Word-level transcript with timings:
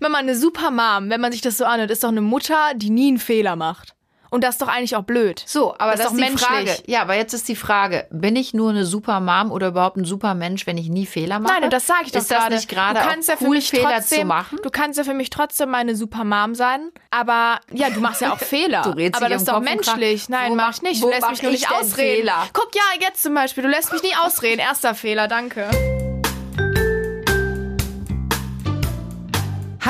Mama, 0.00 0.18
eine 0.18 0.34
super 0.36 0.70
Mom, 0.70 1.10
wenn 1.10 1.20
man 1.20 1.32
sich 1.32 1.40
das 1.40 1.56
so 1.56 1.64
anhört, 1.64 1.90
ist 1.90 2.04
doch 2.04 2.08
eine 2.08 2.20
Mutter, 2.20 2.72
die 2.76 2.90
nie 2.90 3.08
einen 3.08 3.18
Fehler 3.18 3.56
macht. 3.56 3.94
Und 4.30 4.44
das 4.44 4.56
ist 4.56 4.60
doch 4.62 4.68
eigentlich 4.68 4.94
auch 4.94 5.04
blöd. 5.04 5.42
So, 5.46 5.72
aber 5.78 5.92
das, 5.92 6.00
Das 6.02 6.12
ist 6.12 6.12
ist 6.12 6.12
doch 6.12 6.16
die 6.16 6.20
menschlich. 6.20 6.70
Frage. 6.76 6.82
Ja, 6.86 7.00
aber 7.00 7.14
jetzt 7.14 7.32
ist 7.32 7.48
die 7.48 7.56
Frage, 7.56 8.06
bin 8.10 8.36
ich 8.36 8.52
nur 8.52 8.68
eine 8.68 8.84
super 8.84 9.20
Mom 9.20 9.50
oder 9.50 9.68
überhaupt 9.68 9.96
ein 9.96 10.04
super 10.04 10.34
Mensch, 10.34 10.66
wenn 10.66 10.76
ich 10.76 10.90
nie 10.90 11.06
Fehler 11.06 11.38
mache? 11.38 11.54
Nein, 11.54 11.64
und 11.64 11.72
das 11.72 11.86
sage 11.86 12.00
ich 12.04 12.12
doch 12.12 12.20
Ist 12.20 12.30
das 12.30 12.38
gerade. 12.40 12.54
nicht 12.56 12.68
gerade 12.68 13.00
du 13.00 13.06
kannst 13.06 13.28
ja 13.30 13.36
für 13.36 13.44
cool, 13.46 13.56
mich 13.56 13.70
Fehler 13.70 13.90
trotzdem, 13.94 14.20
zu 14.20 14.26
machen? 14.26 14.58
Du 14.62 14.68
kannst 14.68 14.98
ja 14.98 15.04
für 15.04 15.14
mich 15.14 15.30
trotzdem 15.30 15.70
meine 15.70 15.96
super 15.96 16.24
Mom 16.24 16.54
sein, 16.54 16.90
aber 17.10 17.58
ja, 17.72 17.88
du 17.88 18.00
machst 18.00 18.20
ja 18.20 18.34
auch 18.34 18.38
Fehler. 18.54 18.82
Du 18.82 18.90
redest 18.90 19.16
aber 19.16 19.30
das 19.30 19.40
ist 19.40 19.48
doch 19.48 19.54
Kopf 19.54 19.64
menschlich. 19.64 20.28
Nein, 20.28 20.56
mach 20.56 20.74
ich 20.74 20.82
nicht. 20.82 21.02
Du 21.02 21.08
lässt 21.08 21.30
mich 21.30 21.42
nur 21.42 21.52
ich 21.52 21.60
nicht 21.62 21.72
ausreden. 21.72 22.18
Fehler? 22.18 22.48
Guck, 22.52 22.68
ja, 22.74 22.82
jetzt 23.00 23.22
zum 23.22 23.32
Beispiel, 23.32 23.62
du 23.62 23.70
lässt 23.70 23.90
mich 23.94 24.02
nie 24.02 24.14
ausreden. 24.22 24.58
Erster 24.60 24.94
Fehler, 24.94 25.26
danke. 25.26 25.70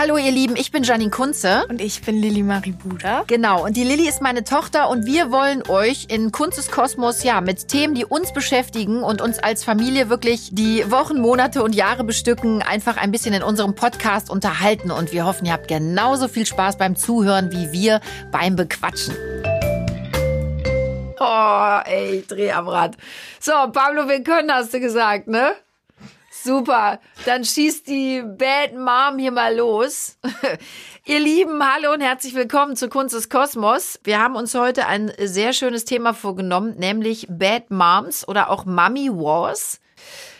Hallo 0.00 0.16
ihr 0.16 0.30
Lieben, 0.30 0.54
ich 0.54 0.70
bin 0.70 0.84
Janine 0.84 1.10
Kunze. 1.10 1.66
Und 1.68 1.80
ich 1.80 2.02
bin 2.02 2.22
Lilly 2.22 2.44
Marie 2.44 2.70
Buda. 2.70 3.24
Genau, 3.26 3.64
und 3.64 3.76
die 3.76 3.82
Lilly 3.82 4.08
ist 4.08 4.22
meine 4.22 4.44
Tochter 4.44 4.90
und 4.90 5.06
wir 5.06 5.32
wollen 5.32 5.64
euch 5.68 6.06
in 6.08 6.30
Kunzes 6.30 6.70
Kosmos 6.70 7.24
ja 7.24 7.40
mit 7.40 7.66
Themen, 7.66 7.96
die 7.96 8.04
uns 8.04 8.32
beschäftigen 8.32 9.02
und 9.02 9.20
uns 9.20 9.40
als 9.40 9.64
Familie 9.64 10.08
wirklich 10.08 10.50
die 10.52 10.88
Wochen, 10.88 11.20
Monate 11.20 11.64
und 11.64 11.74
Jahre 11.74 12.04
bestücken, 12.04 12.62
einfach 12.62 12.96
ein 12.96 13.10
bisschen 13.10 13.34
in 13.34 13.42
unserem 13.42 13.74
Podcast 13.74 14.30
unterhalten 14.30 14.92
und 14.92 15.10
wir 15.10 15.24
hoffen, 15.24 15.46
ihr 15.46 15.52
habt 15.52 15.66
genauso 15.66 16.28
viel 16.28 16.46
Spaß 16.46 16.78
beim 16.78 16.94
Zuhören 16.94 17.50
wie 17.50 17.72
wir 17.72 18.00
beim 18.30 18.54
Bequatschen. 18.54 19.16
Oh, 21.18 21.80
ey, 21.86 22.20
ich 22.20 22.26
dreh 22.28 22.52
am 22.52 22.68
Rad. 22.68 22.96
So, 23.40 23.50
Pablo, 23.72 24.08
wir 24.08 24.22
können, 24.22 24.52
hast 24.52 24.72
du 24.72 24.78
gesagt, 24.78 25.26
ne? 25.26 25.54
Super, 26.48 26.98
dann 27.26 27.44
schießt 27.44 27.86
die 27.88 28.22
Bad 28.22 28.72
Mom 28.72 29.18
hier 29.18 29.32
mal 29.32 29.54
los. 29.54 30.16
Ihr 31.04 31.20
Lieben, 31.20 31.62
hallo 31.62 31.92
und 31.92 32.00
herzlich 32.00 32.34
willkommen 32.34 32.74
zu 32.74 32.88
Kunst 32.88 33.14
des 33.14 33.28
Kosmos. 33.28 34.00
Wir 34.02 34.18
haben 34.18 34.34
uns 34.34 34.54
heute 34.54 34.86
ein 34.86 35.12
sehr 35.20 35.52
schönes 35.52 35.84
Thema 35.84 36.14
vorgenommen, 36.14 36.76
nämlich 36.78 37.26
Bad 37.28 37.70
Moms 37.70 38.26
oder 38.26 38.48
auch 38.48 38.64
Mommy 38.64 39.10
Wars. 39.10 39.82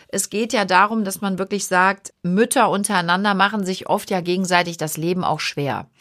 Es 0.07 0.31
geht 0.31 0.51
ja 0.51 0.65
darum, 0.65 1.03
dass 1.03 1.21
man 1.21 1.37
wirklich 1.37 1.67
sagt, 1.67 2.11
Mütter 2.23 2.71
untereinander 2.71 3.35
machen 3.35 3.63
sich 3.63 3.87
oft 3.87 4.09
ja 4.09 4.21
gegenseitig 4.21 4.77
das 4.77 4.97
Leben 4.97 5.23
auch 5.23 5.39
schwer. 5.39 5.91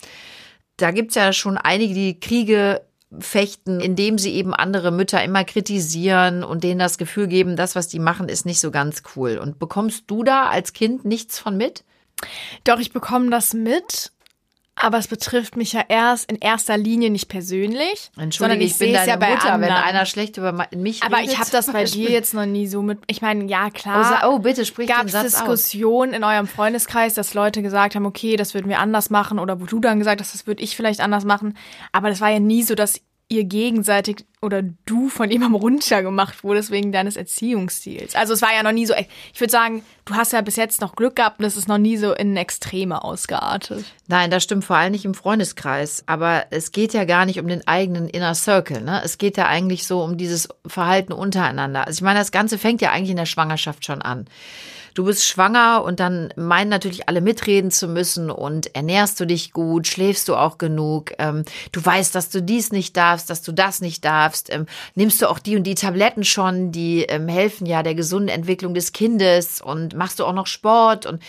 Da 0.78 0.90
gibt's 0.90 1.16
ja 1.16 1.34
schon 1.34 1.58
einige, 1.58 1.92
die 1.92 2.18
Kriege 2.18 2.80
fechten, 3.18 3.80
indem 3.80 4.18
sie 4.18 4.34
eben 4.34 4.54
andere 4.54 4.90
Mütter 4.90 5.22
immer 5.22 5.44
kritisieren 5.44 6.44
und 6.44 6.64
denen 6.64 6.78
das 6.78 6.98
Gefühl 6.98 7.26
geben, 7.26 7.56
das, 7.56 7.74
was 7.74 7.88
die 7.88 7.98
machen, 7.98 8.28
ist 8.28 8.44
nicht 8.44 8.60
so 8.60 8.70
ganz 8.70 9.02
cool. 9.16 9.38
Und 9.38 9.58
bekommst 9.58 10.04
du 10.08 10.22
da 10.22 10.48
als 10.48 10.72
Kind 10.72 11.04
nichts 11.04 11.38
von 11.38 11.56
mit? 11.56 11.84
Doch, 12.64 12.78
ich 12.78 12.92
bekomme 12.92 13.30
das 13.30 13.54
mit. 13.54 14.12
Aber 14.80 14.98
es 14.98 15.08
betrifft 15.08 15.56
mich 15.56 15.72
ja 15.72 15.82
erst 15.88 16.30
in 16.30 16.36
erster 16.38 16.76
Linie 16.76 17.10
nicht 17.10 17.28
persönlich, 17.28 18.10
Entschuldige, 18.16 18.64
ich, 18.64 18.72
ich 18.72 18.78
bin 18.78 18.92
deine 18.92 19.08
ja 19.08 19.16
bei 19.16 19.30
Mutter, 19.30 19.52
anderen. 19.52 19.74
wenn 19.74 19.82
einer 19.82 20.06
schlecht 20.06 20.36
über 20.36 20.52
mich 20.74 21.02
Aber 21.02 21.18
redet. 21.18 21.32
ich 21.32 21.38
habe 21.38 21.50
das 21.50 21.72
bei 21.72 21.84
dir 21.84 22.10
jetzt 22.10 22.34
noch 22.34 22.46
nie 22.46 22.66
so 22.66 22.82
mit. 22.82 22.98
Ich 23.06 23.20
meine, 23.22 23.44
ja 23.46 23.66
Oh, 23.66 23.70
klar. 23.72 24.04
sa- 24.04 24.28
oh, 24.28 24.38
bitte 24.38 24.64
sprich 24.64 24.88
Gab 24.88 25.06
den 25.06 25.14
es. 25.14 25.22
Diskussionen 25.22 26.12
in 26.14 26.24
eurem 26.24 26.46
Freundeskreis, 26.46 27.14
dass 27.14 27.34
Leute 27.34 27.62
gesagt 27.62 27.94
haben, 27.94 28.06
okay, 28.06 28.36
das 28.36 28.54
würden 28.54 28.68
wir 28.68 28.78
anders 28.78 29.10
machen, 29.10 29.38
oder 29.38 29.60
wo 29.60 29.64
du 29.66 29.80
dann 29.80 29.98
gesagt 29.98 30.20
hast, 30.20 30.34
das 30.34 30.46
würde 30.46 30.62
ich 30.62 30.76
vielleicht 30.76 31.00
anders 31.00 31.24
machen. 31.24 31.56
Aber 31.92 32.08
das 32.08 32.20
war 32.20 32.30
ja 32.30 32.38
nie 32.40 32.62
so, 32.62 32.74
dass 32.74 33.00
ihr 33.28 33.44
gegenseitig 33.44 34.24
oder 34.40 34.62
du 34.62 35.08
von 35.08 35.30
jemandem 35.30 35.56
runtergemacht 35.56 36.44
wurdest 36.44 36.70
wegen 36.70 36.92
deines 36.92 37.16
Erziehungsstils. 37.16 38.14
Also 38.14 38.34
es 38.34 38.42
war 38.42 38.52
ja 38.54 38.62
noch 38.62 38.72
nie 38.72 38.86
so. 38.86 38.94
Ich 39.32 39.40
würde 39.40 39.50
sagen, 39.50 39.82
du 40.04 40.14
hast 40.14 40.32
ja 40.32 40.40
bis 40.40 40.56
jetzt 40.56 40.80
noch 40.80 40.94
Glück 40.94 41.16
gehabt 41.16 41.40
und 41.40 41.44
es 41.44 41.56
ist 41.56 41.68
noch 41.68 41.78
nie 41.78 41.96
so 41.96 42.12
in 42.12 42.36
Extreme 42.36 43.02
ausgeartet. 43.02 43.84
Nein, 44.06 44.30
das 44.30 44.44
stimmt 44.44 44.64
vor 44.64 44.76
allem 44.76 44.92
nicht 44.92 45.04
im 45.04 45.14
Freundeskreis. 45.14 46.04
Aber 46.06 46.46
es 46.50 46.72
geht 46.72 46.92
ja 46.94 47.04
gar 47.04 47.26
nicht 47.26 47.40
um 47.40 47.48
den 47.48 47.66
eigenen 47.66 48.08
Inner 48.08 48.34
Circle. 48.34 48.80
Ne? 48.82 49.02
Es 49.04 49.18
geht 49.18 49.36
ja 49.36 49.46
eigentlich 49.46 49.86
so 49.86 50.02
um 50.02 50.16
dieses 50.16 50.48
Verhalten 50.66 51.12
untereinander. 51.12 51.86
Also 51.86 51.98
ich 51.98 52.02
meine, 52.02 52.20
das 52.20 52.32
Ganze 52.32 52.58
fängt 52.58 52.80
ja 52.80 52.92
eigentlich 52.92 53.10
in 53.10 53.16
der 53.16 53.26
Schwangerschaft 53.26 53.84
schon 53.84 54.02
an. 54.02 54.26
Du 54.98 55.04
bist 55.04 55.24
schwanger 55.24 55.84
und 55.84 56.00
dann 56.00 56.32
meinen 56.34 56.70
natürlich 56.70 57.08
alle 57.08 57.20
mitreden 57.20 57.70
zu 57.70 57.86
müssen 57.86 58.32
und 58.32 58.74
ernährst 58.74 59.20
du 59.20 59.26
dich 59.26 59.52
gut, 59.52 59.86
schläfst 59.86 60.28
du 60.28 60.34
auch 60.34 60.58
genug, 60.58 61.12
ähm, 61.20 61.44
du 61.70 61.84
weißt, 61.84 62.12
dass 62.16 62.30
du 62.30 62.42
dies 62.42 62.72
nicht 62.72 62.96
darfst, 62.96 63.30
dass 63.30 63.42
du 63.42 63.52
das 63.52 63.80
nicht 63.80 64.04
darfst, 64.04 64.27
ähm, 64.50 64.66
nimmst 64.94 65.22
du 65.22 65.28
auch 65.28 65.38
die 65.38 65.56
und 65.56 65.64
die 65.64 65.74
Tabletten 65.74 66.24
schon, 66.24 66.72
die 66.72 67.02
ähm, 67.02 67.28
helfen 67.28 67.66
ja 67.66 67.82
der 67.82 67.94
gesunden 67.94 68.28
Entwicklung 68.28 68.74
des 68.74 68.92
Kindes 68.92 69.60
und 69.60 69.94
machst 69.94 70.20
du 70.20 70.24
auch 70.24 70.32
noch 70.32 70.46
Sport 70.46 71.06
und 71.06 71.22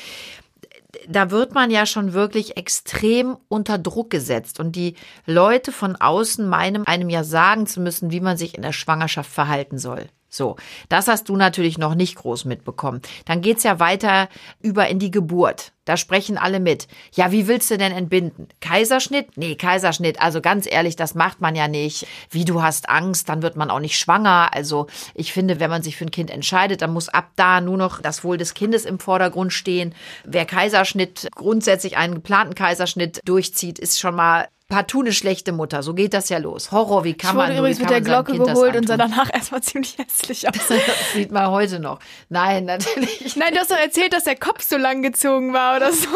da 1.08 1.30
wird 1.30 1.54
man 1.54 1.70
ja 1.70 1.86
schon 1.86 2.14
wirklich 2.14 2.58
extrem 2.58 3.38
unter 3.48 3.78
Druck 3.78 4.10
gesetzt 4.10 4.60
und 4.60 4.76
die 4.76 4.96
Leute 5.26 5.72
von 5.72 5.96
außen 5.96 6.48
meinen 6.48 6.88
einem 6.88 7.10
ja 7.10 7.24
sagen 7.24 7.68
zu 7.68 7.80
müssen, 7.80 8.12
wie 8.12 8.22
man 8.22 8.38
sich 8.38 8.56
in 8.56 8.64
der 8.64 8.74
Schwangerschaft 8.74 9.32
verhalten 9.32 9.78
soll. 9.78 10.08
So, 10.30 10.58
das 10.90 11.08
hast 11.08 11.28
du 11.28 11.36
natürlich 11.36 11.78
noch 11.78 11.96
nicht 11.96 12.16
groß 12.16 12.46
mitbekommen. 12.46 13.02
Dann 13.26 13.42
geht's 13.42 13.64
ja 13.64 13.80
weiter 13.80 14.30
über 14.62 14.88
in 14.88 15.00
die 15.00 15.12
Geburt. 15.12 15.74
Da 15.86 15.98
sprechen 15.98 16.38
alle 16.38 16.60
mit. 16.60 16.88
Ja, 17.16 17.32
wie 17.32 17.48
willst 17.48 17.72
du 17.72 17.78
denn 17.80 17.92
entbinden? 17.92 18.48
Kaiserschnitt? 18.62 19.38
Nee, 19.38 19.56
Kaiserschnitt. 19.56 20.22
Also 20.22 20.40
ganz 20.40 20.68
ehrlich, 20.70 20.96
das 20.96 21.16
macht 21.16 21.42
man 21.42 21.56
ja 21.56 21.68
nicht. 21.68 22.06
Wie 22.30 22.46
du 22.46 22.62
hast 22.62 22.90
Angst, 22.90 23.28
dann 23.28 23.42
wird 23.42 23.56
man 23.56 23.72
auch 23.72 23.80
nicht 23.80 23.98
schwanger. 23.98 24.54
Also 24.54 24.86
ich 25.16 25.34
finde, 25.34 25.60
wenn 25.60 25.72
man 25.72 25.82
sich 25.82 25.98
für 25.98 26.06
ein 26.06 26.12
Kind 26.12 26.30
entscheidet, 26.30 26.84
dann 26.84 26.94
muss 26.94 27.10
ab 27.10 27.32
da 27.38 27.60
nur 27.60 27.78
noch 27.78 28.02
das 28.02 28.24
Wohl 28.24 28.38
des 28.38 28.54
Kindes 28.54 28.86
im 28.86 29.00
Vordergrund 29.00 29.52
stehen. 29.52 29.96
Wer 30.26 30.46
Kaiserschnitt, 30.46 31.28
grundsätzlich 31.34 31.98
einen 31.98 32.14
geplanten 32.14 32.54
Kaiserschnitt 32.54 33.22
durchzieht, 33.26 33.80
ist 33.80 34.00
schon 34.00 34.14
mal 34.14 34.48
partout 34.70 35.02
eine 35.02 35.12
schlechte 35.12 35.52
Mutter. 35.52 35.84
So 35.84 35.94
geht 35.94 36.14
das 36.14 36.30
ja 36.30 36.38
los. 36.38 36.72
Horror, 36.72 37.04
wie 37.04 37.16
kann 37.16 37.32
Ich 37.32 37.36
man 37.36 37.48
wurde 37.48 37.56
nur, 37.58 37.66
wie 37.68 37.72
übrigens 37.72 37.80
mit 37.80 37.90
der 37.90 38.02
Glocke 38.02 38.38
geholt 38.38 38.76
und 38.76 38.88
sah 38.88 38.96
danach 38.98 39.30
erstmal 39.34 39.62
ziemlich 39.62 39.98
hässlich 39.98 40.48
aus. 40.48 40.56
Das 40.70 41.14
sieht 41.14 41.32
man 41.32 41.50
heute 41.52 41.80
noch. 41.80 42.00
Nein, 42.30 42.66
natürlich. 42.66 43.36
Nein, 43.36 43.54
du 43.54 43.60
hast 43.60 43.72
doch 43.72 43.78
erzählt, 43.78 44.14
dass 44.14 44.24
der 44.24 44.36
Kopf 44.38 44.62
so 44.64 44.78
lang 44.78 45.02
gezogen 45.02 45.52
war 45.54 45.76
oder 45.76 45.92
so. 45.92 46.08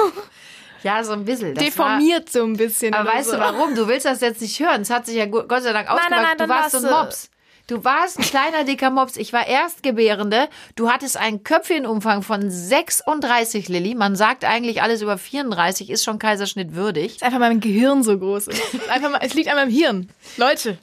Ja, 0.84 1.03
so 1.03 1.13
ein 1.13 1.25
bisschen. 1.25 1.56
Das 1.56 1.63
Deformiert 1.63 2.30
so 2.30 2.44
ein 2.44 2.58
bisschen. 2.58 2.94
War, 2.94 3.00
aber 3.02 3.13
weißt 3.13 3.30
so. 3.30 3.36
du 3.38 3.42
warum? 3.42 3.74
Du 3.75 3.88
willst 3.88 4.06
das 4.06 4.22
jetzt 4.22 4.42
nicht 4.42 4.59
hören. 4.59 4.81
Es 4.81 4.90
hat 4.90 5.06
sich 5.06 5.16
ja 5.16 5.25
Gott 5.25 5.50
sei 5.63 5.74
Dank 5.74 5.90
ausgemacht. 5.90 6.09
nein, 6.12 6.22
nein, 6.24 6.31
du 6.38 6.47
dann 6.47 6.50
warst 6.50 6.72
so 6.72 6.78
ein 6.78 6.84
du- 6.84 6.90
Mops. 6.90 7.30
Du 7.68 7.85
warst 7.85 8.19
ein 8.19 8.25
kleiner, 8.25 8.66
dicker 8.66 8.90
Mops. 8.90 9.16
Ich 9.16 9.31
war 9.31 9.47
Erstgebärende. 9.47 10.50
Du 10.75 10.90
hattest 10.90 11.16
einen 11.16 11.44
Köpfchenumfang 11.44 12.22
von 12.22 12.51
36, 12.51 13.69
Lilly. 13.69 13.96
Man 13.96 14.18
sagt 14.18 14.44
eigentlich, 14.44 14.81
alles 14.81 15.01
über 15.01 15.18
34 15.18 15.90
ist 15.90 16.03
schon 16.03 16.19
Kaiserschnitt 16.19 16.75
würdig. 16.75 17.16
ist 17.16 17.24
einfach 17.24 17.40
mein 17.40 17.62
Gehirn 17.62 18.03
so 18.03 18.19
groß 18.19 18.47
ist. 18.47 18.62
Einfach 18.90 19.12
mal, 19.12 19.22
es 19.24 19.34
liegt 19.34 19.47
an 19.47 19.56
meinem 19.56 19.72
Hirn. 19.72 20.09
Leute. 20.35 20.78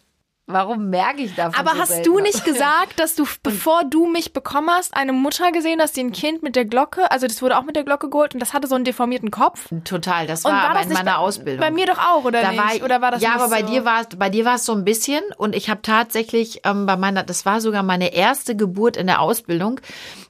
Warum 0.52 0.90
merke 0.90 1.22
ich 1.22 1.34
davon 1.34 1.58
Aber 1.58 1.72
so 1.72 1.80
hast 1.80 1.88
selten 1.88 2.04
du 2.04 2.18
nicht 2.20 2.44
gesagt, 2.44 2.98
dass 2.98 3.14
du, 3.14 3.26
bevor 3.42 3.84
du 3.84 4.06
mich 4.06 4.32
bekommen 4.32 4.70
hast, 4.70 4.94
eine 4.94 5.12
Mutter 5.12 5.52
gesehen 5.52 5.80
hast, 5.80 5.96
die 5.96 6.00
ein 6.00 6.12
Kind 6.12 6.42
mit 6.42 6.56
der 6.56 6.64
Glocke, 6.64 7.10
also 7.10 7.26
das 7.26 7.42
wurde 7.42 7.58
auch 7.58 7.64
mit 7.64 7.76
der 7.76 7.84
Glocke 7.84 8.10
geholt 8.10 8.34
und 8.34 8.40
das 8.40 8.52
hatte 8.52 8.68
so 8.68 8.74
einen 8.74 8.84
deformierten 8.84 9.30
Kopf? 9.30 9.68
Total, 9.84 10.26
das 10.26 10.44
war, 10.44 10.52
aber 10.52 10.74
das 10.74 10.86
in 10.86 10.92
meiner 10.92 11.12
bei, 11.12 11.16
Ausbildung. 11.18 11.60
Bei 11.60 11.70
mir 11.70 11.86
doch 11.86 11.98
auch, 11.98 12.24
oder 12.24 12.42
da 12.42 12.50
nicht? 12.50 12.62
war 12.62 12.74
ich, 12.74 12.82
oder 12.82 13.00
war 13.00 13.10
das 13.10 13.22
ja, 13.22 13.34
aber 13.34 13.48
bei 13.48 13.62
so? 13.62 13.68
dir 13.68 13.84
war 13.84 14.00
es, 14.02 14.06
bei 14.16 14.30
dir 14.30 14.44
war 14.44 14.56
es 14.56 14.64
so 14.64 14.72
ein 14.72 14.84
bisschen 14.84 15.22
und 15.36 15.54
ich 15.54 15.70
habe 15.70 15.82
tatsächlich 15.82 16.60
ähm, 16.64 16.86
bei 16.86 16.96
meiner, 16.96 17.22
das 17.22 17.46
war 17.46 17.60
sogar 17.60 17.82
meine 17.82 18.14
erste 18.14 18.56
Geburt 18.56 18.96
in 18.96 19.06
der 19.06 19.20
Ausbildung. 19.20 19.80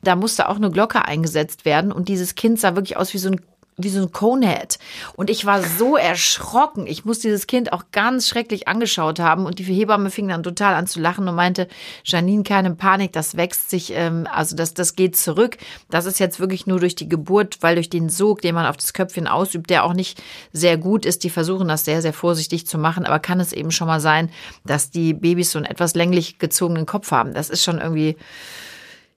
Da 0.02 0.16
musste 0.16 0.48
auch 0.48 0.56
eine 0.56 0.70
Glocke 0.70 1.04
eingesetzt 1.04 1.64
werden 1.64 1.92
und 1.92 2.08
dieses 2.08 2.34
Kind 2.34 2.58
sah 2.58 2.74
wirklich 2.74 2.96
aus 2.96 3.12
wie 3.14 3.18
so 3.18 3.30
ein 3.30 3.40
wie 3.82 3.88
so 3.88 4.02
ein 4.02 4.12
Conehead. 4.12 4.78
Und 5.14 5.30
ich 5.30 5.46
war 5.46 5.62
so 5.62 5.96
erschrocken. 5.96 6.86
Ich 6.86 7.04
muss 7.04 7.18
dieses 7.18 7.46
Kind 7.46 7.72
auch 7.72 7.84
ganz 7.92 8.28
schrecklich 8.28 8.68
angeschaut 8.68 9.18
haben. 9.18 9.46
Und 9.46 9.58
die 9.58 9.64
Hebamme 9.64 10.10
fing 10.10 10.28
dann 10.28 10.42
total 10.42 10.74
an 10.74 10.86
zu 10.86 11.00
lachen 11.00 11.28
und 11.28 11.34
meinte, 11.34 11.68
Janine, 12.04 12.42
keine 12.42 12.74
Panik, 12.74 13.12
das 13.12 13.36
wächst 13.36 13.70
sich, 13.70 13.92
ähm, 13.94 14.26
also 14.32 14.56
das, 14.56 14.74
das 14.74 14.96
geht 14.96 15.16
zurück. 15.16 15.56
Das 15.90 16.06
ist 16.06 16.20
jetzt 16.20 16.40
wirklich 16.40 16.66
nur 16.66 16.80
durch 16.80 16.94
die 16.94 17.08
Geburt, 17.08 17.58
weil 17.60 17.74
durch 17.74 17.90
den 17.90 18.08
Sog, 18.08 18.42
den 18.42 18.54
man 18.54 18.66
auf 18.66 18.76
das 18.76 18.92
Köpfchen 18.92 19.26
ausübt, 19.26 19.70
der 19.70 19.84
auch 19.84 19.94
nicht 19.94 20.22
sehr 20.52 20.76
gut 20.76 21.04
ist. 21.04 21.24
Die 21.24 21.30
versuchen 21.30 21.68
das 21.68 21.84
sehr, 21.84 22.02
sehr 22.02 22.12
vorsichtig 22.12 22.66
zu 22.66 22.78
machen. 22.78 23.04
Aber 23.04 23.18
kann 23.18 23.40
es 23.40 23.52
eben 23.52 23.70
schon 23.70 23.86
mal 23.86 24.00
sein, 24.00 24.30
dass 24.64 24.90
die 24.90 25.14
Babys 25.14 25.52
so 25.52 25.58
einen 25.58 25.66
etwas 25.66 25.94
länglich 25.94 26.38
gezogenen 26.38 26.86
Kopf 26.86 27.10
haben. 27.10 27.34
Das 27.34 27.50
ist 27.50 27.62
schon 27.62 27.78
irgendwie, 27.78 28.16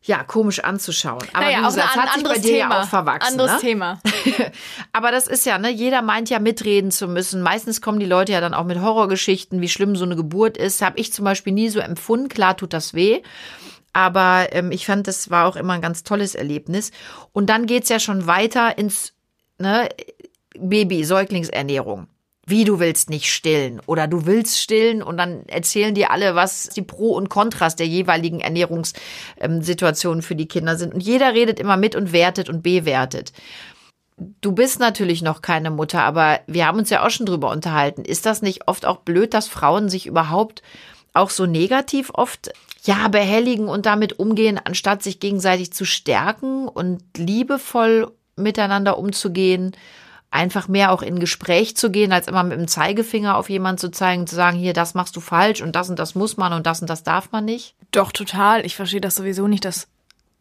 ja, 0.05 0.23
komisch 0.23 0.59
anzuschauen. 0.59 1.23
Aber 1.31 1.45
naja, 1.45 1.59
wie 1.59 1.63
auch 1.63 1.67
gesagt, 1.69 1.89
es 1.89 1.95
ein 1.95 2.01
hat 2.01 2.13
sich 2.13 2.23
bei 2.23 2.33
dir 2.37 2.41
Thema. 2.41 2.75
ja 2.75 2.81
auch 2.81 2.87
verwachsen. 2.87 3.31
Anderes 3.31 3.51
ne? 3.53 3.59
Thema. 3.59 4.01
Aber 4.91 5.11
das 5.11 5.27
ist 5.27 5.45
ja, 5.45 5.57
ne, 5.57 5.69
jeder 5.69 6.01
meint 6.01 6.29
ja 6.29 6.39
mitreden 6.39 6.91
zu 6.91 7.07
müssen. 7.07 7.41
Meistens 7.41 7.81
kommen 7.81 7.99
die 7.99 8.05
Leute 8.05 8.33
ja 8.33 8.41
dann 8.41 8.53
auch 8.53 8.65
mit 8.65 8.81
Horrorgeschichten, 8.81 9.61
wie 9.61 9.69
schlimm 9.69 9.95
so 9.95 10.03
eine 10.03 10.17
Geburt 10.17 10.57
ist. 10.57 10.81
Habe 10.81 10.99
ich 10.99 11.13
zum 11.13 11.23
Beispiel 11.23 11.53
nie 11.53 11.69
so 11.69 11.79
empfunden. 11.79 12.27
Klar 12.27 12.57
tut 12.57 12.73
das 12.73 12.93
weh. 12.93 13.21
Aber 13.93 14.47
ähm, 14.51 14.71
ich 14.71 14.85
fand, 14.85 15.07
das 15.07 15.29
war 15.29 15.47
auch 15.47 15.55
immer 15.55 15.73
ein 15.73 15.81
ganz 15.81 16.03
tolles 16.03 16.35
Erlebnis. 16.35 16.91
Und 17.31 17.49
dann 17.49 17.65
geht's 17.65 17.89
ja 17.89 17.99
schon 17.99 18.27
weiter 18.27 18.77
ins 18.77 19.13
ne, 19.57 19.87
Baby, 20.57 21.05
Säuglingsernährung. 21.05 22.07
Wie 22.45 22.65
du 22.65 22.79
willst 22.79 23.09
nicht 23.09 23.31
stillen 23.31 23.79
oder 23.85 24.07
du 24.07 24.25
willst 24.25 24.59
stillen 24.59 25.01
und 25.01 25.17
dann 25.17 25.45
erzählen 25.47 25.95
dir 25.95 26.11
alle, 26.11 26.35
was 26.35 26.67
die 26.69 26.81
Pro 26.81 27.11
und 27.15 27.29
Kontras 27.29 27.77
der 27.77 27.87
jeweiligen 27.87 28.41
Ernährungssituationen 28.41 30.21
für 30.21 30.35
die 30.35 30.47
Kinder 30.47 30.75
sind. 30.75 30.93
Und 30.93 31.01
jeder 31.01 31.33
redet 31.33 31.59
immer 31.59 31.77
mit 31.77 31.95
und 31.95 32.11
wertet 32.11 32.49
und 32.49 32.61
bewertet 32.61 33.31
du 34.41 34.51
bist 34.51 34.79
natürlich 34.79 35.21
noch 35.21 35.41
keine 35.41 35.71
Mutter, 35.71 36.03
aber 36.03 36.39
wir 36.47 36.67
haben 36.67 36.79
uns 36.79 36.89
ja 36.89 37.05
auch 37.05 37.09
schon 37.09 37.25
drüber 37.25 37.49
unterhalten. 37.49 38.05
Ist 38.05 38.25
das 38.25 38.41
nicht 38.41 38.67
oft 38.67 38.85
auch 38.85 38.97
blöd, 38.97 39.33
dass 39.33 39.47
Frauen 39.47 39.89
sich 39.89 40.05
überhaupt 40.05 40.61
auch 41.13 41.29
so 41.29 41.45
negativ 41.45 42.11
oft 42.13 42.51
ja 42.83 43.07
behelligen 43.07 43.67
und 43.67 43.85
damit 43.85 44.19
umgehen, 44.19 44.59
anstatt 44.63 45.03
sich 45.03 45.19
gegenseitig 45.19 45.73
zu 45.73 45.85
stärken 45.85 46.67
und 46.67 47.01
liebevoll 47.17 48.11
miteinander 48.35 48.97
umzugehen? 48.97 49.75
Einfach 50.33 50.67
mehr 50.67 50.91
auch 50.91 51.01
in 51.01 51.19
Gespräch 51.19 51.77
zu 51.77 51.91
gehen, 51.91 52.11
als 52.11 52.27
immer 52.27 52.43
mit 52.43 52.57
dem 52.57 52.67
Zeigefinger 52.67 53.37
auf 53.37 53.49
jemanden 53.49 53.77
zu 53.77 53.91
zeigen, 53.91 54.25
zu 54.25 54.35
sagen, 54.35 54.57
hier, 54.57 54.73
das 54.73 54.95
machst 54.95 55.15
du 55.15 55.19
falsch 55.19 55.61
und 55.61 55.75
das 55.75 55.89
und 55.89 55.99
das 55.99 56.15
muss 56.15 56.37
man 56.37 56.53
und 56.53 56.65
das 56.65 56.81
und 56.81 56.89
das 56.89 57.03
darf 57.03 57.31
man 57.31 57.45
nicht? 57.45 57.75
Doch, 57.91 58.11
total. 58.11 58.65
Ich 58.65 58.75
verstehe 58.75 59.01
das 59.01 59.15
sowieso 59.15 59.47
nicht, 59.47 59.65
dass 59.65 59.87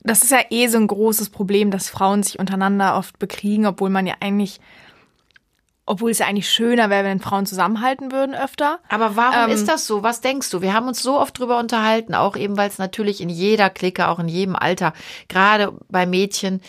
das 0.04 0.22
ist 0.22 0.32
ja 0.32 0.40
eh 0.50 0.66
so 0.66 0.78
ein 0.78 0.88
großes 0.88 1.30
Problem, 1.30 1.70
dass 1.70 1.88
Frauen 1.88 2.22
sich 2.22 2.38
untereinander 2.38 2.96
oft 2.96 3.18
bekriegen, 3.18 3.66
obwohl 3.66 3.90
man 3.90 4.06
ja 4.06 4.14
eigentlich, 4.20 4.60
obwohl 5.84 6.12
es 6.12 6.18
ja 6.18 6.26
eigentlich 6.26 6.48
schöner 6.48 6.90
wäre, 6.90 7.04
wenn 7.04 7.18
Frauen 7.18 7.44
zusammenhalten 7.44 8.12
würden 8.12 8.34
öfter. 8.34 8.78
Aber 8.88 9.16
warum 9.16 9.50
ähm, 9.50 9.50
ist 9.50 9.66
das 9.68 9.86
so? 9.86 10.02
Was 10.02 10.20
denkst 10.20 10.48
du? 10.50 10.62
Wir 10.62 10.74
haben 10.74 10.86
uns 10.86 11.02
so 11.02 11.18
oft 11.18 11.38
drüber 11.38 11.58
unterhalten, 11.58 12.14
auch 12.14 12.36
eben, 12.36 12.56
weil 12.56 12.68
es 12.68 12.78
natürlich 12.78 13.20
in 13.20 13.28
jeder 13.28 13.68
Clique, 13.68 14.08
auch 14.08 14.20
in 14.20 14.28
jedem 14.28 14.54
Alter, 14.54 14.92
gerade 15.28 15.72
bei 15.88 16.06
Mädchen 16.06 16.60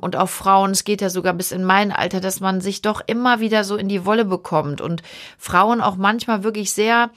und 0.00 0.16
auch 0.16 0.28
Frauen, 0.28 0.72
es 0.72 0.84
geht 0.84 1.00
ja 1.00 1.08
sogar 1.08 1.32
bis 1.32 1.50
in 1.50 1.64
mein 1.64 1.92
Alter, 1.92 2.20
dass 2.20 2.40
man 2.40 2.60
sich 2.60 2.82
doch 2.82 3.00
immer 3.06 3.40
wieder 3.40 3.64
so 3.64 3.76
in 3.76 3.88
die 3.88 4.04
Wolle 4.04 4.26
bekommt 4.26 4.80
und 4.82 5.02
Frauen 5.38 5.80
auch 5.80 5.96
manchmal 5.96 6.44
wirklich 6.44 6.72
sehr 6.72 7.10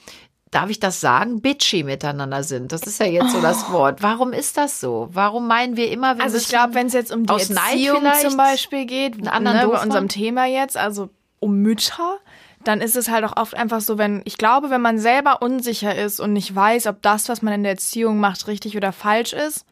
darf 0.52 0.70
ich 0.70 0.82
das 0.82 1.00
sagen, 1.00 1.42
bitchy 1.42 1.84
miteinander 1.84 2.44
sind. 2.44 2.74
Das 2.74 2.82
ist 2.82 3.00
ja 3.00 3.06
jetzt 3.06 3.32
so 3.32 3.42
das 3.42 3.68
oh. 3.70 3.72
Wort. 3.72 4.04
Warum 4.04 4.34
ist 4.34 4.58
das 4.58 4.82
so? 4.82 5.08
Warum 5.14 5.48
meinen 5.48 5.78
wir 5.78 5.90
immer, 5.90 6.18
wir 6.18 6.24
Also 6.26 6.36
ich 6.36 6.50
glaube, 6.50 6.76
wenn 6.76 6.88
es 6.88 6.94
jetzt 6.94 7.14
um 7.14 7.26
die 7.26 7.32
Erziehung 7.32 8.04
zum 8.22 8.36
Beispiel 8.36 8.86
geht, 8.86 9.14
einen 9.14 9.30
anderen 9.30 9.58
ne, 9.60 9.68
bei 9.70 9.82
unserem 9.82 10.10
Thema 10.10 10.46
jetzt, 10.46 10.76
also 10.76 11.10
um 11.42 11.58
Mütter, 11.62 12.20
dann 12.64 12.80
ist 12.80 12.96
es 12.96 13.10
halt 13.10 13.26
auch 13.26 13.36
oft 13.36 13.56
einfach 13.56 13.82
so, 13.82 13.98
wenn, 13.98 14.22
ich 14.24 14.38
glaube, 14.38 14.70
wenn 14.70 14.82
man 14.82 15.00
selber 15.00 15.42
unsicher 15.42 15.96
ist 15.96 16.20
und 16.20 16.32
nicht 16.32 16.56
weiß, 16.56 16.88
ob 16.88 17.02
das, 17.02 17.28
was 17.28 17.42
man 17.42 17.54
in 17.54 17.64
der 17.64 17.74
Erziehung 17.74 18.20
macht, 18.20 18.48
richtig 18.48 18.78
oder 18.78 18.94
falsch 18.94 19.34
ist, 19.34 19.66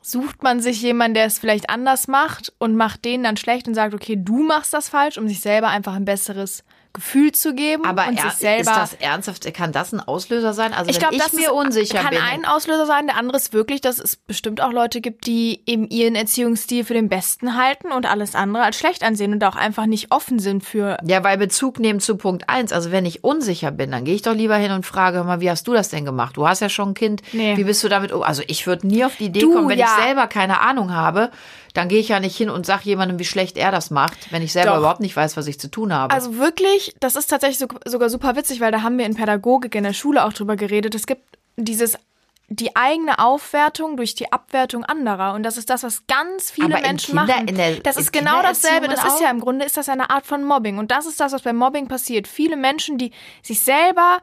sucht 0.00 0.42
man 0.42 0.60
sich 0.60 0.80
jemanden, 0.80 1.14
der 1.14 1.26
es 1.26 1.38
vielleicht 1.38 1.68
anders 1.68 2.08
macht 2.08 2.52
und 2.58 2.76
macht 2.76 3.04
den 3.04 3.22
dann 3.22 3.36
schlecht 3.36 3.68
und 3.68 3.74
sagt, 3.74 3.92
okay, 3.92 4.16
du 4.16 4.42
machst 4.42 4.72
das 4.72 4.88
falsch, 4.88 5.18
um 5.18 5.28
sich 5.28 5.40
selber 5.40 5.68
einfach 5.68 5.94
ein 5.94 6.04
besseres 6.06 6.64
Gefühl 6.92 7.32
zu 7.32 7.54
geben 7.54 7.84
aber 7.84 8.08
und 8.08 8.20
sich 8.20 8.32
selber. 8.32 8.70
Ist 8.70 8.76
das 8.76 8.94
ernsthaft? 8.94 9.54
Kann 9.54 9.72
das 9.72 9.92
ein 9.92 10.00
Auslöser 10.00 10.52
sein? 10.52 10.72
Also 10.72 10.90
ich 10.90 10.98
glaube, 10.98 11.16
das 11.16 11.32
mir 11.32 11.52
unsicher 11.52 11.98
kann 11.98 12.10
bin. 12.10 12.20
ein 12.20 12.44
Auslöser 12.44 12.86
sein. 12.86 13.06
Der 13.06 13.16
andere 13.16 13.36
ist 13.36 13.52
wirklich, 13.52 13.80
dass 13.80 13.98
es 13.98 14.16
bestimmt 14.16 14.60
auch 14.60 14.72
Leute 14.72 15.00
gibt, 15.00 15.26
die 15.26 15.62
eben 15.66 15.88
ihren 15.88 16.16
Erziehungsstil 16.16 16.84
für 16.84 16.94
den 16.94 17.08
besten 17.08 17.56
halten 17.56 17.92
und 17.92 18.06
alles 18.06 18.34
andere 18.34 18.64
als 18.64 18.78
schlecht 18.78 19.04
ansehen 19.04 19.32
und 19.32 19.44
auch 19.44 19.56
einfach 19.56 19.86
nicht 19.86 20.10
offen 20.10 20.40
sind 20.40 20.64
für. 20.64 20.98
Ja, 21.04 21.22
weil 21.22 21.38
Bezug 21.38 21.78
nehmen 21.78 22.00
zu 22.00 22.16
Punkt 22.16 22.48
eins. 22.48 22.72
Also 22.72 22.90
wenn 22.90 23.06
ich 23.06 23.22
unsicher 23.22 23.70
bin, 23.70 23.92
dann 23.92 24.04
gehe 24.04 24.14
ich 24.14 24.22
doch 24.22 24.34
lieber 24.34 24.56
hin 24.56 24.72
und 24.72 24.84
frage 24.84 25.22
mal, 25.22 25.40
wie 25.40 25.50
hast 25.50 25.68
du 25.68 25.72
das 25.72 25.90
denn 25.90 26.04
gemacht? 26.04 26.36
Du 26.36 26.48
hast 26.48 26.60
ja 26.60 26.68
schon 26.68 26.90
ein 26.90 26.94
Kind. 26.94 27.22
Nee. 27.32 27.56
Wie 27.56 27.64
bist 27.64 27.84
du 27.84 27.88
damit 27.88 28.10
um? 28.10 28.22
Also 28.22 28.42
ich 28.48 28.66
würde 28.66 28.86
nie 28.88 29.04
auf 29.04 29.16
die 29.16 29.26
Idee 29.26 29.40
du, 29.40 29.54
kommen, 29.54 29.68
wenn 29.68 29.78
ja. 29.78 29.86
ich 29.86 30.04
selber 30.04 30.26
keine 30.26 30.60
Ahnung 30.60 30.92
habe 30.92 31.30
dann 31.74 31.88
gehe 31.88 32.00
ich 32.00 32.08
ja 32.08 32.20
nicht 32.20 32.36
hin 32.36 32.50
und 32.50 32.66
sage 32.66 32.82
jemandem, 32.84 33.18
wie 33.18 33.24
schlecht 33.24 33.56
er 33.56 33.70
das 33.70 33.90
macht, 33.90 34.32
wenn 34.32 34.42
ich 34.42 34.52
selber 34.52 34.72
Doch. 34.72 34.78
überhaupt 34.78 35.00
nicht 35.00 35.16
weiß, 35.16 35.36
was 35.36 35.46
ich 35.46 35.60
zu 35.60 35.70
tun 35.70 35.92
habe. 35.92 36.12
Also 36.12 36.36
wirklich, 36.36 36.79
das 37.00 37.16
ist 37.16 37.28
tatsächlich 37.28 37.58
so, 37.58 37.66
sogar 37.84 38.10
super 38.10 38.36
witzig, 38.36 38.60
weil 38.60 38.72
da 38.72 38.82
haben 38.82 38.98
wir 38.98 39.06
in 39.06 39.14
Pädagogik 39.14 39.74
in 39.74 39.84
der 39.84 39.92
Schule 39.92 40.24
auch 40.24 40.32
drüber 40.32 40.56
geredet. 40.56 40.94
Es 40.94 41.06
gibt 41.06 41.22
dieses 41.56 41.96
die 42.52 42.74
eigene 42.74 43.20
Aufwertung 43.20 43.96
durch 43.96 44.16
die 44.16 44.32
Abwertung 44.32 44.84
anderer. 44.84 45.34
Und 45.34 45.44
das 45.44 45.56
ist 45.56 45.70
das, 45.70 45.84
was 45.84 46.08
ganz 46.08 46.50
viele 46.50 46.74
Aber 46.74 46.80
Menschen 46.80 47.14
machen. 47.14 47.46
Der, 47.46 47.76
das 47.76 47.96
ist 47.96 48.12
genau 48.12 48.42
dasselbe. 48.42 48.88
Das 48.88 49.04
ist 49.04 49.20
ja 49.20 49.30
im 49.30 49.38
Grunde 49.38 49.64
ist 49.64 49.76
das 49.76 49.88
eine 49.88 50.10
Art 50.10 50.26
von 50.26 50.42
Mobbing. 50.42 50.78
Und 50.78 50.90
das 50.90 51.06
ist 51.06 51.20
das, 51.20 51.32
was 51.32 51.42
beim 51.42 51.56
Mobbing 51.56 51.86
passiert. 51.86 52.26
Viele 52.26 52.56
Menschen, 52.56 52.98
die 52.98 53.12
sich 53.40 53.62
selber 53.62 54.18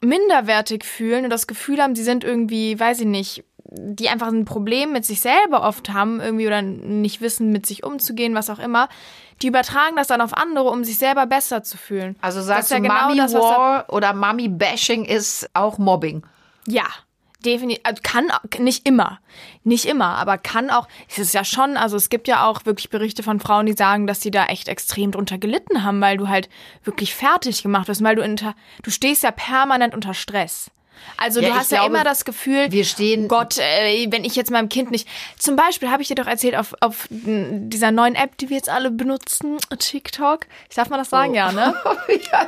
minderwertig 0.00 0.84
fühlen 0.84 1.24
und 1.24 1.30
das 1.30 1.46
Gefühl 1.46 1.80
haben, 1.80 1.94
sie 1.94 2.02
sind 2.02 2.24
irgendwie, 2.24 2.78
weiß 2.78 3.00
ich 3.00 3.06
nicht, 3.06 3.44
die 3.76 4.08
einfach 4.08 4.28
ein 4.28 4.44
Problem 4.44 4.92
mit 4.92 5.04
sich 5.04 5.20
selber 5.20 5.62
oft 5.62 5.90
haben, 5.90 6.20
irgendwie 6.20 6.48
oder 6.48 6.60
nicht 6.60 7.20
wissen, 7.20 7.52
mit 7.52 7.66
sich 7.66 7.84
umzugehen, 7.84 8.34
was 8.34 8.50
auch 8.50 8.58
immer, 8.58 8.88
die 9.42 9.48
übertragen 9.48 9.96
das 9.96 10.08
dann 10.08 10.20
auf 10.20 10.36
andere, 10.36 10.70
um 10.70 10.84
sich 10.84 10.98
selber 10.98 11.26
besser 11.26 11.62
zu 11.62 11.76
fühlen. 11.76 12.16
Also 12.20 12.42
sagst 12.42 12.70
du, 12.70 12.74
ja 12.74 12.80
genau 12.80 13.08
Mummy 13.08 13.16
das, 13.16 13.34
War 13.34 13.92
oder 13.92 14.12
Mummy 14.14 14.48
Bashing 14.48 15.04
ist 15.04 15.48
auch 15.54 15.78
Mobbing? 15.78 16.24
Ja, 16.66 16.86
definitiv, 17.44 17.82
also 17.84 18.00
kann 18.02 18.28
nicht 18.58 18.86
immer, 18.86 19.20
nicht 19.62 19.84
immer, 19.84 20.16
aber 20.16 20.38
kann 20.38 20.70
auch, 20.70 20.88
es 21.08 21.18
ist 21.18 21.34
ja 21.34 21.44
schon, 21.44 21.76
also 21.76 21.96
es 21.96 22.08
gibt 22.08 22.28
ja 22.28 22.46
auch 22.46 22.64
wirklich 22.64 22.90
Berichte 22.90 23.22
von 23.22 23.40
Frauen, 23.40 23.66
die 23.66 23.74
sagen, 23.74 24.06
dass 24.06 24.20
sie 24.20 24.30
da 24.30 24.46
echt 24.46 24.68
extrem 24.68 25.10
drunter 25.12 25.38
gelitten 25.38 25.84
haben, 25.84 26.00
weil 26.00 26.16
du 26.16 26.28
halt 26.28 26.48
wirklich 26.84 27.14
fertig 27.14 27.62
gemacht 27.62 27.88
wirst, 27.88 28.02
weil 28.02 28.16
du 28.16 28.24
unter, 28.24 28.54
du 28.82 28.90
stehst 28.90 29.22
ja 29.22 29.30
permanent 29.30 29.94
unter 29.94 30.14
Stress. 30.14 30.70
Also 31.16 31.40
ja, 31.40 31.48
du 31.48 31.54
hast 31.54 31.70
ja 31.70 31.86
immer 31.86 32.04
das 32.04 32.24
Gefühl, 32.24 32.70
wir 32.70 32.84
stehen. 32.84 33.28
Gott, 33.28 33.58
äh, 33.58 34.06
wenn 34.10 34.24
ich 34.24 34.36
jetzt 34.36 34.50
meinem 34.50 34.68
Kind 34.68 34.90
nicht. 34.90 35.08
Zum 35.38 35.56
Beispiel 35.56 35.90
habe 35.90 36.02
ich 36.02 36.08
dir 36.08 36.14
doch 36.14 36.26
erzählt 36.26 36.56
auf, 36.56 36.74
auf 36.80 37.06
dieser 37.10 37.90
neuen 37.90 38.14
App, 38.14 38.36
die 38.38 38.50
wir 38.50 38.56
jetzt 38.56 38.68
alle 38.68 38.90
benutzen, 38.90 39.58
TikTok. 39.78 40.46
Ich 40.68 40.76
darf 40.76 40.90
mal 40.90 40.96
das 40.96 41.10
sagen, 41.10 41.32
oh. 41.32 41.36
ja, 41.36 41.52
ne? 41.52 41.74
ja, 42.32 42.46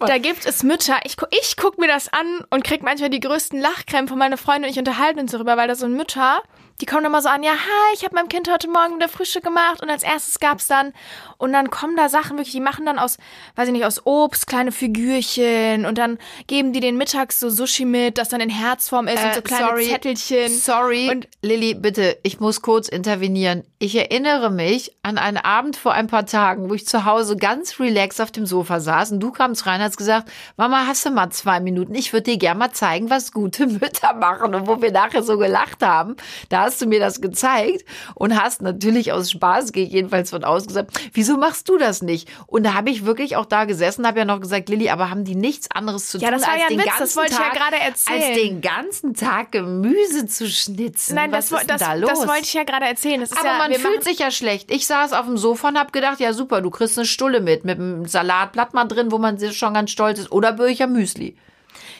da 0.00 0.18
gibt 0.18 0.46
es 0.46 0.62
Mütter. 0.62 0.98
Ich, 1.04 1.16
ich 1.30 1.56
guck 1.56 1.78
mir 1.78 1.88
das 1.88 2.12
an 2.12 2.44
und 2.50 2.64
krieg 2.64 2.82
manchmal 2.82 3.10
die 3.10 3.20
größten 3.20 3.60
Lachkrämpfe. 3.60 4.16
Meine 4.16 4.36
Freunde 4.36 4.68
und 4.68 4.72
ich 4.72 4.78
unterhalten 4.78 5.20
uns 5.20 5.32
darüber, 5.32 5.56
weil 5.56 5.68
da 5.68 5.74
so 5.74 5.86
ein 5.86 5.94
Mütter 5.94 6.42
die 6.80 6.86
kommen 6.86 7.04
immer 7.04 7.20
so 7.20 7.28
an, 7.28 7.42
ja, 7.42 7.52
hi, 7.52 7.94
ich 7.94 8.04
habe 8.04 8.14
meinem 8.14 8.28
Kind 8.28 8.48
heute 8.48 8.68
Morgen 8.68 8.96
wieder 8.96 9.08
Frühstück 9.08 9.42
gemacht 9.42 9.82
und 9.82 9.90
als 9.90 10.04
erstes 10.04 10.38
gab's 10.38 10.68
dann 10.68 10.92
und 11.36 11.52
dann 11.52 11.70
kommen 11.70 11.96
da 11.96 12.08
Sachen 12.08 12.36
wirklich, 12.36 12.52
die 12.52 12.60
machen 12.60 12.86
dann 12.86 13.00
aus, 13.00 13.18
weiß 13.56 13.66
ich 13.66 13.72
nicht, 13.72 13.84
aus 13.84 14.06
Obst 14.06 14.46
kleine 14.46 14.70
Figürchen 14.70 15.86
und 15.86 15.98
dann 15.98 16.18
geben 16.46 16.72
die 16.72 16.78
den 16.78 16.96
mittags 16.96 17.40
so 17.40 17.50
Sushi 17.50 17.84
mit, 17.84 18.16
das 18.16 18.28
dann 18.28 18.40
in 18.40 18.48
Herzform 18.48 19.08
ist 19.08 19.20
äh, 19.20 19.26
und 19.26 19.34
so 19.34 19.42
kleine 19.42 19.66
sorry, 19.66 19.88
Zettelchen. 19.88 20.48
Sorry, 20.56 21.10
und 21.10 21.28
Lilly, 21.42 21.74
bitte, 21.74 22.16
ich 22.22 22.38
muss 22.38 22.62
kurz 22.62 22.88
intervenieren. 22.88 23.64
Ich 23.80 23.96
erinnere 23.96 24.50
mich 24.50 24.92
an 25.02 25.18
einen 25.18 25.38
Abend 25.38 25.76
vor 25.76 25.92
ein 25.94 26.06
paar 26.06 26.26
Tagen, 26.26 26.70
wo 26.70 26.74
ich 26.74 26.86
zu 26.86 27.04
Hause 27.04 27.36
ganz 27.36 27.80
relaxed 27.80 28.20
auf 28.20 28.30
dem 28.30 28.46
Sofa 28.46 28.78
saß 28.78 29.12
und 29.12 29.20
du 29.20 29.32
kamst 29.32 29.66
rein 29.66 29.80
und 29.80 29.86
hast 29.86 29.96
gesagt, 29.96 30.30
Mama, 30.56 30.84
hast 30.86 31.04
du 31.04 31.10
mal 31.10 31.30
zwei 31.30 31.58
Minuten? 31.58 31.96
Ich 31.96 32.12
würde 32.12 32.30
dir 32.30 32.38
gerne 32.38 32.58
mal 32.58 32.70
zeigen, 32.70 33.10
was 33.10 33.32
gute 33.32 33.66
Mütter 33.66 34.14
machen 34.14 34.54
und 34.54 34.68
wo 34.68 34.80
wir 34.80 34.92
nachher 34.92 35.24
so 35.24 35.38
gelacht 35.38 35.82
haben. 35.82 36.16
Da 36.48 36.67
hast 36.68 36.82
du 36.82 36.86
mir 36.86 37.00
das 37.00 37.20
gezeigt 37.20 37.84
und 38.14 38.38
hast 38.40 38.60
natürlich 38.62 39.12
aus 39.12 39.30
Spaß, 39.30 39.72
gehe 39.72 39.84
ich 39.84 39.92
jedenfalls 39.92 40.30
von 40.30 40.44
ausgesagt, 40.44 40.90
wieso 41.14 41.36
machst 41.38 41.68
du 41.68 41.78
das 41.78 42.02
nicht? 42.02 42.28
Und 42.46 42.64
da 42.64 42.74
habe 42.74 42.90
ich 42.90 43.06
wirklich 43.06 43.36
auch 43.36 43.46
da 43.46 43.64
gesessen, 43.64 44.06
habe 44.06 44.18
ja 44.18 44.24
noch 44.24 44.40
gesagt, 44.40 44.68
Lilly, 44.68 44.90
aber 44.90 45.10
haben 45.10 45.24
die 45.24 45.34
nichts 45.34 45.70
anderes 45.70 46.10
zu 46.10 46.18
ja, 46.18 46.28
tun, 46.28 46.34
als, 46.34 46.46
ja 46.46 46.68
den 46.68 46.78
Witz, 46.78 46.86
ganzen 46.86 47.22
Tag, 47.24 47.56
ja 47.56 47.78
als 47.80 48.04
den 48.04 48.60
ganzen 48.60 49.14
Tag 49.14 49.52
Gemüse 49.52 50.26
zu 50.26 50.46
schnitzen? 50.48 51.14
Nein, 51.14 51.32
Was 51.32 51.48
das, 51.48 51.62
ist 51.62 51.70
das, 51.70 51.80
da 51.80 51.94
los? 51.94 52.10
das 52.10 52.28
wollte 52.28 52.42
ich 52.42 52.54
ja 52.54 52.64
gerade 52.64 52.86
erzählen. 52.86 53.22
aber 53.22 53.46
ja, 53.46 53.58
man 53.58 53.72
fühlt 53.72 54.04
sich 54.04 54.18
ja 54.18 54.30
schlecht. 54.30 54.70
Ich 54.70 54.86
saß 54.86 55.14
auf 55.14 55.24
dem 55.24 55.38
Sofa 55.38 55.68
und 55.68 55.78
habe 55.78 55.90
gedacht, 55.92 56.20
ja 56.20 56.32
super, 56.34 56.60
du 56.60 56.70
kriegst 56.70 56.98
eine 56.98 57.06
Stulle 57.06 57.40
mit, 57.40 57.64
mit 57.64 57.78
einem 57.78 58.06
Salatblatt 58.06 58.74
mal 58.74 58.84
drin, 58.84 59.10
wo 59.10 59.18
man 59.18 59.38
schon 59.52 59.74
ganz 59.74 59.90
stolz 59.90 60.18
ist, 60.18 60.32
oder 60.32 60.52
Böcher 60.52 60.86
Müsli. 60.86 61.36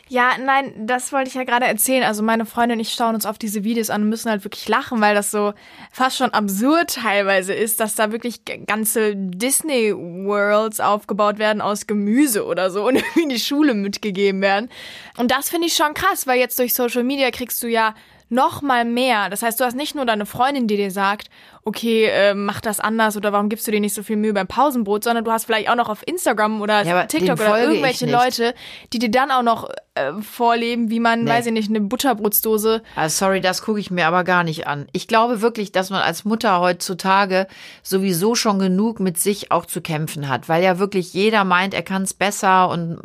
Ja, 0.08 0.38
nein, 0.38 0.86
das 0.86 1.12
wollte 1.12 1.28
ich 1.28 1.34
ja 1.34 1.44
gerade 1.44 1.66
erzählen. 1.66 2.02
Also 2.02 2.22
meine 2.22 2.46
Freundin 2.46 2.78
und 2.78 2.80
ich 2.80 2.94
schauen 2.94 3.14
uns 3.14 3.26
auf 3.26 3.38
diese 3.38 3.64
Videos 3.64 3.90
an 3.90 4.02
und 4.02 4.08
müssen 4.08 4.30
halt 4.30 4.44
wirklich 4.44 4.68
lachen, 4.68 5.00
weil 5.00 5.14
das 5.14 5.30
so 5.30 5.52
fast 5.92 6.16
schon 6.16 6.30
absurd 6.30 6.94
teilweise 6.94 7.52
ist, 7.52 7.80
dass 7.80 7.94
da 7.94 8.10
wirklich 8.12 8.42
ganze 8.66 9.14
Disney 9.16 9.92
Worlds 9.94 10.80
aufgebaut 10.80 11.38
werden 11.38 11.60
aus 11.60 11.86
Gemüse 11.86 12.46
oder 12.46 12.70
so 12.70 12.86
und 12.86 12.96
irgendwie 12.96 13.22
in 13.22 13.28
die 13.28 13.38
Schule 13.38 13.74
mitgegeben 13.74 14.40
werden. 14.40 14.68
Und 15.16 15.30
das 15.30 15.50
finde 15.50 15.66
ich 15.66 15.74
schon 15.74 15.94
krass, 15.94 16.26
weil 16.26 16.38
jetzt 16.38 16.58
durch 16.58 16.74
Social 16.74 17.04
Media 17.04 17.30
kriegst 17.30 17.62
du 17.62 17.68
ja 17.68 17.94
noch 18.28 18.62
mal 18.62 18.84
mehr. 18.84 19.30
Das 19.30 19.42
heißt, 19.42 19.58
du 19.60 19.64
hast 19.64 19.74
nicht 19.74 19.94
nur 19.94 20.04
deine 20.04 20.26
Freundin, 20.26 20.66
die 20.66 20.76
dir 20.76 20.90
sagt, 20.90 21.28
okay, 21.64 22.06
äh, 22.06 22.34
mach 22.34 22.60
das 22.60 22.80
anders 22.80 23.16
oder 23.16 23.32
warum 23.32 23.48
gibst 23.48 23.66
du 23.66 23.70
dir 23.70 23.80
nicht 23.80 23.94
so 23.94 24.02
viel 24.02 24.16
Mühe 24.16 24.32
beim 24.32 24.46
Pausenbrot, 24.46 25.04
sondern 25.04 25.24
du 25.24 25.32
hast 25.32 25.44
vielleicht 25.44 25.70
auch 25.70 25.76
noch 25.76 25.88
auf 25.88 26.06
Instagram 26.06 26.60
oder 26.60 26.84
ja, 26.84 27.04
TikTok 27.04 27.40
oder 27.40 27.62
irgendwelche 27.62 28.10
Leute, 28.10 28.54
die 28.92 28.98
dir 28.98 29.10
dann 29.10 29.30
auch 29.30 29.42
noch 29.42 29.70
äh, 29.94 30.12
vorleben, 30.20 30.90
wie 30.90 31.00
man, 31.00 31.24
nee. 31.24 31.30
weiß 31.30 31.46
ich 31.46 31.52
nicht, 31.52 31.70
eine 31.70 31.80
Butterbrotsdose. 31.80 32.82
Ah, 32.96 33.08
sorry, 33.08 33.40
das 33.40 33.62
gucke 33.62 33.80
ich 33.80 33.90
mir 33.90 34.06
aber 34.06 34.24
gar 34.24 34.44
nicht 34.44 34.66
an. 34.66 34.86
Ich 34.92 35.08
glaube 35.08 35.40
wirklich, 35.40 35.72
dass 35.72 35.90
man 35.90 36.02
als 36.02 36.24
Mutter 36.24 36.60
heutzutage 36.60 37.46
sowieso 37.82 38.34
schon 38.34 38.58
genug 38.58 39.00
mit 39.00 39.18
sich 39.18 39.50
auch 39.52 39.66
zu 39.66 39.80
kämpfen 39.80 40.28
hat, 40.28 40.48
weil 40.48 40.62
ja 40.62 40.78
wirklich 40.78 41.14
jeder 41.14 41.44
meint, 41.44 41.74
er 41.74 41.82
kann 41.82 42.02
es 42.02 42.14
besser 42.14 42.68
und 42.68 43.00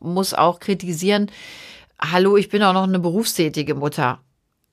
muss 0.00 0.34
auch 0.34 0.60
kritisieren. 0.60 1.30
Hallo, 1.98 2.36
ich 2.36 2.50
bin 2.50 2.62
auch 2.62 2.74
noch 2.74 2.84
eine 2.84 2.98
berufstätige 2.98 3.74
Mutter 3.74 4.20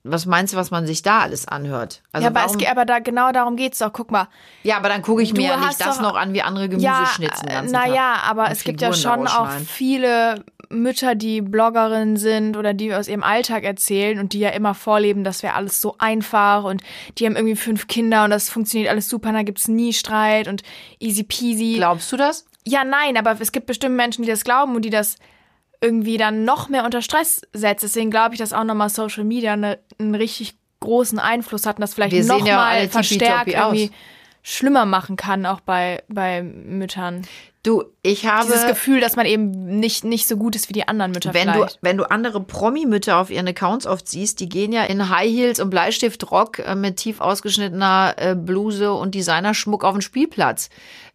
was 0.04 0.26
meinst 0.26 0.52
du, 0.52 0.58
was 0.58 0.70
man 0.70 0.86
sich 0.86 1.02
da 1.02 1.20
alles 1.20 1.48
anhört? 1.48 2.02
Also 2.12 2.24
ja, 2.24 2.30
aber, 2.30 2.40
warum, 2.40 2.60
es, 2.60 2.66
aber 2.66 2.84
da 2.84 2.98
genau 2.98 3.32
darum 3.32 3.56
geht's 3.56 3.78
doch. 3.78 3.92
Guck 3.92 4.10
mal. 4.10 4.28
Ja, 4.62 4.76
aber 4.76 4.90
dann 4.90 5.00
gucke 5.00 5.22
ich 5.22 5.32
mir 5.32 5.48
ja 5.48 5.56
nicht 5.56 5.80
das 5.80 5.98
noch 5.98 6.14
an, 6.14 6.34
wie 6.34 6.42
andere 6.42 6.68
Gemüse 6.68 6.86
ja, 6.86 7.06
schnitzen. 7.06 7.48
Naja, 7.70 8.16
aber 8.26 8.50
es 8.50 8.64
gibt 8.64 8.82
ja 8.82 8.92
schon 8.92 9.26
auch 9.26 9.50
viele 9.50 10.44
Mütter, 10.68 11.14
die 11.14 11.40
Bloggerinnen 11.40 12.16
sind 12.18 12.56
oder 12.56 12.74
die 12.74 12.94
aus 12.94 13.08
ihrem 13.08 13.22
Alltag 13.22 13.64
erzählen 13.64 14.18
und 14.18 14.34
die 14.34 14.40
ja 14.40 14.50
immer 14.50 14.74
vorleben, 14.74 15.24
das 15.24 15.42
wäre 15.42 15.54
alles 15.54 15.80
so 15.80 15.96
einfach 15.98 16.64
und 16.64 16.82
die 17.18 17.26
haben 17.26 17.36
irgendwie 17.36 17.56
fünf 17.56 17.86
Kinder 17.86 18.24
und 18.24 18.30
das 18.30 18.50
funktioniert 18.50 18.90
alles 18.90 19.08
super, 19.08 19.28
und 19.28 19.34
da 19.34 19.42
gibt's 19.42 19.68
nie 19.68 19.92
Streit 19.92 20.48
und 20.48 20.62
easy 20.98 21.22
peasy. 21.22 21.74
Glaubst 21.76 22.12
du 22.12 22.16
das? 22.16 22.44
Ja, 22.66 22.84
nein, 22.84 23.16
aber 23.16 23.40
es 23.40 23.52
gibt 23.52 23.66
bestimmt 23.66 23.96
Menschen, 23.96 24.22
die 24.22 24.30
das 24.30 24.44
glauben 24.44 24.74
und 24.74 24.84
die 24.84 24.90
das 24.90 25.16
irgendwie 25.84 26.16
dann 26.16 26.44
noch 26.44 26.68
mehr 26.68 26.84
unter 26.84 27.02
Stress 27.02 27.42
setzt. 27.52 27.84
Deswegen 27.84 28.10
glaube 28.10 28.34
ich, 28.34 28.38
dass 28.38 28.52
auch 28.52 28.64
nochmal 28.64 28.88
Social 28.88 29.24
Media 29.24 29.52
eine, 29.52 29.78
einen 29.98 30.14
richtig 30.14 30.54
großen 30.80 31.18
Einfluss 31.18 31.66
hat 31.66 31.76
und 31.76 31.82
das 31.82 31.94
vielleicht 31.94 32.14
ja 32.14 32.24
nochmal 32.24 32.78
alle 32.78 32.88
verstärkt 32.88 33.46
tippitoppi 33.46 33.56
aus. 33.56 33.74
irgendwie 33.74 33.90
schlimmer 34.42 34.84
machen 34.84 35.16
kann, 35.16 35.46
auch 35.46 35.60
bei, 35.60 36.02
bei 36.08 36.42
Müttern. 36.42 37.22
Du, 37.62 37.82
ich 38.02 38.26
habe. 38.26 38.44
Dieses 38.46 38.66
Gefühl, 38.66 39.00
dass 39.00 39.16
man 39.16 39.24
eben 39.24 39.78
nicht, 39.80 40.04
nicht 40.04 40.28
so 40.28 40.36
gut 40.36 40.54
ist 40.54 40.68
wie 40.68 40.74
die 40.74 40.86
anderen 40.86 41.12
Mütter 41.12 41.32
wenn 41.32 41.50
du, 41.50 41.66
wenn 41.80 41.96
du 41.96 42.04
andere 42.10 42.42
Promi-Mütter 42.42 43.16
auf 43.16 43.30
ihren 43.30 43.48
Accounts 43.48 43.86
oft 43.86 44.06
siehst, 44.06 44.40
die 44.40 44.50
gehen 44.50 44.70
ja 44.70 44.84
in 44.84 45.08
High 45.08 45.30
Heels 45.30 45.60
und 45.60 45.70
Bleistiftrock 45.70 46.58
äh, 46.58 46.74
mit 46.74 46.98
tief 46.98 47.22
ausgeschnittener 47.22 48.14
äh, 48.18 48.34
Bluse 48.34 48.92
und 48.92 49.14
Designerschmuck 49.14 49.82
auf 49.82 49.94
den 49.94 50.02
Spielplatz. 50.02 50.68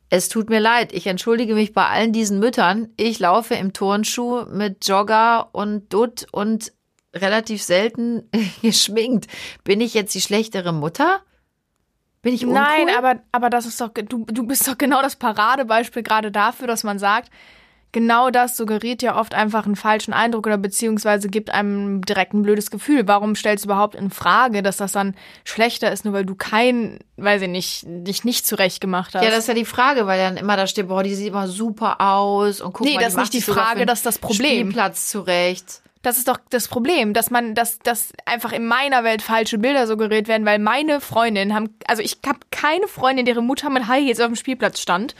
Es 0.10 0.28
tut 0.28 0.50
mir 0.50 0.60
leid, 0.60 0.92
ich 0.92 1.06
entschuldige 1.08 1.54
mich 1.54 1.74
bei 1.74 1.86
allen 1.86 2.14
diesen 2.14 2.40
Müttern. 2.40 2.90
Ich 2.98 3.20
laufe 3.20 3.54
im 3.56 3.74
Turnschuh 3.74 4.46
mit 4.46 4.88
Jogger 4.88 5.50
und 5.52 5.94
Dutt 5.94 6.26
und 6.32 6.74
relativ 7.14 7.62
selten 7.62 8.30
geschminkt. 8.62 9.28
Bin 9.64 9.82
ich 9.82 9.94
jetzt 9.94 10.16
die 10.16 10.22
schlechtere 10.22 10.74
Mutter? 10.74 11.22
Bin 12.22 12.34
ich 12.34 12.46
uncool? 12.46 12.62
Nein, 12.62 12.90
aber, 12.98 13.20
aber 13.32 13.50
das 13.50 13.66
ist 13.66 13.80
doch, 13.80 13.90
du, 13.94 14.26
du 14.26 14.46
bist 14.46 14.68
doch 14.68 14.78
genau 14.78 15.02
das 15.02 15.16
Paradebeispiel 15.16 16.04
gerade 16.04 16.32
dafür, 16.32 16.68
dass 16.68 16.84
man 16.84 17.00
sagt, 17.00 17.30
genau 17.92 18.30
das 18.30 18.56
suggeriert 18.56 19.02
ja 19.02 19.20
oft 19.20 19.34
einfach 19.34 19.66
einen 19.66 19.76
falschen 19.76 20.14
Eindruck 20.14 20.48
oder 20.48 20.58
beziehungsweise 20.58 21.30
gibt 21.30 21.50
einem 21.50 22.02
direkt 22.02 22.34
ein 22.34 22.44
blödes 22.44 22.72
Gefühl. 22.72 23.08
Warum 23.08 23.36
stellst 23.36 23.66
du 23.66 23.68
überhaupt 23.68 23.96
in 23.96 24.10
Frage, 24.10 24.62
dass 24.62 24.78
das 24.78 24.92
dann 24.92 25.16
schlechter 25.44 25.92
ist, 25.92 26.06
nur 26.06 26.14
weil 26.14 26.26
du 26.26 26.36
kein, 26.36 27.00
weiß 27.18 27.44
ich 27.44 27.50
nicht, 27.50 27.84
dich 27.86 28.24
nicht 28.24 28.46
zurecht 28.46 28.82
gemacht 28.82 29.16
hast? 29.16 29.24
Ja, 29.24 29.30
das 29.30 29.40
ist 29.40 29.48
ja 29.48 29.54
die 29.54 29.66
Frage, 29.66 30.06
weil 30.08 30.20
dann 30.20 30.38
immer 30.38 30.56
da 30.56 30.68
steht, 30.68 30.88
boah, 30.88 31.04
die 31.04 31.16
sieht 31.16 31.30
immer 31.30 31.48
super 31.48 32.02
aus 32.02 32.62
und 32.62 32.74
guck 32.74 32.86
Nee, 32.86 32.96
mal, 32.96 33.02
das 33.02 33.14
ist 33.14 33.20
nicht 33.20 33.34
die 33.34 33.42
Frage, 33.42 33.86
das 33.86 34.00
ist 34.00 34.06
das 34.06 34.20
Problem. 34.20 34.70
Spielplatz 34.70 35.08
zurecht. 35.08 35.82
Das 36.02 36.18
ist 36.18 36.30
doch 36.30 36.40
das 36.50 36.70
Problem, 36.70 37.14
dass 37.14 37.30
man, 37.30 37.56
dass, 37.56 37.80
dass 37.80 38.14
einfach 38.26 38.54
in 38.54 38.66
meiner 38.66 39.04
Welt 39.04 39.22
falsche 39.22 39.58
Bilder 39.58 39.86
suggeriert 39.86 40.30
werden, 40.30 40.46
weil 40.46 40.58
meine 40.58 41.02
Freundinnen 41.02 41.54
haben, 41.54 41.76
also 41.88 42.02
ich 42.02 42.20
habe 42.26 42.40
keine 42.52 42.88
Freundin, 42.88 43.26
deren 43.26 43.46
Mutter 43.46 43.70
mit 43.70 43.88
High 43.88 44.06
Heels 44.06 44.22
auf 44.22 44.28
dem 44.28 44.38
Spielplatz 44.38 44.80
stand 44.80 45.14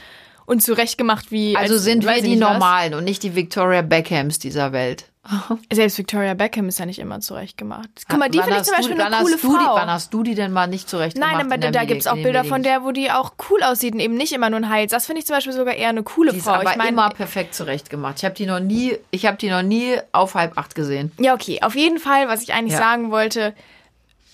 und 0.46 0.62
zurechtgemacht 0.62 1.30
wie. 1.30 1.56
Also 1.56 1.74
als, 1.74 1.82
sind 1.84 2.04
wir 2.04 2.14
die 2.22 2.30
nicht 2.30 2.40
was. 2.42 2.52
Normalen 2.52 2.94
und 2.94 3.04
nicht 3.04 3.22
die 3.22 3.34
Victoria 3.34 3.82
Beckhams 3.82 4.38
dieser 4.38 4.72
Welt. 4.72 5.04
Selbst 5.72 5.98
Victoria 5.98 6.32
Beckham 6.32 6.66
ist 6.68 6.78
ja 6.78 6.86
nicht 6.86 6.98
immer 6.98 7.20
zurechtgemacht. 7.20 7.90
Guck 8.08 8.18
mal, 8.18 8.30
die 8.30 8.38
finde 8.38 8.54
ich 8.54 8.58
hast 8.60 8.66
zum 8.68 8.76
Beispiel 8.76 8.96
du, 8.96 9.04
eine 9.04 9.16
coole 9.18 9.34
hast 9.34 9.44
du 9.44 9.48
Die, 9.50 9.54
Frau. 9.64 9.74
wann 9.74 9.90
hast 9.90 10.14
du 10.14 10.22
die 10.22 10.34
denn 10.34 10.50
mal 10.50 10.66
nicht 10.66 10.88
zurecht 10.88 11.18
Nein, 11.18 11.36
aber 11.36 11.58
der 11.58 11.70
da 11.72 11.84
gibt's 11.84 12.06
auch 12.06 12.14
Milli- 12.16 12.22
Bilder 12.22 12.44
von 12.44 12.62
der, 12.62 12.84
wo 12.84 12.90
die 12.90 13.10
auch 13.10 13.34
cool 13.50 13.62
aussieht 13.62 13.92
und 13.92 14.00
eben 14.00 14.14
nicht 14.14 14.32
immer 14.32 14.48
nur 14.48 14.60
ein 14.60 14.70
Hals. 14.70 14.92
Das 14.92 15.04
finde 15.04 15.20
ich 15.20 15.26
zum 15.26 15.36
Beispiel 15.36 15.52
sogar 15.52 15.74
eher 15.74 15.90
eine 15.90 16.02
coole 16.02 16.32
Die 16.32 16.38
ist 16.38 16.44
Frau. 16.44 16.52
aber 16.54 16.70
ich 16.70 16.76
meine, 16.76 16.88
immer 16.90 17.10
perfekt 17.10 17.54
zurecht 17.54 17.90
gemacht. 17.90 18.14
Ich 18.18 18.24
habe 18.24 18.34
die 18.34 18.46
noch 18.46 18.60
nie, 18.60 18.96
ich 19.10 19.26
habe 19.26 19.36
die 19.36 19.50
noch 19.50 19.62
nie 19.62 19.98
auf 20.12 20.34
halb 20.34 20.56
acht 20.56 20.74
gesehen. 20.74 21.12
ja 21.20 21.34
okay, 21.34 21.60
auf 21.62 21.76
jeden 21.76 21.98
Fall, 21.98 22.26
was 22.28 22.42
ich 22.42 22.54
eigentlich 22.54 22.72
Ja. 22.72 22.78
sagen 22.78 23.10
wollte. 23.10 23.54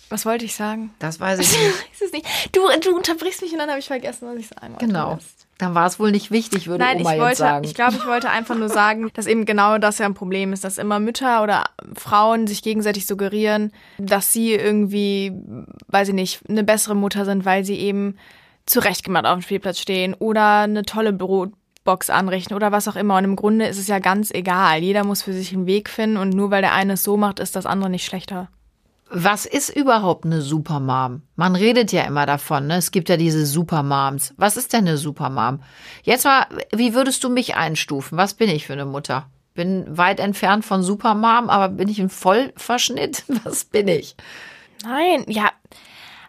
Was 0.09 0.25
wollte 0.25 0.45
ich 0.45 0.55
sagen? 0.55 0.95
Das 1.01 1.19
weiß 1.19 1.41
ich 1.41 1.51
nicht. 1.59 1.75
Es 2.01 2.13
nicht. 2.13 2.25
Du, 2.53 2.61
du 2.81 2.95
unterbrichst 2.95 3.43
mich 3.43 3.51
und 3.53 3.59
dann 3.59 3.69
habe 3.71 3.81
ich 3.81 3.87
vergessen, 3.89 4.29
was 4.29 4.37
ich 4.39 4.47
sagen 4.47 4.75
wollte. 4.75 4.87
genau. 4.87 5.17
Mist. 5.17 5.46
Dann 5.59 5.75
war 5.75 5.87
es 5.87 5.99
wohl 5.99 6.11
nicht 6.11 6.31
wichtig, 6.31 6.69
würde 6.69 6.85
Nein, 6.85 7.01
Oma 7.01 7.11
ich 7.11 7.17
jetzt 7.17 7.23
wollte, 7.23 7.37
sagen. 7.37 7.65
ich 7.65 7.75
glaube, 7.75 7.95
ich 7.97 8.07
wollte 8.07 8.29
einfach 8.29 8.57
nur 8.57 8.69
sagen, 8.69 9.11
dass 9.15 9.27
eben 9.27 9.47
genau 9.47 9.79
das 9.79 9.99
ja 9.99 10.07
ein 10.07 10.15
Problem 10.15 10.53
ist, 10.53 10.65
dass 10.65 10.77
immer 10.77 11.01
Mütter 11.01 11.43
oder 11.43 11.65
Frauen 11.95 12.47
sich 12.47 12.63
gegenseitig 12.63 13.07
suggerieren, 13.07 13.73
dass 13.99 14.33
sie 14.33 14.53
irgendwie, 14.53 15.33
weiß 15.89 16.09
ich 16.09 16.15
nicht, 16.15 16.41
eine 16.49 16.63
bessere 16.63 16.95
Mutter 16.95 17.25
sind, 17.25 17.45
weil 17.45 17.65
sie 17.65 17.79
eben 17.79 18.17
zurechtgemacht 18.67 19.25
auf 19.25 19.39
dem 19.39 19.43
Spielplatz 19.43 19.79
stehen 19.79 20.13
oder 20.15 20.61
eine 20.61 20.83
tolle 20.83 21.13
Brotbox 21.15 22.11
anrichten 22.11 22.55
oder 22.55 22.73
was 22.73 22.89
auch 22.89 22.97
immer. 22.97 23.17
Und 23.17 23.25
im 23.25 23.37
Grunde 23.37 23.67
ist 23.67 23.79
es 23.79 23.87
ja 23.87 23.99
ganz 23.99 24.31
egal. 24.31 24.83
Jeder 24.83 25.05
muss 25.05 25.23
für 25.23 25.33
sich 25.33 25.55
einen 25.55 25.67
Weg 25.67 25.89
finden 25.89 26.19
und 26.19 26.31
nur 26.31 26.51
weil 26.51 26.63
der 26.63 26.75
eine 26.75 26.95
es 26.95 27.05
so 27.05 27.17
macht, 27.17 27.41
ist 27.41 27.57
das 27.57 27.65
andere 27.65 27.89
nicht 27.89 28.05
schlechter. 28.05 28.49
Was 29.09 29.47
ist 29.47 29.69
überhaupt 29.69 30.25
eine 30.25 30.43
Supermom? 30.43 31.23
Man 31.37 31.55
redet 31.55 31.93
ja 31.93 32.03
immer 32.03 32.27
davon, 32.27 32.67
ne? 32.67 32.77
Es 32.77 32.91
gibt 32.91 33.09
ja 33.09 33.17
diese 33.17 33.47
Supermoms. 33.47 34.35
Was 34.37 34.57
ist 34.57 34.73
denn 34.73 34.89
eine 34.89 34.97
Supermom? 34.97 35.63
Jetzt 36.03 36.25
mal, 36.25 36.47
wie 36.75 36.93
würdest 36.93 37.23
du 37.23 37.29
mich 37.29 37.55
einstufen? 37.55 38.19
Was 38.19 38.35
bin 38.35 38.51
ich 38.51 38.67
für 38.67 38.73
eine 38.73 38.85
Mutter? 38.85 39.31
Bin 39.55 39.85
weit 39.97 40.19
entfernt 40.19 40.65
von 40.65 40.83
Supermom, 40.83 41.49
aber 41.49 41.69
bin 41.69 41.89
ich 41.89 42.01
ein 42.01 42.11
Vollverschnitt? 42.11 43.25
Was 43.45 43.65
bin 43.65 43.89
ich? 43.89 44.17
Nein, 44.85 45.25
ja. 45.29 45.51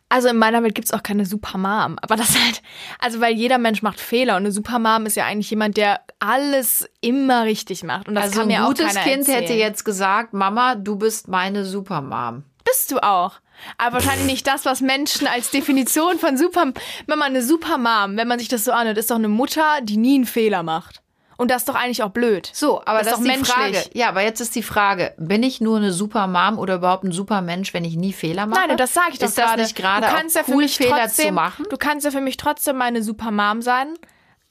Also 0.09 0.29
in 0.29 0.37
meiner 0.37 0.63
Welt 0.63 0.75
gibt's 0.75 0.93
auch 0.93 1.03
keine 1.03 1.25
Supermom. 1.25 1.97
Aber 2.01 2.15
das 2.15 2.39
halt, 2.41 2.61
also 2.99 3.19
weil 3.19 3.33
jeder 3.33 3.57
Mensch 3.57 3.81
macht 3.81 3.99
Fehler 3.99 4.37
und 4.37 4.43
eine 4.43 4.53
Supermom 4.53 5.05
ist 5.05 5.17
ja 5.17 5.25
eigentlich 5.25 5.49
jemand, 5.49 5.75
der 5.75 5.99
alles 6.19 6.87
immer 7.01 7.43
richtig 7.43 7.83
macht. 7.83 8.07
Und 8.07 8.15
das 8.15 8.25
also 8.25 8.39
kann 8.39 8.49
ein 8.49 8.61
mir 8.61 8.67
gutes 8.67 8.85
auch 8.85 8.93
keiner 8.93 9.03
Kind 9.03 9.19
erzählen. 9.27 9.41
hätte 9.41 9.53
jetzt 9.55 9.83
gesagt, 9.83 10.33
Mama, 10.33 10.75
du 10.75 10.95
bist 10.95 11.27
meine 11.27 11.65
Supermom. 11.65 12.43
Bist 12.67 12.91
du 12.91 12.99
auch. 13.03 13.33
Aber 13.77 13.95
wahrscheinlich 13.95 14.27
nicht 14.27 14.47
das, 14.47 14.65
was 14.65 14.81
Menschen 14.81 15.27
als 15.27 15.49
Definition 15.51 16.19
von 16.19 16.37
Super... 16.37 16.73
Wenn 17.07 17.17
man 17.19 17.29
eine 17.29 17.41
Supermom, 17.41 18.17
wenn 18.17 18.27
man 18.27 18.39
sich 18.39 18.47
das 18.49 18.63
so 18.63 18.71
anhört, 18.71 18.97
ist 18.97 19.09
doch 19.09 19.15
eine 19.15 19.27
Mutter, 19.27 19.79
die 19.81 19.97
nie 19.97 20.15
einen 20.15 20.25
Fehler 20.25 20.63
macht. 20.63 21.01
Und 21.37 21.51
das 21.51 21.61
ist 21.61 21.69
doch 21.69 21.75
eigentlich 21.75 22.01
auch 22.01 22.09
blöd. 22.09 22.49
So, 22.51 22.81
aber 22.85 22.99
das, 22.99 23.09
Das 23.09 23.13
ist 23.13 23.19
doch 23.19 23.21
die 23.23 23.27
menschlich. 23.27 23.53
Frage. 23.83 23.89
Ja, 23.93 24.09
aber 24.09 24.21
jetzt 24.21 24.41
ist 24.41 24.55
die 24.55 24.63
Frage, 24.63 25.13
bin 25.17 25.43
ich 25.43 25.61
nur 25.61 25.77
eine 25.77 25.91
Supermom 25.93 26.57
oder 26.57 26.75
überhaupt 26.75 27.03
ein 27.03 27.11
Supermensch, 27.11 27.73
wenn 27.75 27.85
ich 27.85 27.95
nie 27.95 28.11
Fehler 28.13 28.47
mache? 28.47 28.67
Nein, 28.67 28.77
das 28.77 28.93
sage 28.95 29.09
ich 29.13 29.19
doch 29.19 29.27
Ist 29.27 29.37
das 29.37 29.45
gerade. 29.45 29.61
nicht 29.61 29.75
gerade 29.75 30.07
du 30.07 30.13
kannst 30.13 30.35
auch 30.35 30.41
ja 30.41 30.45
für 30.45 30.51
cool, 30.53 30.63
mich 30.63 30.77
Fehler 30.77 31.01
trotzdem, 31.03 31.27
zu 31.27 31.33
machen? 31.33 31.65
Du 31.69 31.77
kannst 31.77 32.05
ja 32.05 32.11
für 32.11 32.21
mich 32.21 32.37
trotzdem 32.37 32.77
meine 32.77 33.03
Supermom 33.03 33.61
sein, 33.61 33.93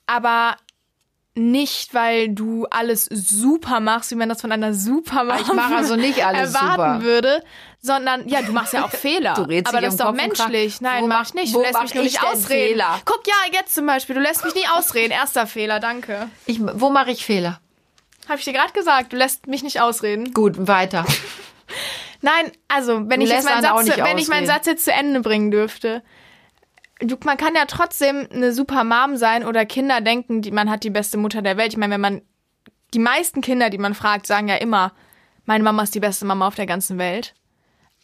aber 0.07 0.57
nicht, 1.37 1.93
weil 1.95 2.31
du 2.31 2.67
alles 2.71 3.05
super 3.05 3.81
machst, 3.81 4.11
wie 4.11 4.15
man 4.15 4.29
das 4.29 4.41
von 4.41 4.51
einer 4.53 4.73
Supermom 4.75 5.37
Ich 5.39 5.53
mache 5.53 5.77
also 5.77 5.95
nicht 5.97 6.25
alles 6.25 6.55
erwarten 6.55 7.01
super. 7.01 7.03
würde, 7.03 7.43
sondern 7.81 8.27
ja, 8.29 8.43
du 8.43 8.53
machst 8.53 8.73
ja 8.73 8.85
auch 8.85 8.91
Fehler. 8.91 9.35
Du 9.35 9.43
redest 9.43 9.69
aber 9.73 9.83
das 9.83 9.95
ist 9.95 10.01
doch 10.01 10.07
Kopf 10.07 10.17
menschlich. 10.17 10.81
Nein, 10.81 11.05
Wo 11.05 11.07
mach 11.09 11.27
ich 11.27 11.35
nicht. 11.35 11.55
Du 11.55 11.61
lässt 11.61 11.75
mach 11.75 11.83
mich 11.83 11.95
nur 11.95 12.05
ich 12.05 12.13
nicht 12.13 12.25
ausreden. 12.25 12.69
Fehler? 12.71 13.01
Guck, 13.05 13.27
ja, 13.27 13.35
jetzt 13.53 13.75
zum 13.75 13.87
Beispiel, 13.87 14.15
du 14.15 14.21
lässt 14.23 14.45
mich 14.45 14.55
nie 14.55 14.67
ausreden. 14.77 15.13
Erster 15.13 15.47
Fehler, 15.47 15.79
danke. 15.79 16.29
Ich, 16.47 16.59
wo 16.61 16.91
mache 16.91 17.11
ich 17.11 17.25
Fehler? 17.25 17.61
Habe 18.29 18.39
ich 18.39 18.45
dir 18.45 18.53
gerade 18.55 18.73
gesagt, 18.73 19.13
du 19.13 19.17
lässt 19.17 19.47
mich 19.47 19.63
nicht 19.63 19.81
ausreden. 19.81 20.33
Gut, 20.33 20.55
weiter. 20.67 21.05
Nein, 22.23 22.51
also 22.69 23.09
wenn 23.09 23.21
Du 23.21 23.27
ich 23.27 23.31
jetzt 23.31 23.45
meinen 23.45 23.63
Satz, 23.63 23.87
wenn 23.99 24.19
ich 24.19 24.29
meinen 24.29 24.45
ausreden. 24.45 24.47
Satz 24.47 24.67
jetzt 24.67 24.85
zu 24.87 24.93
Ende 24.93 25.21
bringen 25.21 25.51
dürfte. 25.51 26.03
Du, 27.01 27.17
man 27.25 27.37
kann 27.37 27.55
ja 27.55 27.67
trotzdem 27.67 28.27
eine 28.33 28.53
super 28.53 28.83
Mom 28.85 29.17
sein 29.17 29.45
oder 29.45 29.67
Kinder 29.67 30.01
denken, 30.01 30.41
die, 30.41 30.51
man 30.51 30.71
hat 30.71 30.83
die 30.83 30.91
beste 30.91 31.19
Mutter 31.19 31.43
der 31.43 31.57
Welt. 31.57 31.73
Ich 31.73 31.77
meine, 31.77 31.95
wenn 31.95 32.01
man 32.01 32.23
die 32.95 32.99
meisten 32.99 33.43
Kinder, 33.43 33.69
die 33.69 33.79
man 33.79 33.95
fragt, 33.95 34.27
sagen 34.27 34.49
ja 34.49 34.57
immer, 34.57 34.93
meine 35.45 35.63
Mama 35.63 35.83
ist 35.83 35.95
die 35.95 36.01
beste 36.01 36.25
Mama 36.25 36.49
auf 36.49 36.55
der 36.55 36.67
ganzen 36.67 36.99
Welt. 36.99 37.35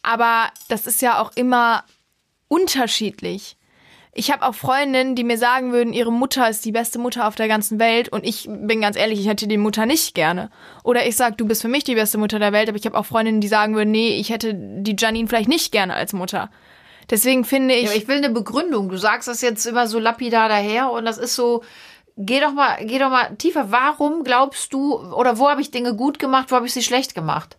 Aber 0.03 0.49
das 0.69 0.85
ist 0.85 1.01
ja 1.01 1.19
auch 1.19 1.31
immer 1.35 1.85
unterschiedlich. 2.47 3.57
Ich 4.15 4.31
habe 4.31 4.45
auch 4.45 4.53
Freundinnen, 4.53 5.15
die 5.15 5.23
mir 5.23 5.39
sagen 5.39 5.71
würden, 5.71 5.91
ihre 5.91 6.11
Mutter 6.11 6.47
ist 6.47 6.63
die 6.65 6.71
beste 6.71 6.99
Mutter 6.99 7.27
auf 7.27 7.33
der 7.33 7.47
ganzen 7.47 7.79
Welt 7.79 8.09
und 8.09 8.23
ich 8.23 8.47
bin 8.47 8.79
ganz 8.79 8.95
ehrlich, 8.95 9.19
ich 9.19 9.27
hätte 9.27 9.47
die 9.47 9.57
Mutter 9.57 9.87
nicht 9.87 10.13
gerne. 10.13 10.51
Oder 10.83 11.07
ich 11.07 11.15
sag, 11.15 11.35
du 11.39 11.47
bist 11.47 11.63
für 11.63 11.67
mich 11.67 11.83
die 11.83 11.95
beste 11.95 12.19
Mutter 12.19 12.37
der 12.37 12.51
Welt, 12.51 12.69
aber 12.69 12.77
ich 12.77 12.85
habe 12.85 12.95
auch 12.95 13.07
Freundinnen, 13.07 13.41
die 13.41 13.47
sagen 13.47 13.73
würden, 13.73 13.89
nee, 13.89 14.15
ich 14.19 14.29
hätte 14.29 14.53
die 14.53 14.95
Janine 14.97 15.27
vielleicht 15.27 15.49
nicht 15.49 15.71
gerne 15.71 15.95
als 15.95 16.13
Mutter. 16.13 16.51
Deswegen 17.13 17.45
finde 17.45 17.75
ich, 17.75 17.91
Ja, 17.91 17.91
ich 17.91 18.07
will 18.07 18.17
eine 18.17 18.31
Begründung. 18.31 18.89
Du 18.89 18.97
sagst 18.97 19.27
das 19.27 19.41
jetzt 19.41 19.67
immer 19.67 19.85
so 19.85 19.99
lapidar 19.99 20.49
daher 20.49 20.89
und 20.89 21.05
das 21.05 21.19
ist 21.19 21.35
so. 21.35 21.63
Geh 22.17 22.39
doch 22.39 22.53
mal, 22.53 22.83
geh 22.83 22.97
doch 22.97 23.11
mal 23.11 23.35
tiefer. 23.35 23.71
Warum 23.71 24.23
glaubst 24.23 24.73
du 24.73 24.95
oder 25.13 25.37
wo 25.37 25.47
habe 25.47 25.61
ich 25.61 25.69
Dinge 25.69 25.95
gut 25.95 26.17
gemacht, 26.17 26.49
wo 26.49 26.55
habe 26.55 26.65
ich 26.65 26.73
sie 26.73 26.81
schlecht 26.81 27.13
gemacht? 27.13 27.57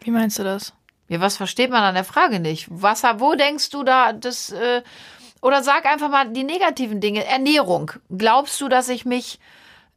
wie 0.00 0.10
meinst 0.10 0.38
du 0.38 0.44
das? 0.44 0.74
Ja, 1.08 1.18
was 1.20 1.38
versteht 1.38 1.70
man 1.70 1.82
an 1.82 1.94
der 1.94 2.04
Frage 2.04 2.40
nicht? 2.40 2.66
Was, 2.68 3.04
wo 3.04 3.34
denkst 3.34 3.70
du 3.70 3.84
da 3.84 4.12
das 4.12 4.52
äh, 4.52 4.82
oder 5.40 5.62
sag 5.62 5.86
einfach 5.86 6.10
mal 6.10 6.28
die 6.28 6.44
negativen 6.44 7.00
Dinge. 7.00 7.24
Ernährung. 7.24 7.92
Glaubst 8.14 8.60
du, 8.60 8.68
dass 8.68 8.90
ich 8.90 9.06
mich 9.06 9.38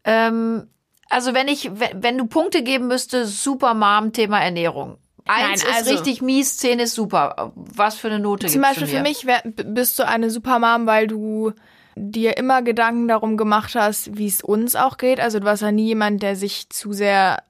ähm, 0.05 0.69
also 1.09 1.33
wenn 1.33 1.49
ich 1.49 1.71
wenn, 1.73 2.01
wenn 2.01 2.17
du 2.17 2.25
Punkte 2.25 2.63
geben 2.63 2.87
müsste, 2.87 3.25
super 3.25 3.73
Mom 3.73 4.13
Thema 4.13 4.39
Ernährung. 4.39 4.97
Eins 5.25 5.63
Nein, 5.63 5.71
ist 5.71 5.77
also- 5.77 5.91
richtig 5.91 6.21
mies, 6.21 6.57
zehn 6.57 6.79
ist 6.79 6.95
super. 6.95 7.51
Was 7.55 7.95
für 7.95 8.07
eine 8.07 8.19
Note 8.19 8.47
Zum 8.47 8.61
gibst 8.61 8.79
Beispiel 8.79 8.87
du 8.87 8.93
mir? 8.93 8.97
für 8.97 9.03
mich 9.09 9.25
wär, 9.25 9.41
bist 9.45 9.97
du 9.99 10.07
eine 10.07 10.29
Supermom, 10.29 10.85
weil 10.85 11.07
du 11.07 11.53
dir 11.95 12.37
immer 12.37 12.61
Gedanken 12.61 13.07
darum 13.07 13.37
gemacht 13.37 13.75
hast, 13.75 14.17
wie 14.17 14.27
es 14.27 14.41
uns 14.41 14.75
auch 14.75 14.97
geht. 14.97 15.19
Also 15.19 15.39
du 15.39 15.45
warst 15.45 15.61
ja 15.61 15.71
nie 15.71 15.87
jemand, 15.87 16.23
der 16.23 16.35
sich 16.35 16.69
zu 16.69 16.93
sehr. 16.93 17.43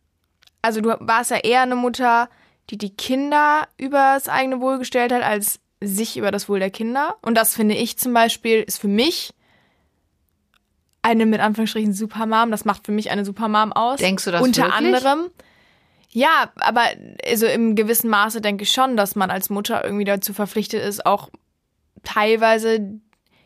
Also 0.62 0.82
du 0.82 0.90
warst 1.00 1.32
ja 1.32 1.38
eher 1.38 1.62
eine 1.62 1.76
Mutter, 1.76 2.30
die 2.70 2.78
die 2.78 2.96
Kinder 2.96 3.68
über 3.78 4.14
das 4.16 4.28
eigene 4.30 4.60
Wohl 4.62 4.78
gestellt 4.80 5.12
hat, 5.12 5.24
als 5.24 5.60
sich 5.80 6.18
über 6.18 6.32
das 6.32 6.48
Wohl 6.50 6.60
der 6.60 6.70
Kinder. 6.72 7.16
Und 7.22 7.36
das 7.36 7.56
finde 7.56 7.76
ich 7.76 7.98
zum 7.98 8.14
Beispiel 8.14 8.62
ist 8.62 8.80
für 8.80 8.88
mich 8.88 9.34
eine 11.02 11.26
mit 11.26 11.40
Anführungsstrichen 11.40 11.94
Supermom. 11.94 12.52
Das 12.52 12.66
macht 12.66 12.86
für 12.86 12.92
mich 12.92 13.10
eine 13.12 13.26
Supermom 13.26 13.74
aus. 13.74 14.00
Denkst 14.00 14.26
du 14.26 14.32
das 14.32 14.42
Unter 14.42 14.64
wirklich? 14.66 14.78
anderem. 14.78 15.30
Ja, 16.14 16.52
aber 16.60 16.84
also 17.26 17.46
im 17.46 17.76
gewissen 17.76 18.10
Maße 18.10 18.42
denke 18.42 18.64
ich 18.64 18.72
schon, 18.72 18.98
dass 18.98 19.16
man 19.16 19.32
als 19.32 19.50
Mutter 19.50 19.84
irgendwie 19.84 20.04
dazu 20.04 20.34
verpflichtet 20.34 20.84
ist, 20.84 21.06
auch 21.06 21.30
teilweise 22.04 23.00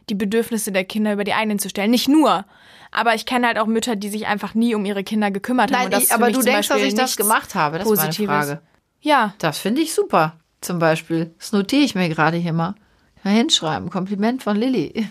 die 0.09 0.15
Bedürfnisse 0.15 0.71
der 0.71 0.83
Kinder 0.83 1.13
über 1.13 1.23
die 1.23 1.33
eigenen 1.33 1.59
zu 1.59 1.69
stellen. 1.69 1.91
Nicht 1.91 2.07
nur. 2.07 2.45
Aber 2.91 3.13
ich 3.13 3.25
kenne 3.25 3.47
halt 3.47 3.57
auch 3.57 3.65
Mütter, 3.65 3.95
die 3.95 4.09
sich 4.09 4.27
einfach 4.27 4.53
nie 4.53 4.73
um 4.75 4.85
ihre 4.85 5.03
Kinder 5.03 5.31
gekümmert 5.31 5.71
haben. 5.71 5.89
Nein, 5.89 6.01
ist 6.01 6.09
für 6.09 6.15
aber 6.15 6.31
du 6.31 6.41
denkst, 6.41 6.67
dass 6.67 6.81
ich 6.81 6.95
das 6.95 7.17
gemacht 7.17 7.55
habe. 7.55 7.77
Das 7.77 7.87
ist 7.87 7.95
meine 7.95 8.07
Positives. 8.07 8.35
Frage. 8.47 8.61
Ja, 9.01 9.33
Das 9.37 9.59
finde 9.59 9.81
ich 9.81 9.93
super, 9.93 10.37
zum 10.61 10.79
Beispiel. 10.79 11.33
Das 11.37 11.51
notiere 11.51 11.83
ich 11.83 11.93
mir 11.93 12.09
gerade 12.09 12.37
hier 12.37 12.53
mal. 12.53 12.75
Mal 13.23 13.33
hinschreiben. 13.33 13.89
Kompliment 13.89 14.43
von 14.43 14.55
Lilly. 14.55 15.07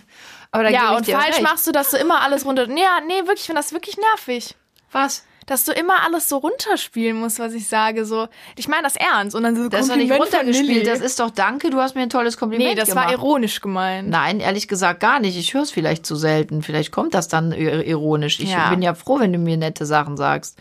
Aber 0.50 0.64
da 0.64 0.70
ja 0.70 0.96
und 0.96 1.06
falsch 1.06 1.40
machst 1.40 1.66
du, 1.66 1.72
dass 1.72 1.90
du 1.90 1.96
immer 1.96 2.22
alles 2.22 2.46
runter. 2.46 2.68
Ja, 2.68 3.00
nee, 3.06 3.18
wirklich, 3.20 3.40
ich 3.40 3.46
finde 3.46 3.60
das 3.60 3.72
wirklich 3.72 3.96
nervig. 3.96 4.54
Was? 4.92 5.24
Dass 5.46 5.64
du 5.64 5.72
immer 5.72 6.02
alles 6.04 6.28
so 6.28 6.38
runterspielen 6.38 7.18
musst, 7.18 7.38
was 7.38 7.52
ich 7.52 7.68
sage. 7.68 8.04
So, 8.06 8.28
ich 8.56 8.68
meine 8.68 8.82
das 8.84 8.96
ernst. 8.96 9.34
Und 9.36 9.42
dann 9.42 9.54
so 9.56 9.68
Das 9.68 9.82
ist 9.82 9.90
doch 9.90 9.96
nicht 9.96 10.12
runtergespielt. 10.12 10.86
Das 10.86 11.00
ist 11.00 11.20
doch 11.20 11.30
Danke, 11.30 11.70
du 11.70 11.78
hast 11.78 11.94
mir 11.94 12.02
ein 12.02 12.10
tolles 12.10 12.36
Kompliment 12.36 12.70
Nee, 12.70 12.74
das 12.76 12.88
gemacht. 12.90 13.06
war 13.06 13.12
ironisch 13.12 13.60
gemeint. 13.60 14.08
Nein, 14.08 14.40
ehrlich 14.40 14.68
gesagt 14.68 15.00
gar 15.00 15.20
nicht. 15.20 15.36
Ich 15.36 15.52
höre 15.54 15.62
es 15.62 15.70
vielleicht 15.70 16.06
zu 16.06 16.16
selten. 16.16 16.62
Vielleicht 16.62 16.92
kommt 16.92 17.14
das 17.14 17.28
dann 17.28 17.52
ir- 17.52 17.82
ironisch. 17.84 18.40
Ich 18.40 18.50
Ja. 18.52 18.70
bin 18.70 18.80
ja 18.82 18.94
froh, 18.94 19.18
wenn 19.20 19.32
du 19.32 19.38
mir 19.38 19.56
nette 19.56 19.84
Sachen 19.86 20.16
sagst 20.16 20.58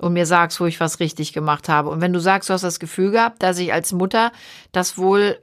und 0.00 0.12
mir 0.12 0.26
sagst, 0.26 0.60
wo 0.60 0.66
ich 0.66 0.80
was 0.80 1.00
richtig 1.00 1.32
gemacht 1.32 1.68
habe. 1.68 1.88
Und 1.88 2.00
wenn 2.00 2.12
du 2.12 2.18
sagst, 2.20 2.48
du 2.50 2.52
hast 2.52 2.62
das 2.62 2.80
Gefühl 2.80 3.10
gehabt, 3.12 3.42
dass 3.42 3.58
ich 3.58 3.72
als 3.72 3.92
Mutter 3.92 4.32
das 4.72 4.98
wohl 4.98 5.38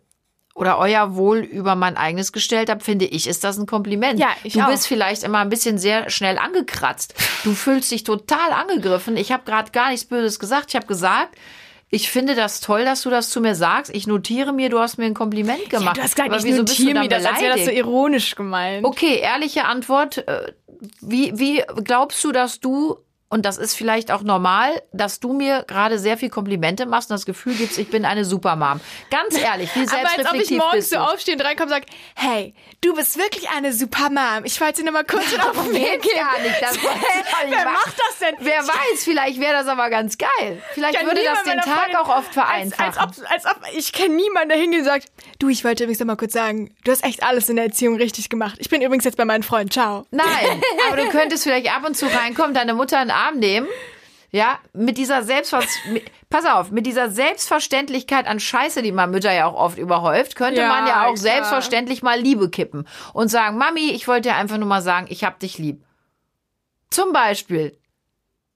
oder 0.61 0.77
euer 0.77 1.15
Wohl 1.15 1.39
über 1.39 1.73
mein 1.73 1.97
eigenes 1.97 2.31
gestellt 2.31 2.69
habe, 2.69 2.83
finde 2.83 3.05
ich, 3.05 3.27
ist 3.27 3.43
das 3.43 3.57
ein 3.57 3.65
Kompliment. 3.65 4.19
Ja, 4.19 4.27
ich 4.43 4.53
du 4.53 4.61
auch. 4.61 4.67
bist 4.67 4.85
vielleicht 4.85 5.23
immer 5.23 5.39
ein 5.39 5.49
bisschen 5.49 5.79
sehr 5.79 6.11
schnell 6.11 6.37
angekratzt. 6.37 7.15
Du 7.43 7.53
fühlst 7.53 7.89
dich 7.89 8.03
total 8.03 8.51
angegriffen. 8.53 9.17
Ich 9.17 9.31
habe 9.31 9.41
gerade 9.43 9.71
gar 9.71 9.89
nichts 9.89 10.05
Böses 10.05 10.37
gesagt. 10.37 10.67
Ich 10.69 10.75
habe 10.75 10.85
gesagt, 10.85 11.35
ich 11.89 12.11
finde 12.11 12.35
das 12.35 12.61
toll, 12.61 12.85
dass 12.85 13.01
du 13.01 13.09
das 13.09 13.31
zu 13.31 13.41
mir 13.41 13.55
sagst. 13.55 13.91
Ich 13.93 14.05
notiere 14.05 14.53
mir, 14.53 14.69
du 14.69 14.77
hast 14.77 14.99
mir 14.99 15.05
ein 15.05 15.15
Kompliment 15.15 15.67
gemacht. 15.71 15.97
du 15.97 16.01
hast 16.03 16.15
du 16.17 16.53
notiere 16.55 16.93
dann 16.93 17.03
mir 17.03 17.09
das, 17.09 17.25
als 17.25 17.41
wäre 17.41 17.57
das 17.57 17.65
so 17.65 17.71
ironisch 17.71 18.35
gemeint. 18.35 18.85
Okay, 18.85 19.17
ehrliche 19.19 19.65
Antwort. 19.65 20.19
Äh, 20.27 20.53
Wie, 21.01 21.37
wie 21.39 21.63
glaubst 21.83 22.23
du, 22.23 22.31
dass 22.31 22.59
du, 22.59 22.97
und 23.31 23.45
das 23.45 23.57
ist 23.57 23.75
vielleicht 23.75 24.11
auch 24.11 24.23
normal, 24.23 24.81
dass 24.91 25.21
du 25.21 25.31
mir 25.31 25.63
gerade 25.65 25.97
sehr 26.00 26.17
viel 26.17 26.29
Komplimente 26.29 26.85
machst 26.85 27.09
und 27.09 27.15
das 27.15 27.25
Gefühl 27.25 27.53
gibst, 27.53 27.77
ich 27.79 27.89
bin 27.89 28.03
eine 28.03 28.25
Supermom. 28.25 28.81
Ganz 29.09 29.38
ehrlich, 29.39 29.73
wie 29.73 29.79
Aber 29.88 29.93
als 29.93 30.03
ob 30.03 30.09
ich 30.09 30.15
selbstreflektiv 30.15 30.57
morgens 30.57 30.89
so 30.89 30.97
aufstehe 30.97 31.35
und 31.35 31.41
reinkomme 31.41 31.67
und 31.67 31.69
sage, 31.69 31.85
hey, 32.15 32.53
du 32.81 32.93
bist 32.93 33.17
wirklich 33.17 33.50
eine 33.50 33.71
super 33.71 34.09
Mom. 34.09 34.43
Ich 34.43 34.59
wollte 34.59 34.79
dir 34.79 34.83
nur 34.83 34.93
mal 34.93 35.05
kurz 35.05 35.23
auf 35.39 35.63
den 35.63 35.73
Weg 35.73 36.01
geben. 36.01 36.15
gar 36.17 36.39
nicht. 36.41 36.61
Das 36.61 36.77
Wer 37.47 37.65
macht 37.65 37.95
das 37.97 38.19
denn? 38.19 38.35
Wer 38.39 38.59
weiß, 38.67 39.03
vielleicht 39.03 39.39
wäre 39.39 39.53
das 39.53 39.67
aber 39.67 39.89
ganz 39.89 40.17
geil. 40.17 40.61
Vielleicht 40.73 41.03
würde 41.05 41.21
das 41.23 41.43
den 41.43 41.59
Tag 41.59 41.65
Freundin- 41.67 41.95
auch 41.95 42.09
oft 42.17 42.33
vereinfachen. 42.33 42.85
Als, 42.85 42.97
als, 42.97 43.19
ob, 43.19 43.31
als 43.31 43.45
ob 43.45 43.61
ich 43.73 43.93
kenne 43.93 44.15
niemanden, 44.15 44.50
der 44.50 44.57
hingeht 44.57 44.79
und 44.81 44.85
sagt, 44.85 45.05
du, 45.39 45.47
ich 45.47 45.63
wollte 45.63 45.83
übrigens 45.85 46.00
noch 46.00 46.07
mal 46.07 46.17
kurz 46.17 46.33
sagen, 46.33 46.75
du 46.83 46.91
hast 46.91 47.05
echt 47.05 47.23
alles 47.23 47.47
in 47.47 47.55
der 47.55 47.65
Erziehung 47.65 47.95
richtig 47.95 48.29
gemacht. 48.29 48.55
Ich 48.59 48.69
bin 48.69 48.81
übrigens 48.81 49.05
jetzt 49.05 49.17
bei 49.17 49.25
meinem 49.25 49.43
Freund. 49.43 49.71
Ciao. 49.71 50.05
Nein, 50.11 50.25
aber 50.88 50.97
du 50.97 51.07
könntest 51.09 51.43
vielleicht 51.43 51.73
ab 51.73 51.85
und 51.85 51.95
zu 51.95 52.07
reinkommen, 52.07 52.53
deine 52.53 52.73
Mutter 52.73 53.01
in 53.01 53.09
Arm 53.21 53.39
nehmen. 53.39 53.67
Ja, 54.33 54.59
mit 54.71 54.97
dieser 54.97 55.23
Selbstver 55.23 55.61
mit, 55.91 56.09
pass 56.29 56.45
auf, 56.45 56.71
mit 56.71 56.85
dieser 56.85 57.09
Selbstverständlichkeit 57.09 58.27
an 58.27 58.39
Scheiße, 58.39 58.81
die 58.81 58.93
man 58.93 59.11
Mütter 59.11 59.33
ja 59.33 59.45
auch 59.45 59.55
oft 59.55 59.77
überhäuft, 59.77 60.35
könnte 60.37 60.61
Ja, 60.61 60.69
man 60.69 60.87
ja 60.87 61.01
auch 61.01 61.15
klar. 61.15 61.17
selbstverständlich 61.17 62.01
mal 62.01 62.17
Liebe 62.19 62.49
kippen 62.49 62.87
und 63.13 63.27
sagen, 63.27 63.57
Mami, 63.57 63.91
ich 63.91 64.07
wollte 64.07 64.29
dir 64.29 64.35
einfach 64.35 64.57
nur 64.57 64.67
mal 64.69 64.81
sagen, 64.81 65.07
ich 65.09 65.25
hab 65.25 65.39
dich 65.39 65.57
lieb. 65.57 65.83
Zum 66.89 67.11
Beispiel. 67.13 67.77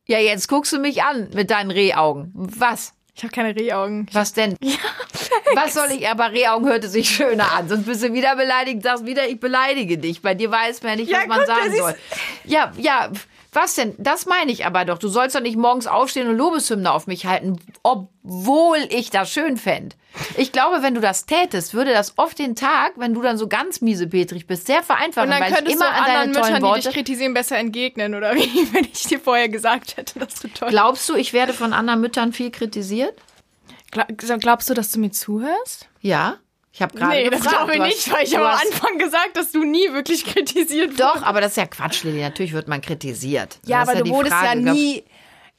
Ja, 0.07 0.19
jetzt 0.19 0.47
guckst 0.47 0.71
du 0.71 0.79
mich 0.79 1.03
an 1.03 1.29
mit 1.33 1.49
deinen 1.51 1.71
Rehaugen. 1.71 2.31
Was? 2.35 2.93
Ich 3.13 3.23
habe 3.23 3.33
keine 3.33 3.55
Rehaugen. 3.55 4.07
Was 4.13 4.33
denn? 4.33 4.55
Was 5.55 5.73
soll 5.73 5.89
ich? 5.91 6.07
Aber 6.09 6.31
Rehaugen 6.31 6.67
hörte 6.67 6.89
sich 6.89 7.09
schöner 7.09 7.51
an. 7.53 7.67
Sonst 7.69 7.85
bist 7.85 8.03
du 8.03 8.13
wieder 8.13 8.35
beleidigt, 8.35 8.83
sagst 8.83 9.05
wieder, 9.05 9.27
ich 9.27 9.39
beleidige 9.39 9.97
dich. 9.97 10.21
Bei 10.21 10.35
dir 10.35 10.51
weiß 10.51 10.83
man 10.83 10.91
ja 10.91 10.95
nicht, 10.97 11.11
Ja, 11.11 11.19
was 11.19 11.27
man 11.27 11.37
guck, 11.39 11.47
sagen 11.47 11.75
soll. 11.75 11.95
Ja, 12.43 12.71
ja. 12.77 13.09
Was 13.55 13.75
denn? 13.75 13.95
Das 13.97 14.25
meine 14.25 14.51
ich 14.51 14.65
aber 14.65 14.83
doch. 14.85 14.97
Du 14.97 15.07
sollst 15.07 15.35
doch 15.35 15.39
nicht 15.41 15.55
morgens 15.57 15.87
aufstehen 15.87 16.27
und 16.27 16.37
Lobeshymne 16.37 16.91
auf 16.91 17.07
mich 17.07 17.25
halten, 17.25 17.57
obwohl 17.83 18.77
ich 18.89 19.09
das 19.09 19.31
schön 19.31 19.55
fände. 19.57 19.95
Ich 20.37 20.51
glaube, 20.51 20.83
wenn 20.83 20.93
du 20.93 21.01
das 21.01 21.25
tätest, 21.25 21.73
würde 21.73 21.93
das 21.93 22.17
oft 22.17 22.37
den 22.37 22.55
Tag, 22.55 22.93
wenn 22.97 23.13
du 23.13 23.21
dann 23.21 23.37
so 23.37 23.47
ganz 23.47 23.81
miesepetrig 23.81 24.45
bist, 24.47 24.67
sehr 24.67 24.83
vereinfachen, 24.83 25.29
Und 25.29 25.35
dann 25.39 25.41
weil 25.43 25.53
könntest 25.53 25.75
immer 25.75 25.89
du 25.89 25.95
an 25.95 26.03
anderen 26.03 26.31
Müttern, 26.31 26.55
die 26.57 26.61
Worte... 26.61 26.81
dich 26.81 26.93
kritisieren, 26.93 27.33
besser 27.33 27.57
entgegnen, 27.57 28.13
oder 28.15 28.35
wie, 28.35 28.67
wenn 28.73 28.85
ich 28.85 29.03
dir 29.03 29.19
vorher 29.19 29.49
gesagt 29.49 29.97
hätte, 29.97 30.19
dass 30.19 30.35
du 30.35 30.47
toll 30.49 30.69
Glaubst 30.69 31.07
du, 31.09 31.15
ich 31.15 31.31
werde 31.33 31.53
von 31.53 31.73
anderen 31.73 32.01
Müttern 32.01 32.33
viel 32.33 32.51
kritisiert? 32.51 33.17
Gla- 33.91 34.37
Glaubst 34.39 34.69
du, 34.69 34.73
dass 34.73 34.91
du 34.91 34.99
mir 34.99 35.11
zuhörst? 35.11 35.87
Ja. 36.01 36.37
Ich 36.77 36.81
habe 36.81 36.97
gerade 36.97 37.13
Nee, 37.15 37.29
das 37.29 37.41
gefragt. 37.41 37.67
glaube 37.71 37.87
ich 37.87 37.95
nicht, 37.95 38.11
weil 38.11 38.23
ich 38.25 38.37
am 38.37 38.43
hast- 38.43 38.65
Anfang 38.65 38.97
gesagt, 38.97 39.37
dass 39.37 39.51
du 39.53 39.63
nie 39.63 39.93
wirklich 39.93 40.25
kritisiert 40.25 40.99
Doch, 40.99 41.07
wurdest. 41.15 41.25
aber 41.25 41.39
das 41.39 41.51
ist 41.51 41.57
ja 41.57 41.67
Quatsch, 41.67 42.03
Lili. 42.03 42.19
Natürlich 42.21 42.51
wird 42.51 42.67
man 42.67 42.81
kritisiert. 42.81 43.59
Ja, 43.65 43.79
Das 43.79 43.89
aber 43.89 44.03
die 44.03 44.09
du 44.09 44.15
wurdest 44.15 44.35
Frage. 44.35 44.47
ja 44.47 44.73
nie. 44.73 45.05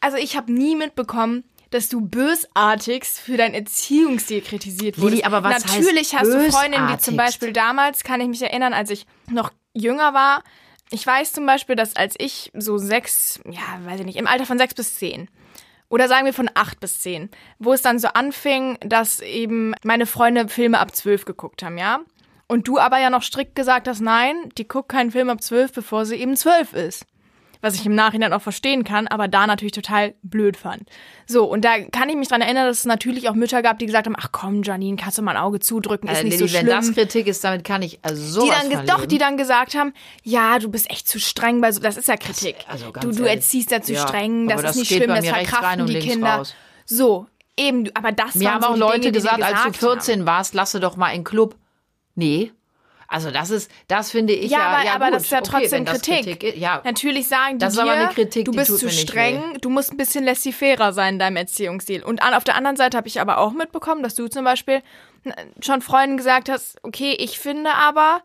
Also 0.01 0.19
ich 0.19 0.37
habe 0.37 0.53
nie 0.53 0.77
mitbekommen, 0.77 1.45
dass 1.71 1.89
du 1.89 2.03
bösartigst 2.03 3.19
für 3.19 3.39
deinen 3.39 3.55
Erziehungsstil 3.55 4.43
kritisiert 4.43 4.99
wurdest. 4.99 5.23
Lilly, 5.23 5.25
aber 5.25 5.43
was 5.43 5.65
Natürlich 5.65 6.15
heißt 6.15 6.31
hast 6.31 6.33
du 6.35 6.53
Freundinnen, 6.53 6.89
wie 6.91 6.99
zum? 6.99 7.17
Beispiel 7.17 7.53
damals, 7.55 8.05
kann 8.05 8.21
ich 8.21 8.29
mich 8.29 8.43
erinnern, 8.43 8.75
als 8.75 8.91
ich 8.91 9.07
noch 9.31 9.51
jünger 9.73 10.13
war. 10.13 10.45
Ich 10.91 11.05
weiß 11.07 11.33
zum 11.33 11.47
Beispiel, 11.47 11.77
dass 11.77 11.97
als 11.97 12.15
ich 12.19 12.53
so 12.55 12.77
sechs, 12.77 13.41
ja, 13.51 13.63
weiß 13.87 14.01
ich 14.01 14.07
nicht, 14.07 14.17
im 14.19 14.27
Alter 14.27 14.45
von 14.45 14.59
sechs 14.59 14.75
bis 14.75 14.95
zehn 14.97 15.29
oder 15.89 16.09
sagen 16.09 16.27
wir 16.27 16.33
von 16.33 16.51
acht 16.55 16.81
bis 16.81 17.01
zehn, 17.01 17.31
wo 17.59 17.73
es 17.73 17.83
dann 17.83 17.99
so 17.99 18.09
anfing, 18.09 18.79
dass 18.81 19.21
eben 19.21 19.75
meine 19.85 20.07
Freunde 20.07 20.49
Filme 20.49 20.79
ab 20.79 20.95
zwölf 20.95 21.25
geguckt 21.25 21.63
haben, 21.63 21.79
ja? 21.79 22.01
Und 22.49 22.69
du 22.69 22.79
aber 22.79 22.99
ja 22.99 23.11
noch 23.11 23.23
strikt 23.23 23.57
gesagt 23.57 23.89
hast, 23.89 24.01
nein, 24.01 24.51
die 24.57 24.69
guckt 24.69 24.89
keinen 24.89 25.11
Film 25.11 25.31
ab 25.31 25.43
zwölf, 25.43 25.73
bevor 25.73 26.07
sie 26.07 26.17
eben 26.17 26.37
zwölf 26.37 26.73
ist. 26.73 27.05
Was 27.63 27.75
ich 27.75 27.87
im 27.87 27.95
Nachhinein 27.95 28.33
auch 28.33 28.43
verstehen 28.43 28.85
kann, 28.85 29.07
aber 29.09 29.29
da 29.29 29.47
natürlich 29.47 29.73
total 29.73 30.15
blöd 30.23 30.57
fand. 30.57 30.89
So, 31.27 31.45
und 31.45 31.65
da 31.65 31.79
kann 31.81 32.09
ich 32.09 32.17
mich 32.17 32.29
dran 32.29 32.41
erinnern, 32.41 32.67
dass 32.67 32.79
es 32.81 32.85
natürlich 32.85 33.29
auch 33.29 33.35
Mütter 33.35 33.63
gab, 33.63 33.79
die 33.79 33.87
gesagt 33.87 34.07
haben, 34.07 34.17
ach 34.19 34.29
komm, 34.33 34.63
Janine, 34.63 34.97
kannst 34.97 35.19
du 35.19 35.23
mal 35.23 35.33
ein 35.33 35.43
Auge 35.43 35.61
zudrücken, 35.61 36.09
ist 36.09 36.21
Äh, 36.21 36.25
nicht 36.25 36.39
Lilly, 36.39 36.49
so 36.49 36.55
wenn 36.55 36.67
schlimm 36.67 36.77
das 36.77 36.93
Kritik 36.95 37.27
ist, 37.27 37.43
damit 37.45 37.65
kann 37.65 37.83
ich 37.83 37.99
also 38.03 38.23
sowas 38.43 38.57
die 38.69 38.71
dann, 38.75 38.87
doch, 38.87 39.07
die 39.07 39.19
dann 39.19 39.37
gesagt 39.37 39.75
haben, 39.75 39.93
ja, 40.23 40.59
du 40.59 40.69
bist 40.71 40.91
echt 40.91 41.09
zu 41.09 41.19
streng 41.19 41.61
bei 41.61 41.73
so, 41.73 41.81
das 41.81 41.97
ist 41.97 42.09
ja 42.09 42.17
Kritik. 42.17 42.57
also 42.69 42.93
ganz 42.93 43.05
du, 43.17 43.23
du 43.23 43.29
erziehst 43.29 43.71
ja 43.71 43.81
zu 43.83 43.95
Ja, 43.95 44.07
streng, 44.07 44.49
das 44.49 44.59
aber 44.59 44.63
ist 44.63 44.69
das 44.71 44.77
nicht 44.77 44.93
schlimm, 44.95 45.09
das 45.15 45.27
verkraften 45.27 45.87
die 45.87 45.99
Kinder. 45.99 46.29
raus. 46.37 46.55
So, 46.85 47.27
eben, 47.57 47.91
aber 47.95 48.13
das 48.13 48.35
Mir 48.37 48.53
haben 48.55 48.65
auch 48.65 48.77
Leute 48.77 49.01
Dinge, 49.01 49.13
gesagt, 49.13 49.39
die 49.39 49.43
als 49.45 49.63
du 49.65 49.71
gesagt 49.73 49.79
14 50.05 50.21
haben. 50.21 50.27
warst, 50.27 50.55
lasse 50.55 50.79
doch 50.81 50.97
mal 50.97 51.07
einen 51.07 51.25
Club. 51.25 51.57
Nee. 52.15 52.53
Also 53.09 53.31
das 53.31 53.51
ist, 53.51 53.71
das 53.89 54.11
finde 54.11 54.33
ich 54.33 54.51
Ja, 54.51 54.59
ja, 54.59 54.67
aber, 54.67 54.85
ja 54.85 54.95
aber 54.95 55.05
gut. 55.07 55.15
das 55.15 55.23
ist 55.25 55.31
ja 55.31 55.39
okay, 55.39 55.49
trotzdem 55.51 55.71
wenn 55.73 55.85
das 55.85 56.03
Kritik. 56.03 56.43
ist, 56.43 56.57
ja. 56.57 56.81
Natürlich 56.85 57.29
sagen 57.29 57.59
die 57.59 57.65
Das 57.65 57.75
ist 57.75 57.79
dir, 57.79 57.83
aber 57.83 57.93
eine 57.93 58.09
Kritik, 58.09 58.45
du 58.45 58.53
bist 58.53 58.79
zu 58.79 58.91
streng, 58.91 59.59
du 59.61 59.71
musst 59.71 59.93
ein 59.93 59.97
bisschen 59.97 60.25
laissez-fairer 60.25 60.93
sein 60.93 61.15
in 61.15 61.19
deinem 61.19 61.37
Erziehungsstil. 61.37 62.03
Und 62.03 62.23
an, 62.23 62.35
auf 62.35 62.45
der 62.45 62.57
anderen 62.57 62.77
Seite 62.77 62.97
habe 62.97 63.09
ich 63.09 63.21
aber 63.21 63.39
auch 63.39 63.53
mitbekommen, 63.53 64.03
dass 64.03 64.15
du 64.17 64.29
zum 64.29 64.45
Beispiel 64.45 64.83
n- 65.25 65.35
schon 65.61 65.83
Freunden 65.83 66.17
gesagt 66.17 66.49
hast, 66.49 66.79
okay, 66.83 67.13
ich 67.19 67.39
finde 67.39 67.71
aber, 67.75 68.23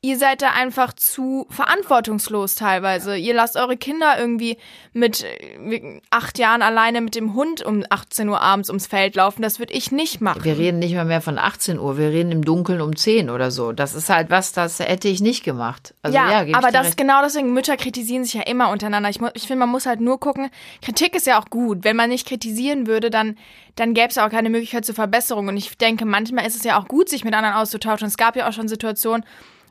ihr 0.00 0.16
seid 0.16 0.42
da 0.42 0.50
einfach 0.50 0.92
zu 0.92 1.46
verantwortungslos 1.50 2.54
teilweise. 2.54 3.16
Ihr 3.16 3.34
lasst 3.34 3.56
eure 3.56 3.76
Kinder 3.76 4.14
irgendwie 4.16 4.56
mit 4.92 5.24
äh, 5.24 6.00
acht 6.10 6.38
Jahren 6.38 6.62
alleine 6.62 7.00
mit 7.00 7.16
dem 7.16 7.34
Hund 7.34 7.64
um 7.64 7.84
18 7.90 8.28
Uhr 8.28 8.40
abends 8.40 8.70
ums 8.70 8.86
Feld 8.86 9.16
laufen. 9.16 9.42
Das 9.42 9.58
würde 9.58 9.72
ich 9.72 9.90
nicht 9.90 10.20
machen. 10.20 10.44
Wir 10.44 10.56
reden 10.56 10.78
nicht 10.78 10.94
mal 10.94 11.04
mehr 11.04 11.20
von 11.20 11.36
18 11.36 11.80
Uhr, 11.80 11.98
wir 11.98 12.10
reden 12.10 12.30
im 12.30 12.44
Dunkeln 12.44 12.80
um 12.80 12.94
10 12.94 13.28
oder 13.28 13.50
so. 13.50 13.72
Das 13.72 13.96
ist 13.96 14.08
halt 14.08 14.30
was, 14.30 14.52
das 14.52 14.78
hätte 14.78 15.08
ich 15.08 15.20
nicht 15.20 15.42
gemacht. 15.42 15.94
Also, 16.02 16.16
ja, 16.16 16.44
ja, 16.44 16.56
aber 16.56 16.70
das 16.70 16.88
recht. 16.88 16.96
genau 16.96 17.20
deswegen, 17.22 17.52
Mütter 17.52 17.76
kritisieren 17.76 18.22
sich 18.22 18.34
ja 18.34 18.42
immer 18.42 18.70
untereinander. 18.70 19.10
Ich, 19.10 19.18
ich 19.34 19.48
finde, 19.48 19.60
man 19.60 19.70
muss 19.70 19.86
halt 19.86 20.00
nur 20.00 20.20
gucken, 20.20 20.48
Kritik 20.80 21.16
ist 21.16 21.26
ja 21.26 21.40
auch 21.40 21.50
gut. 21.50 21.82
Wenn 21.82 21.96
man 21.96 22.10
nicht 22.10 22.26
kritisieren 22.26 22.86
würde, 22.86 23.10
dann, 23.10 23.36
dann 23.74 23.94
gäbe 23.94 24.08
es 24.08 24.14
ja 24.14 24.24
auch 24.24 24.30
keine 24.30 24.48
Möglichkeit 24.48 24.84
zur 24.84 24.94
Verbesserung. 24.94 25.48
Und 25.48 25.56
ich 25.56 25.76
denke, 25.76 26.04
manchmal 26.04 26.46
ist 26.46 26.54
es 26.54 26.62
ja 26.62 26.78
auch 26.80 26.86
gut, 26.86 27.08
sich 27.08 27.24
mit 27.24 27.34
anderen 27.34 27.56
auszutauschen. 27.56 28.06
Es 28.06 28.16
gab 28.16 28.36
ja 28.36 28.48
auch 28.48 28.52
schon 28.52 28.68
Situationen, 28.68 29.24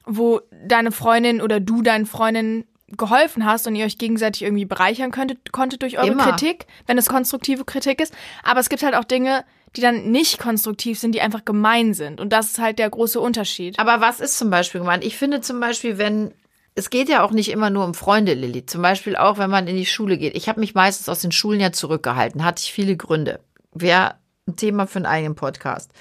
wo 0.08 0.42
deine 0.66 0.92
Freundin 0.92 1.42
oder 1.42 1.60
du 1.60 1.82
deinen 1.82 2.06
Freundinnen 2.06 2.66
geholfen 2.96 3.46
hast 3.46 3.68
und 3.68 3.76
ihr 3.76 3.86
euch 3.86 3.98
gegenseitig 3.98 4.44
irgendwie 4.44 4.66
bereichern 4.66 5.12
könntet, 5.12 5.52
konntet 5.52 5.82
durch 5.82 5.98
eure 5.98 6.08
Immer. 6.08 6.24
Kritik, 6.24 6.68
wenn 6.86 6.98
es 6.98 7.10
konstruktive 7.10 7.66
Kritik 7.66 8.02
ist. 8.02 8.14
Aber 8.44 8.60
es 8.60 8.70
gibt 8.70 8.82
halt 8.82 8.96
auch 8.96 9.04
Dinge, 9.04 9.44
die 9.76 9.82
dann 9.82 10.12
nicht 10.12 10.40
konstruktiv 10.40 10.98
sind, 10.98 11.14
die 11.14 11.22
einfach 11.22 11.44
gemein 11.44 11.94
sind. 11.94 12.22
Und 12.22 12.32
das 12.32 12.52
ist 12.52 12.60
halt 12.60 12.80
der 12.80 12.90
große 12.90 13.20
Unterschied. 13.20 13.78
Aber 13.78 14.00
was 14.00 14.22
ist 14.22 14.38
zum 14.38 14.50
Beispiel 14.50 14.80
gemeint? 14.80 15.04
Ich 15.04 15.18
finde 15.18 15.42
zum 15.42 15.60
Beispiel, 15.60 15.98
wenn 15.98 16.34
es 16.76 16.92
geht 16.92 17.10
ja 17.10 17.24
auch 17.24 17.32
nicht 17.32 17.50
immer 17.50 17.72
nur 17.72 17.84
um 17.86 17.96
Freunde, 17.96 18.36
Lilly. 18.36 18.66
Zum 18.68 18.84
Beispiel 18.84 19.16
auch, 19.16 19.40
wenn 19.40 19.50
man 19.50 19.68
in 19.68 19.76
die 19.76 19.86
Schule 19.88 20.18
geht. 20.18 20.38
Ich 20.38 20.48
habe 20.48 20.60
mich 20.60 20.76
meistens 20.76 21.10
aus 21.10 21.22
den 21.22 21.32
Schulen 21.32 21.60
ja 21.60 21.72
zurückgehalten, 21.72 22.46
hatte 22.46 22.62
ich 22.64 22.72
viele 22.72 22.96
Gründe. 22.96 23.40
Wäre 23.74 24.16
ein 24.48 24.56
Thema 24.58 24.86
für 24.86 24.98
einen 24.98 25.08
eigenen 25.08 25.36
Podcast. 25.36 25.92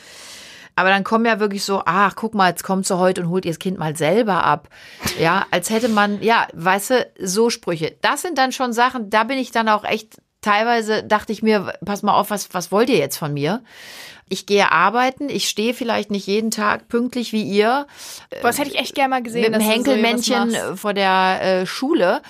Aber 0.76 0.90
dann 0.90 1.04
kommen 1.04 1.24
ja 1.24 1.40
wirklich 1.40 1.64
so, 1.64 1.82
ach, 1.86 2.14
guck 2.16 2.34
mal, 2.34 2.50
jetzt 2.50 2.62
kommt 2.62 2.86
sie 2.86 2.98
heute 2.98 3.22
und 3.22 3.30
holt 3.30 3.46
ihr 3.46 3.50
das 3.50 3.58
Kind 3.58 3.78
mal 3.78 3.96
selber 3.96 4.44
ab. 4.44 4.68
Ja, 5.18 5.46
als 5.50 5.70
hätte 5.70 5.88
man, 5.88 6.22
ja, 6.22 6.46
weißt 6.52 6.90
du, 6.90 7.10
so 7.18 7.48
Sprüche. 7.48 7.96
Das 8.02 8.20
sind 8.20 8.36
dann 8.36 8.52
schon 8.52 8.74
Sachen, 8.74 9.08
da 9.08 9.24
bin 9.24 9.38
ich 9.38 9.50
dann 9.50 9.70
auch 9.70 9.84
echt, 9.84 10.20
teilweise 10.46 11.02
dachte 11.02 11.32
ich 11.32 11.42
mir, 11.42 11.74
pass 11.84 12.02
mal 12.02 12.14
auf, 12.14 12.30
was, 12.30 12.54
was 12.54 12.70
wollt 12.70 12.88
ihr 12.88 12.98
jetzt 12.98 13.16
von 13.16 13.34
mir? 13.34 13.62
Ich 14.28 14.46
gehe 14.46 14.72
arbeiten, 14.72 15.28
ich 15.28 15.48
stehe 15.48 15.72
vielleicht 15.72 16.10
nicht 16.10 16.26
jeden 16.26 16.50
Tag 16.50 16.88
pünktlich 16.88 17.32
wie 17.32 17.42
ihr. 17.42 17.86
Was 18.42 18.58
hätte 18.58 18.70
ich 18.70 18.78
echt 18.78 18.94
gerne 18.96 19.10
mal 19.10 19.22
gesehen. 19.22 19.42
Mit 19.42 19.54
dem 19.54 19.60
so 19.60 19.70
Henkelmännchen 19.70 20.50
machst. 20.50 20.80
vor 20.80 20.94
der 20.94 21.40
äh, 21.42 21.66
Schule. 21.66 22.22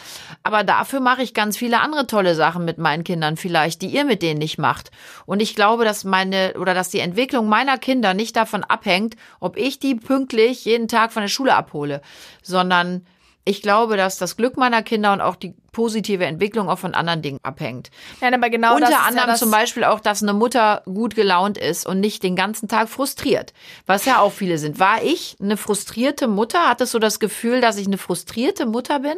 Aber 0.42 0.62
dafür 0.62 1.00
mache 1.00 1.22
ich 1.22 1.33
ganz 1.33 1.57
viele 1.57 1.81
andere 1.81 2.07
tolle 2.07 2.35
Sachen 2.35 2.66
mit 2.66 2.76
meinen 2.76 3.02
Kindern 3.02 3.38
vielleicht, 3.38 3.81
die 3.81 3.88
ihr 3.88 4.05
mit 4.05 4.20
denen 4.20 4.38
nicht 4.38 4.59
macht. 4.59 4.90
Und 5.24 5.40
ich 5.40 5.55
glaube, 5.55 5.85
dass 5.85 6.05
meine 6.05 6.55
oder 6.59 6.74
dass 6.74 6.90
die 6.90 7.00
Entwicklung 7.00 7.48
meiner 7.48 7.79
Kinder 7.79 8.12
nicht 8.12 8.37
davon 8.37 8.62
abhängt, 8.62 9.16
ob 9.40 9.57
ich 9.57 9.79
die 9.79 9.94
pünktlich 9.94 10.66
jeden 10.66 10.88
Tag 10.88 11.12
von 11.12 11.22
der 11.22 11.29
Schule 11.29 11.55
abhole, 11.55 12.02
sondern 12.42 13.07
ich 13.48 13.62
glaube, 13.62 13.96
dass 13.96 14.18
das 14.18 14.37
Glück 14.37 14.56
meiner 14.56 14.82
Kinder 14.82 15.12
und 15.12 15.20
auch 15.20 15.37
die 15.37 15.54
positive 15.70 16.26
Entwicklung 16.26 16.68
auch 16.68 16.80
von 16.80 16.94
anderen 16.94 17.22
Dingen 17.22 17.38
abhängt. 17.44 17.90
Nein, 18.20 18.35
aber 18.35 18.50
genau 18.50 18.78
das 18.78 18.90
ist 18.90 18.96
Unter 18.96 19.02
ja 19.02 19.09
anderem 19.09 19.28
das, 19.28 19.38
zum 19.38 19.52
Beispiel 19.52 19.85
auch, 19.85 20.00
dass 20.00 20.20
eine 20.20 20.32
Mutter 20.32 20.82
gut 20.85 21.14
gelaunt 21.14 21.56
ist 21.56 21.87
und 21.87 22.00
nicht 22.00 22.24
den 22.24 22.35
ganzen 22.35 22.68
Tag 22.68 22.88
frustriert. 22.88 23.54
Was 23.87 24.04
ja 24.04 24.18
auch 24.18 24.32
viele 24.32 24.59
sind. 24.59 24.80
War 24.80 25.02
ich 25.04 25.37
eine 25.40 25.56
frustrierte 25.56 26.26
Mutter? 26.26 26.68
Hattest 26.68 26.92
du 26.92 26.98
das 26.98 27.20
Gefühl, 27.20 27.61
dass 27.61 27.78
ich 27.78 27.87
eine 27.87 27.98
frustrierte 27.98 28.66
Mutter 28.66 28.98
bin? 28.98 29.16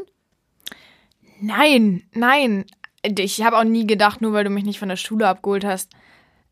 Nein, 1.41 2.03
nein. 2.13 2.67
Ich 3.03 3.43
habe 3.43 3.57
auch 3.57 3.65
nie 3.65 3.87
gedacht, 3.87 4.21
nur 4.21 4.35
weil 4.35 4.45
du 4.45 4.51
mich 4.51 4.65
nicht 4.65 4.79
von 4.79 4.91
der 4.91 4.97
Schule 4.97 5.27
abgeholt 5.27 5.65
hast, 5.65 5.91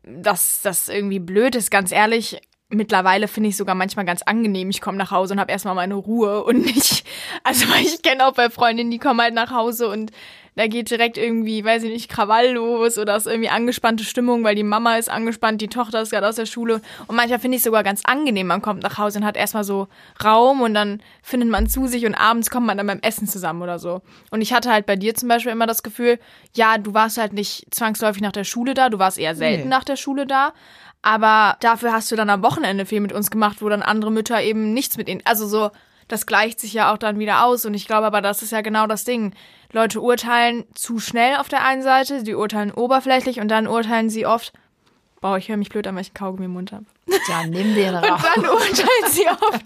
dass 0.03 0.63
das 0.63 0.89
irgendwie 0.89 1.19
blöd 1.19 1.55
ist. 1.55 1.71
Ganz 1.71 1.93
ehrlich, 1.93 2.41
mittlerweile 2.69 3.29
finde 3.29 3.51
ich 3.51 3.57
sogar 3.57 3.75
manchmal 3.75 4.05
ganz 4.05 4.23
angenehm. 4.23 4.71
Ich 4.71 4.81
komme 4.81 4.99
nach 4.99 5.11
Hause 5.11 5.35
und 5.35 5.41
habe 5.41 5.53
erstmal 5.53 5.75
meine 5.75 5.95
Ruhe 5.95 6.45
und 6.45 6.65
nicht. 6.65 7.05
Also 7.45 7.67
ich 7.81 8.03
kenne 8.03 8.27
auch 8.27 8.33
bei 8.33 8.51
Freundinnen, 8.51 8.91
die 8.91 8.99
kommen 8.99 9.21
halt 9.21 9.33
nach 9.35 9.53
Hause 9.53 9.89
und 9.89 10.11
da 10.57 10.67
geht 10.67 10.91
direkt 10.91 11.17
irgendwie, 11.19 11.63
weiß 11.65 11.83
ich 11.85 11.91
nicht, 11.93 12.09
Krawall 12.11 12.53
los 12.53 12.99
oder 12.99 13.15
ist 13.15 13.27
irgendwie 13.27 13.51
angespannte 13.51 14.03
Stimmung, 14.05 14.43
weil 14.43 14.55
die 14.57 14.63
Mama 14.65 14.97
ist 14.97 15.09
angespannt, 15.11 15.61
die 15.61 15.69
Tochter 15.69 16.01
ist 16.01 16.11
gerade 16.11 16.27
aus 16.27 16.37
der 16.37 16.47
Schule. 16.47 16.81
Und 17.07 17.15
manchmal 17.15 17.39
finde 17.39 17.57
ich 17.57 17.61
es 17.61 17.65
sogar 17.65 17.85
ganz 17.85 18.01
angenehm. 18.05 18.47
Man 18.49 18.63
kommt 18.63 18.83
nach 18.83 18.97
Hause 18.99 19.19
und 19.21 19.25
hat 19.27 19.37
erstmal 19.37 19.65
so 19.65 19.87
Raum 20.25 20.63
und 20.63 20.73
dann 20.75 21.03
findet 21.23 21.51
man 21.51 21.69
zu 21.69 21.87
sich 21.87 22.05
und 22.07 22.15
abends 22.15 22.51
kommt 22.51 22.67
man 22.67 22.79
dann 22.79 22.87
beim 22.87 23.01
Essen 23.01 23.29
zusammen 23.29 23.63
oder 23.63 23.79
so. 23.79 24.01
Und 24.31 24.41
ich 24.41 24.53
hatte 24.55 24.73
halt 24.73 24.87
bei 24.87 24.97
dir 24.97 25.15
zum 25.15 25.29
Beispiel 25.29 25.53
immer 25.53 25.67
das 25.67 25.83
Gefühl, 25.83 26.19
ja, 26.55 26.79
du 26.79 26.95
warst 26.95 27.19
halt 27.19 27.33
nicht 27.35 27.67
zwangsläufig 27.73 28.23
nach 28.23 28.33
der 28.33 28.45
Schule 28.45 28.73
da, 28.75 28.89
du 28.89 28.99
warst 28.99 29.19
eher 29.19 29.35
selten 29.37 29.65
Nee. 29.65 29.69
nach 29.69 29.85
der 29.85 29.97
Schule 29.97 30.27
da. 30.27 30.53
Aber 31.07 31.57
dafür 31.61 31.93
hast 31.93 32.11
du 32.11 32.17
dann 32.17 32.29
am 32.31 32.43
Wochenende 32.43 32.85
viel 32.85 33.01
mit 33.01 33.13
uns 33.13 33.31
gemacht, 33.31 33.59
wo 33.63 33.69
dann 33.69 33.81
andere 33.83 34.11
Mütter 34.11 34.43
eben 34.43 34.75
nichts 34.75 34.97
mit 34.97 35.09
ihnen. 35.09 35.23
Also 35.25 35.47
so, 35.47 35.71
das 36.09 36.27
gleicht 36.27 36.59
sich 36.59 36.73
ja 36.73 36.93
auch 36.93 36.99
dann 36.99 37.21
wieder 37.21 37.45
aus. 37.45 37.65
Und 37.65 37.75
ich 37.75 37.87
glaube 37.87 38.07
aber, 38.09 38.21
das 38.21 38.43
ist 38.43 38.51
ja 38.51 38.61
genau 38.61 38.89
das 38.89 39.05
Ding. 39.05 39.33
Leute 39.71 40.01
urteilen 40.01 40.65
zu 40.75 40.99
schnell 40.99 41.37
auf 41.37 41.49
der 41.49 41.65
einen 41.65 41.83
Seite, 41.83 42.25
die 42.25 42.35
urteilen 42.35 42.73
oberflächlich 42.73 43.39
und 43.39 43.47
dann 43.49 43.69
urteilen 43.69 44.11
sie 44.11 44.27
oft. 44.27 44.53
Boah, 45.21 45.39
ich 45.39 45.49
höre 45.49 45.57
mich 45.57 45.69
blöd 45.69 45.87
an, 45.87 45.95
weil 45.95 46.03
ich 46.03 46.09
einen 46.09 46.15
Kaugummi 46.15 46.47
im 46.47 46.53
Mund 46.55 46.73
habe. 46.73 46.87
Ja, 47.29 47.47
nimm 47.47 47.77
den 47.77 47.95
Und 47.95 48.05
raus. 48.05 48.23
dann 48.35 48.45
urteilen 48.45 49.11
sie 49.11 49.29
oft. 49.29 49.65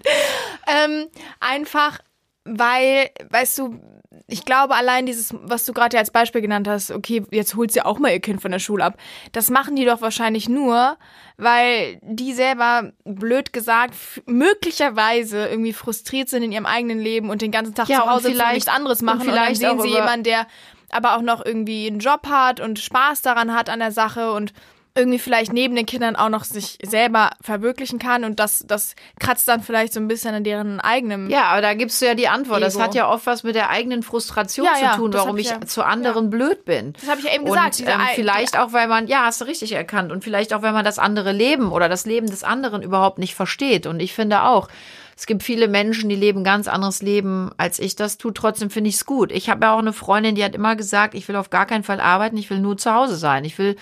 ähm, 0.67 1.07
einfach, 1.39 1.97
weil, 2.45 3.09
weißt 3.31 3.57
du, 3.57 3.79
ich 4.27 4.43
glaube, 4.45 4.75
allein 4.75 5.05
dieses, 5.05 5.33
was 5.41 5.65
du 5.65 5.73
gerade 5.73 5.97
als 5.97 6.11
Beispiel 6.11 6.41
genannt 6.41 6.67
hast, 6.67 6.91
okay, 6.91 7.23
jetzt 7.31 7.55
holt 7.55 7.71
sie 7.71 7.81
auch 7.81 7.97
mal 7.99 8.11
ihr 8.11 8.19
Kind 8.19 8.41
von 8.41 8.51
der 8.51 8.59
Schule 8.59 8.83
ab. 8.83 8.97
Das 9.31 9.49
machen 9.49 9.75
die 9.75 9.85
doch 9.85 10.01
wahrscheinlich 10.01 10.49
nur, 10.49 10.97
weil 11.37 11.99
die 12.01 12.33
selber, 12.33 12.91
blöd 13.05 13.53
gesagt, 13.53 13.95
möglicherweise 14.25 15.47
irgendwie 15.47 15.73
frustriert 15.73 16.29
sind 16.29 16.43
in 16.43 16.51
ihrem 16.51 16.65
eigenen 16.65 16.99
Leben 16.99 17.29
und 17.29 17.41
den 17.41 17.51
ganzen 17.51 17.73
Tag 17.73 17.87
Ja, 17.89 17.97
zu 17.99 18.03
und 18.03 18.09
Hause 18.09 18.27
und 18.27 18.33
vielleicht- 18.33 18.53
nichts 18.55 18.69
anderes 18.69 18.99
und 18.99 19.05
machen. 19.05 19.21
Und, 19.21 19.25
vielleicht 19.29 19.59
sehen 19.61 19.79
auch 19.79 19.83
sie 19.83 19.89
jemanden, 19.89 20.23
der 20.23 20.47
aber 20.89 21.15
auch 21.15 21.21
noch 21.21 21.45
irgendwie 21.45 21.87
einen 21.87 21.99
Job 21.99 22.27
hat 22.27 22.59
und 22.59 22.79
Spaß 22.79 23.21
daran 23.21 23.53
hat 23.53 23.69
an 23.69 23.79
der 23.79 23.91
Sache 23.91 24.33
und 24.33 24.51
irgendwie 24.93 25.19
vielleicht 25.19 25.53
neben 25.53 25.75
den 25.75 25.85
Kindern 25.85 26.15
auch 26.17 26.27
noch 26.27 26.43
sich 26.43 26.77
selber 26.85 27.29
verwirklichen 27.41 27.97
kann 27.97 28.25
und 28.25 28.39
das, 28.39 28.63
das 28.67 28.95
kratzt 29.19 29.47
dann 29.47 29.61
vielleicht 29.61 29.93
so 29.93 29.99
ein 30.01 30.07
bisschen 30.09 30.35
an 30.35 30.43
deren 30.43 30.81
eigenem. 30.81 31.29
Ja, 31.29 31.45
aber 31.45 31.61
da 31.61 31.73
gibst 31.75 32.01
du 32.01 32.05
ja 32.07 32.13
die 32.13 32.27
Antwort. 32.27 32.61
Das 32.61 32.75
Ego. 32.75 32.83
hat 32.83 32.95
ja 32.95 33.09
oft 33.09 33.25
was 33.25 33.43
mit 33.43 33.55
der 33.55 33.69
eigenen 33.69 34.03
Frustration 34.03 34.65
Ja, 34.65 34.73
zu 34.75 34.83
ja, 34.83 34.95
tun, 34.97 35.11
das 35.11 35.21
warum 35.21 35.37
ich 35.37 35.49
ja- 35.49 35.61
zu 35.61 35.83
anderen 35.85 36.29
blöd 36.29 36.65
bin. 36.65 36.91
Das 36.99 37.09
habe 37.09 37.19
ich 37.21 37.25
ja 37.25 37.33
eben 37.33 37.45
gesagt. 37.45 37.65
Und 37.67 37.79
diese 37.79 37.91
ähm, 37.91 38.01
Ei- 38.01 38.15
vielleicht 38.15 38.59
auch, 38.59 38.73
weil 38.73 38.87
man, 38.89 39.07
ja, 39.07 39.23
hast 39.25 39.39
du 39.39 39.45
richtig 39.45 39.71
erkannt. 39.71 40.11
Und 40.11 40.23
vielleicht 40.25 40.53
auch, 40.53 40.61
wenn 40.61 40.73
man 40.73 40.83
das 40.83 40.99
andere 40.99 41.31
Leben 41.31 41.71
oder 41.71 41.87
das 41.87 42.05
Leben 42.05 42.27
des 42.27 42.43
anderen 42.43 42.83
überhaupt 42.83 43.17
nicht 43.17 43.33
versteht. 43.35 43.85
Und 43.87 44.01
ich 44.01 44.13
finde 44.13 44.43
auch, 44.43 44.67
es 45.15 45.25
gibt 45.25 45.43
viele 45.43 45.67
Menschen, 45.67 46.09
die 46.09 46.15
leben 46.15 46.39
ein 46.41 46.43
ganz 46.43 46.67
anderes 46.67 47.01
Leben, 47.01 47.51
als 47.55 47.79
ich 47.79 47.95
das 47.95 48.17
tue. 48.17 48.33
Trotzdem 48.33 48.69
finde 48.69 48.89
ich 48.89 48.95
es 48.95 49.05
gut. 49.05 49.31
Ich 49.31 49.49
habe 49.49 49.65
ja 49.65 49.73
auch 49.73 49.79
eine 49.79 49.93
Freundin, 49.93 50.35
die 50.35 50.43
hat 50.43 50.55
immer 50.55 50.75
gesagt, 50.75 51.13
ich 51.13 51.27
will 51.27 51.35
auf 51.37 51.49
gar 51.49 51.65
keinen 51.65 51.83
Fall 51.83 52.01
arbeiten, 52.01 52.35
ich 52.37 52.49
will 52.49 52.59
nur 52.59 52.75
zu 52.77 52.91
Hause 52.93 53.15
sein. 53.15 53.45
Ich 53.45 53.57
will 53.57 53.75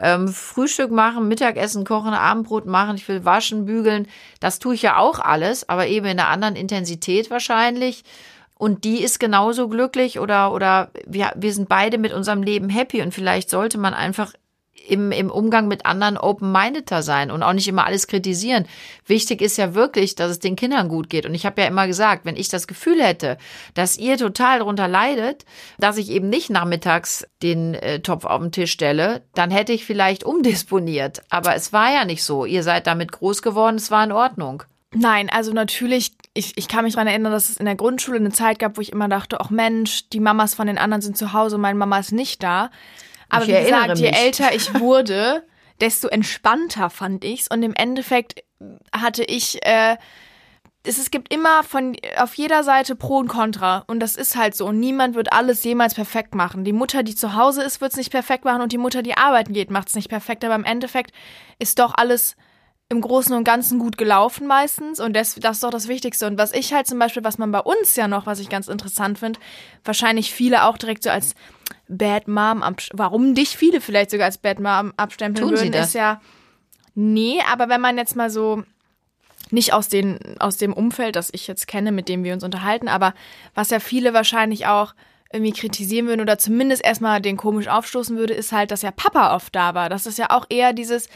ähm, 0.00 0.28
Frühstück 0.28 0.90
machen, 0.90 1.28
Mittagessen 1.28 1.84
kochen, 1.84 2.12
Abendbrot 2.12 2.66
machen, 2.66 2.96
ich 2.96 3.08
will 3.08 3.24
waschen, 3.24 3.64
bügeln. 3.64 4.08
Das 4.40 4.58
tue 4.58 4.74
ich 4.74 4.82
ja 4.82 4.96
auch 4.96 5.18
alles, 5.18 5.68
aber 5.68 5.86
eben 5.86 6.06
in 6.06 6.18
einer 6.18 6.28
anderen 6.28 6.56
Intensität 6.56 7.30
wahrscheinlich. 7.30 8.04
Und 8.56 8.84
die 8.84 9.02
ist 9.02 9.18
genauso 9.18 9.68
glücklich 9.68 10.20
oder, 10.20 10.52
oder 10.52 10.90
wir, 11.04 11.32
wir 11.34 11.52
sind 11.52 11.68
beide 11.68 11.98
mit 11.98 12.12
unserem 12.12 12.42
Leben 12.42 12.68
happy 12.68 13.02
und 13.02 13.12
vielleicht 13.12 13.50
sollte 13.50 13.76
man 13.76 13.92
einfach 13.92 14.32
im, 14.88 15.12
im 15.12 15.30
Umgang 15.30 15.68
mit 15.68 15.86
anderen 15.86 16.16
open-mindeder 16.16 17.02
sein 17.02 17.30
und 17.30 17.42
auch 17.42 17.52
nicht 17.52 17.68
immer 17.68 17.86
alles 17.86 18.06
kritisieren. 18.06 18.66
Wichtig 19.06 19.40
ist 19.40 19.58
ja 19.58 19.74
wirklich, 19.74 20.14
dass 20.14 20.30
es 20.30 20.38
den 20.38 20.56
Kindern 20.56 20.88
gut 20.88 21.10
geht. 21.10 21.26
Und 21.26 21.34
ich 21.34 21.46
habe 21.46 21.60
ja 21.60 21.68
immer 21.68 21.86
gesagt, 21.86 22.24
wenn 22.24 22.36
ich 22.36 22.48
das 22.48 22.66
Gefühl 22.66 23.02
hätte, 23.02 23.38
dass 23.74 23.98
ihr 23.98 24.16
total 24.16 24.58
darunter 24.58 24.88
leidet, 24.88 25.44
dass 25.78 25.96
ich 25.96 26.10
eben 26.10 26.28
nicht 26.28 26.50
nachmittags 26.50 27.26
den 27.42 27.74
äh, 27.74 28.00
Topf 28.00 28.24
auf 28.24 28.40
den 28.40 28.52
Tisch 28.52 28.72
stelle, 28.72 29.22
dann 29.34 29.50
hätte 29.50 29.72
ich 29.72 29.84
vielleicht 29.84 30.24
umdisponiert. 30.24 31.22
Aber 31.30 31.54
es 31.54 31.72
war 31.72 31.92
ja 31.92 32.04
nicht 32.04 32.24
so. 32.24 32.44
Ihr 32.44 32.62
seid 32.62 32.86
damit 32.86 33.12
groß 33.12 33.42
geworden, 33.42 33.76
es 33.76 33.90
war 33.90 34.04
in 34.04 34.12
Ordnung. 34.12 34.64
Nein, 34.94 35.30
also 35.30 35.52
natürlich, 35.52 36.12
ich, 36.34 36.52
ich 36.56 36.68
kann 36.68 36.84
mich 36.84 36.94
daran 36.94 37.08
erinnern, 37.08 37.32
dass 37.32 37.48
es 37.48 37.56
in 37.56 37.64
der 37.64 37.76
Grundschule 37.76 38.18
eine 38.18 38.30
Zeit 38.30 38.58
gab, 38.58 38.76
wo 38.76 38.82
ich 38.82 38.92
immer 38.92 39.08
dachte, 39.08 39.40
ach 39.40 39.48
Mensch, 39.48 40.08
die 40.10 40.20
Mamas 40.20 40.54
von 40.54 40.66
den 40.66 40.76
anderen 40.76 41.00
sind 41.00 41.16
zu 41.16 41.32
Hause 41.32 41.56
meine 41.56 41.78
Mama 41.78 41.98
ist 41.98 42.12
nicht 42.12 42.42
da. 42.42 42.70
Aber 43.32 43.44
Ich 43.44 43.50
wie 43.50 43.64
gesagt, 43.64 43.98
je 43.98 44.10
mich. 44.10 44.20
älter 44.20 44.54
ich 44.54 44.72
wurde, 44.80 45.44
desto 45.80 46.08
entspannter 46.08 46.90
fand 46.90 47.24
ich's. 47.24 47.48
Und 47.48 47.62
im 47.62 47.74
Endeffekt 47.74 48.44
hatte 48.94 49.24
ich, 49.24 49.64
äh, 49.66 49.96
es, 50.84 50.98
es 50.98 51.10
gibt 51.10 51.32
immer 51.32 51.62
von 51.62 51.96
auf 52.18 52.34
jeder 52.34 52.62
Seite 52.62 52.94
Pro 52.94 53.18
und 53.18 53.28
Contra. 53.28 53.84
Und 53.86 54.00
das 54.00 54.16
ist 54.16 54.36
halt 54.36 54.54
so. 54.54 54.66
Und 54.66 54.78
niemand 54.80 55.14
wird 55.14 55.32
alles 55.32 55.64
jemals 55.64 55.94
perfekt 55.94 56.34
machen. 56.34 56.64
Die 56.64 56.72
Mutter, 56.72 57.02
die 57.02 57.14
zu 57.16 57.34
Hause 57.34 57.62
ist, 57.62 57.80
wird's 57.80 57.96
nicht 57.96 58.10
perfekt 58.10 58.44
machen 58.44 58.62
und 58.62 58.72
die 58.72 58.78
Mutter, 58.78 59.02
die 59.02 59.16
arbeiten 59.16 59.52
geht, 59.54 59.70
macht's 59.70 59.94
nicht 59.94 60.08
perfekt. 60.08 60.44
Aber 60.44 60.54
im 60.54 60.64
Endeffekt 60.64 61.12
ist 61.58 61.78
doch 61.78 61.94
alles 61.96 62.36
im 62.92 63.00
Großen 63.00 63.34
und 63.34 63.42
Ganzen 63.42 63.78
gut 63.78 63.96
gelaufen 63.98 64.46
meistens 64.46 65.00
und 65.00 65.14
das, 65.14 65.34
das 65.34 65.56
ist 65.56 65.64
doch 65.64 65.70
das 65.70 65.88
Wichtigste. 65.88 66.26
Und 66.26 66.38
was 66.38 66.52
ich 66.52 66.72
halt 66.72 66.86
zum 66.86 66.98
Beispiel, 66.98 67.24
was 67.24 67.38
man 67.38 67.50
bei 67.50 67.60
uns 67.60 67.96
ja 67.96 68.06
noch, 68.06 68.26
was 68.26 68.38
ich 68.38 68.48
ganz 68.48 68.68
interessant 68.68 69.18
finde, 69.18 69.40
wahrscheinlich 69.84 70.32
viele 70.32 70.64
auch 70.64 70.78
direkt 70.78 71.02
so 71.02 71.10
als 71.10 71.34
Bad 71.88 72.28
Mom, 72.28 72.62
warum 72.92 73.34
dich 73.34 73.56
viele 73.56 73.80
vielleicht 73.80 74.10
sogar 74.10 74.26
als 74.26 74.38
Bad 74.38 74.60
Mom 74.60 74.92
abstempeln 74.96 75.48
Tun 75.48 75.58
würden, 75.58 75.72
ist 75.72 75.94
ja, 75.94 76.20
nee, 76.94 77.40
aber 77.50 77.68
wenn 77.68 77.80
man 77.80 77.96
jetzt 77.96 78.14
mal 78.14 78.30
so, 78.30 78.62
nicht 79.50 79.72
aus, 79.72 79.88
den, 79.88 80.18
aus 80.38 80.56
dem 80.56 80.72
Umfeld, 80.72 81.16
das 81.16 81.30
ich 81.32 81.46
jetzt 81.46 81.66
kenne, 81.66 81.92
mit 81.92 82.08
dem 82.08 82.24
wir 82.24 82.32
uns 82.32 82.44
unterhalten, 82.44 82.88
aber 82.88 83.14
was 83.54 83.70
ja 83.70 83.80
viele 83.80 84.14
wahrscheinlich 84.14 84.66
auch 84.66 84.94
irgendwie 85.32 85.52
kritisieren 85.52 86.06
würden 86.06 86.20
oder 86.20 86.38
zumindest 86.38 86.84
erstmal 86.84 87.20
den 87.20 87.36
komisch 87.36 87.68
aufstoßen 87.68 88.16
würde, 88.16 88.34
ist 88.34 88.52
halt, 88.52 88.70
dass 88.70 88.82
ja 88.82 88.90
Papa 88.90 89.34
oft 89.34 89.54
da 89.54 89.74
war. 89.74 89.88
Das 89.88 90.06
ist 90.06 90.18
ja 90.18 90.26
auch 90.30 90.46
eher 90.50 90.72
dieses, 90.72 91.08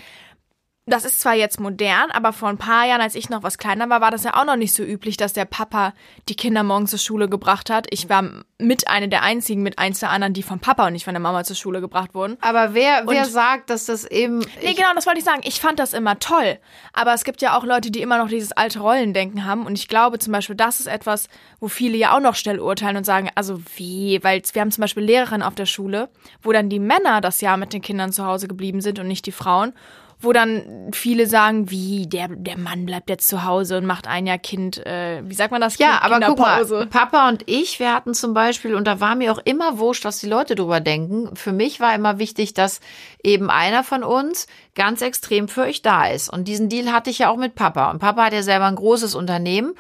das 0.88 1.04
ist 1.04 1.18
zwar 1.20 1.34
jetzt 1.34 1.58
modern, 1.58 2.12
aber 2.12 2.32
vor 2.32 2.48
ein 2.48 2.58
paar 2.58 2.86
Jahren, 2.86 3.00
als 3.00 3.16
ich 3.16 3.28
noch 3.28 3.42
was 3.42 3.58
kleiner 3.58 3.90
war, 3.90 4.00
war 4.00 4.12
das 4.12 4.22
ja 4.22 4.34
auch 4.40 4.44
noch 4.44 4.54
nicht 4.54 4.72
so 4.72 4.84
üblich, 4.84 5.16
dass 5.16 5.32
der 5.32 5.44
Papa 5.44 5.92
die 6.28 6.36
Kinder 6.36 6.62
morgens 6.62 6.90
zur 6.90 7.00
Schule 7.00 7.28
gebracht 7.28 7.70
hat. 7.70 7.88
Ich 7.90 8.08
war 8.08 8.22
mit 8.58 8.86
einer 8.88 9.08
der 9.08 9.22
einzigen, 9.22 9.62
mit 9.64 9.80
eins 9.80 9.98
der 9.98 10.10
anderen, 10.10 10.32
die 10.32 10.44
vom 10.44 10.60
Papa 10.60 10.86
und 10.86 10.92
nicht 10.92 11.04
von 11.04 11.12
der 11.12 11.20
Mama 11.20 11.42
zur 11.42 11.56
Schule 11.56 11.80
gebracht 11.80 12.14
wurden. 12.14 12.36
Aber 12.40 12.72
wer, 12.72 13.02
wer 13.08 13.24
Und- 13.24 13.30
sagt, 13.30 13.68
dass 13.70 13.86
das 13.86 14.04
eben. 14.04 14.38
Nee, 14.62 14.74
genau, 14.74 14.88
das 14.94 15.06
wollte 15.06 15.18
ich 15.18 15.24
sagen. 15.24 15.40
Ich 15.44 15.60
fand 15.60 15.80
das 15.80 15.92
immer 15.92 16.20
toll. 16.20 16.58
Aber 16.92 17.12
es 17.14 17.24
gibt 17.24 17.42
ja 17.42 17.58
auch 17.58 17.64
Leute, 17.64 17.90
die 17.90 18.00
immer 18.00 18.18
noch 18.18 18.28
dieses 18.28 18.52
alte 18.52 18.78
Rollendenken 18.78 19.44
haben. 19.44 19.66
Und 19.66 19.76
ich 19.76 19.88
glaube 19.88 20.20
zum 20.20 20.32
Beispiel, 20.32 20.54
das 20.56 20.78
ist 20.78 20.86
etwas, 20.86 21.28
wo 21.58 21.66
viele 21.66 21.96
ja 21.96 22.14
auch 22.16 22.20
noch 22.20 22.36
schnell 22.36 22.60
urteilen 22.60 22.96
und 22.96 23.04
sagen, 23.04 23.28
also 23.34 23.60
wie? 23.74 24.20
Weil 24.22 24.40
wir 24.52 24.62
haben 24.62 24.70
zum 24.70 24.82
Beispiel 24.82 25.02
Lehrerinnen 25.02 25.42
auf 25.42 25.56
der 25.56 25.66
Schule, 25.66 26.08
wo 26.42 26.52
dann 26.52 26.70
die 26.70 26.78
Männer 26.78 27.20
das 27.20 27.40
Jahr 27.40 27.56
mit 27.56 27.72
den 27.72 27.82
Kindern 27.82 28.12
zu 28.12 28.24
Hause 28.24 28.46
geblieben 28.46 28.80
sind 28.80 29.00
und 29.00 29.08
nicht 29.08 29.26
die 29.26 29.32
Frauen. 29.32 29.72
Wo 30.18 30.32
dann 30.32 30.90
viele 30.92 31.26
sagen, 31.26 31.70
wie, 31.70 32.06
der, 32.06 32.28
der 32.28 32.56
Mann 32.56 32.86
bleibt 32.86 33.10
jetzt 33.10 33.28
zu 33.28 33.44
Hause 33.44 33.76
und 33.76 33.86
macht 33.86 34.06
ein 34.06 34.26
Jahr 34.26 34.38
Kind, 34.38 34.84
äh, 34.86 35.22
wie 35.24 35.34
sagt 35.34 35.50
man 35.50 35.60
das? 35.60 35.76
Ja, 35.78 36.00
aber 36.00 36.20
guck 36.20 36.38
mal. 36.38 36.86
Papa 36.86 37.28
und 37.28 37.42
ich, 37.46 37.78
wir 37.80 37.92
hatten 37.92 38.14
zum 38.14 38.32
Beispiel, 38.32 38.74
und 38.74 38.86
da 38.86 39.00
war 39.00 39.14
mir 39.14 39.32
auch 39.32 39.40
immer 39.44 39.78
wurscht, 39.78 40.04
was 40.04 40.18
die 40.18 40.28
Leute 40.28 40.54
drüber 40.54 40.80
denken. 40.80 41.36
Für 41.36 41.52
mich 41.52 41.80
war 41.80 41.94
immer 41.94 42.18
wichtig, 42.18 42.54
dass 42.54 42.80
eben 43.22 43.50
einer 43.50 43.84
von 43.84 44.02
uns 44.02 44.46
ganz 44.76 45.02
extrem 45.02 45.48
für 45.48 45.62
euch 45.62 45.82
da 45.82 46.06
ist. 46.06 46.32
Und 46.32 46.46
diesen 46.46 46.68
Deal 46.68 46.92
hatte 46.92 47.10
ich 47.10 47.18
ja 47.18 47.30
auch 47.30 47.36
mit 47.36 47.56
Papa. 47.56 47.90
Und 47.90 47.98
Papa 47.98 48.26
hat 48.26 48.32
ja 48.32 48.42
selber 48.42 48.66
ein 48.66 48.76
großes 48.76 49.16
Unternehmen 49.16 49.74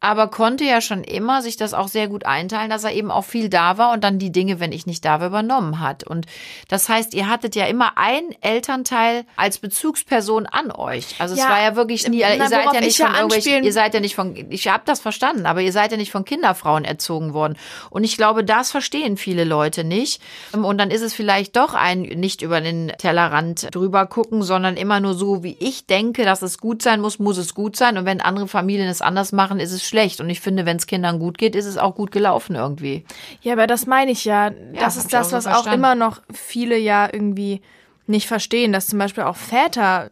aber 0.00 0.28
konnte 0.28 0.64
ja 0.64 0.80
schon 0.80 1.04
immer 1.04 1.42
sich 1.42 1.58
das 1.58 1.74
auch 1.74 1.88
sehr 1.88 2.08
gut 2.08 2.24
einteilen, 2.24 2.70
dass 2.70 2.84
er 2.84 2.92
eben 2.92 3.10
auch 3.10 3.24
viel 3.24 3.50
da 3.50 3.76
war 3.76 3.92
und 3.92 4.02
dann 4.02 4.18
die 4.18 4.32
Dinge, 4.32 4.58
wenn 4.58 4.72
ich 4.72 4.86
nicht 4.86 5.04
da 5.04 5.20
war, 5.20 5.26
übernommen 5.26 5.78
hat. 5.78 6.04
Und 6.04 6.26
das 6.68 6.88
heißt, 6.88 7.12
ihr 7.12 7.28
hattet 7.28 7.54
ja 7.54 7.66
immer 7.66 7.98
ein 7.98 8.22
Elternteil 8.40 9.24
als 9.36 9.58
Bezugsperson 9.58 10.46
an 10.46 10.70
euch. 10.70 11.16
Also 11.18 11.34
es 11.34 11.42
war 11.42 11.62
ja 11.62 11.76
wirklich 11.76 12.08
nie, 12.08 12.20
na, 12.22 12.34
ihr 12.34 12.48
seid 12.48 12.72
ja 12.72 12.80
nicht 12.80 12.96
von 12.96 13.14
irgendwelchen, 13.14 13.62
ihr 13.62 13.72
seid 13.74 13.92
ja 13.92 14.00
nicht 14.00 14.14
von, 14.14 14.34
ich 14.48 14.68
habe 14.68 14.82
das 14.86 15.00
verstanden, 15.00 15.44
aber 15.44 15.60
ihr 15.60 15.72
seid 15.72 15.90
ja 15.90 15.98
nicht 15.98 16.10
von 16.10 16.24
Kinderfrauen 16.24 16.86
erzogen 16.86 17.34
worden. 17.34 17.58
Und 17.90 18.04
ich 18.04 18.16
glaube, 18.16 18.42
das 18.42 18.70
verstehen 18.70 19.18
viele 19.18 19.44
Leute 19.44 19.84
nicht. 19.84 20.22
Und 20.52 20.78
dann 20.78 20.90
ist 20.90 21.02
es 21.02 21.12
vielleicht 21.12 21.56
doch 21.56 21.74
ein 21.74 22.00
nicht 22.00 22.40
über 22.40 22.62
den 22.62 22.90
Tellerrand 22.96 23.74
drüber 23.74 24.06
gucken, 24.06 24.39
sondern 24.42 24.76
immer 24.76 25.00
nur 25.00 25.14
so, 25.14 25.42
wie 25.42 25.56
ich 25.60 25.86
denke, 25.86 26.24
dass 26.24 26.42
es 26.42 26.58
gut 26.58 26.82
sein 26.82 27.00
muss, 27.00 27.18
muss 27.18 27.38
es 27.38 27.54
gut 27.54 27.76
sein. 27.76 27.98
Und 27.98 28.04
wenn 28.04 28.20
andere 28.20 28.48
Familien 28.48 28.88
es 28.88 29.02
anders 29.02 29.32
machen, 29.32 29.60
ist 29.60 29.72
es 29.72 29.84
schlecht. 29.84 30.20
Und 30.20 30.30
ich 30.30 30.40
finde, 30.40 30.66
wenn 30.66 30.76
es 30.76 30.86
Kindern 30.86 31.18
gut 31.18 31.38
geht, 31.38 31.54
ist 31.54 31.66
es 31.66 31.78
auch 31.78 31.94
gut 31.94 32.12
gelaufen 32.12 32.56
irgendwie. 32.56 33.04
Ja, 33.42 33.54
aber 33.54 33.66
das 33.66 33.86
meine 33.86 34.10
ich 34.10 34.24
ja. 34.24 34.50
Das 34.50 34.96
ja, 34.96 35.02
ist 35.02 35.12
das, 35.12 35.26
auch 35.26 35.30
so 35.30 35.36
was 35.36 35.44
verstanden. 35.44 35.68
auch 35.68 35.74
immer 35.74 35.94
noch 35.94 36.20
viele 36.32 36.78
ja 36.78 37.08
irgendwie 37.12 37.62
nicht 38.06 38.26
verstehen, 38.26 38.72
dass 38.72 38.88
zum 38.88 38.98
Beispiel 38.98 39.24
auch 39.24 39.36
Väter 39.36 40.10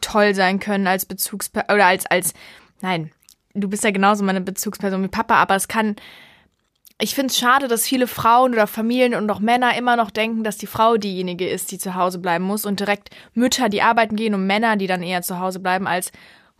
toll 0.00 0.34
sein 0.34 0.58
können 0.58 0.86
als 0.86 1.06
Bezugsperson 1.06 1.74
oder 1.74 1.86
als, 1.86 2.06
als, 2.06 2.34
nein, 2.80 3.10
du 3.54 3.68
bist 3.68 3.84
ja 3.84 3.90
genauso 3.90 4.24
meine 4.24 4.40
Bezugsperson 4.40 5.02
wie 5.02 5.08
Papa, 5.08 5.34
aber 5.36 5.54
es 5.54 5.68
kann, 5.68 5.96
ich 7.00 7.14
finde 7.14 7.30
es 7.30 7.38
schade, 7.38 7.68
dass 7.68 7.86
viele 7.86 8.08
Frauen 8.08 8.52
oder 8.52 8.66
Familien 8.66 9.14
und 9.14 9.30
auch 9.30 9.38
Männer 9.38 9.76
immer 9.76 9.94
noch 9.94 10.10
denken, 10.10 10.42
dass 10.42 10.56
die 10.56 10.66
Frau 10.66 10.96
diejenige 10.96 11.48
ist, 11.48 11.70
die 11.70 11.78
zu 11.78 11.94
Hause 11.94 12.18
bleiben 12.18 12.44
muss 12.44 12.66
und 12.66 12.80
direkt 12.80 13.10
Mütter, 13.34 13.68
die 13.68 13.82
arbeiten 13.82 14.16
gehen 14.16 14.34
und 14.34 14.46
Männer, 14.46 14.76
die 14.76 14.88
dann 14.88 15.04
eher 15.04 15.22
zu 15.22 15.38
Hause 15.38 15.60
bleiben, 15.60 15.86
als 15.86 16.10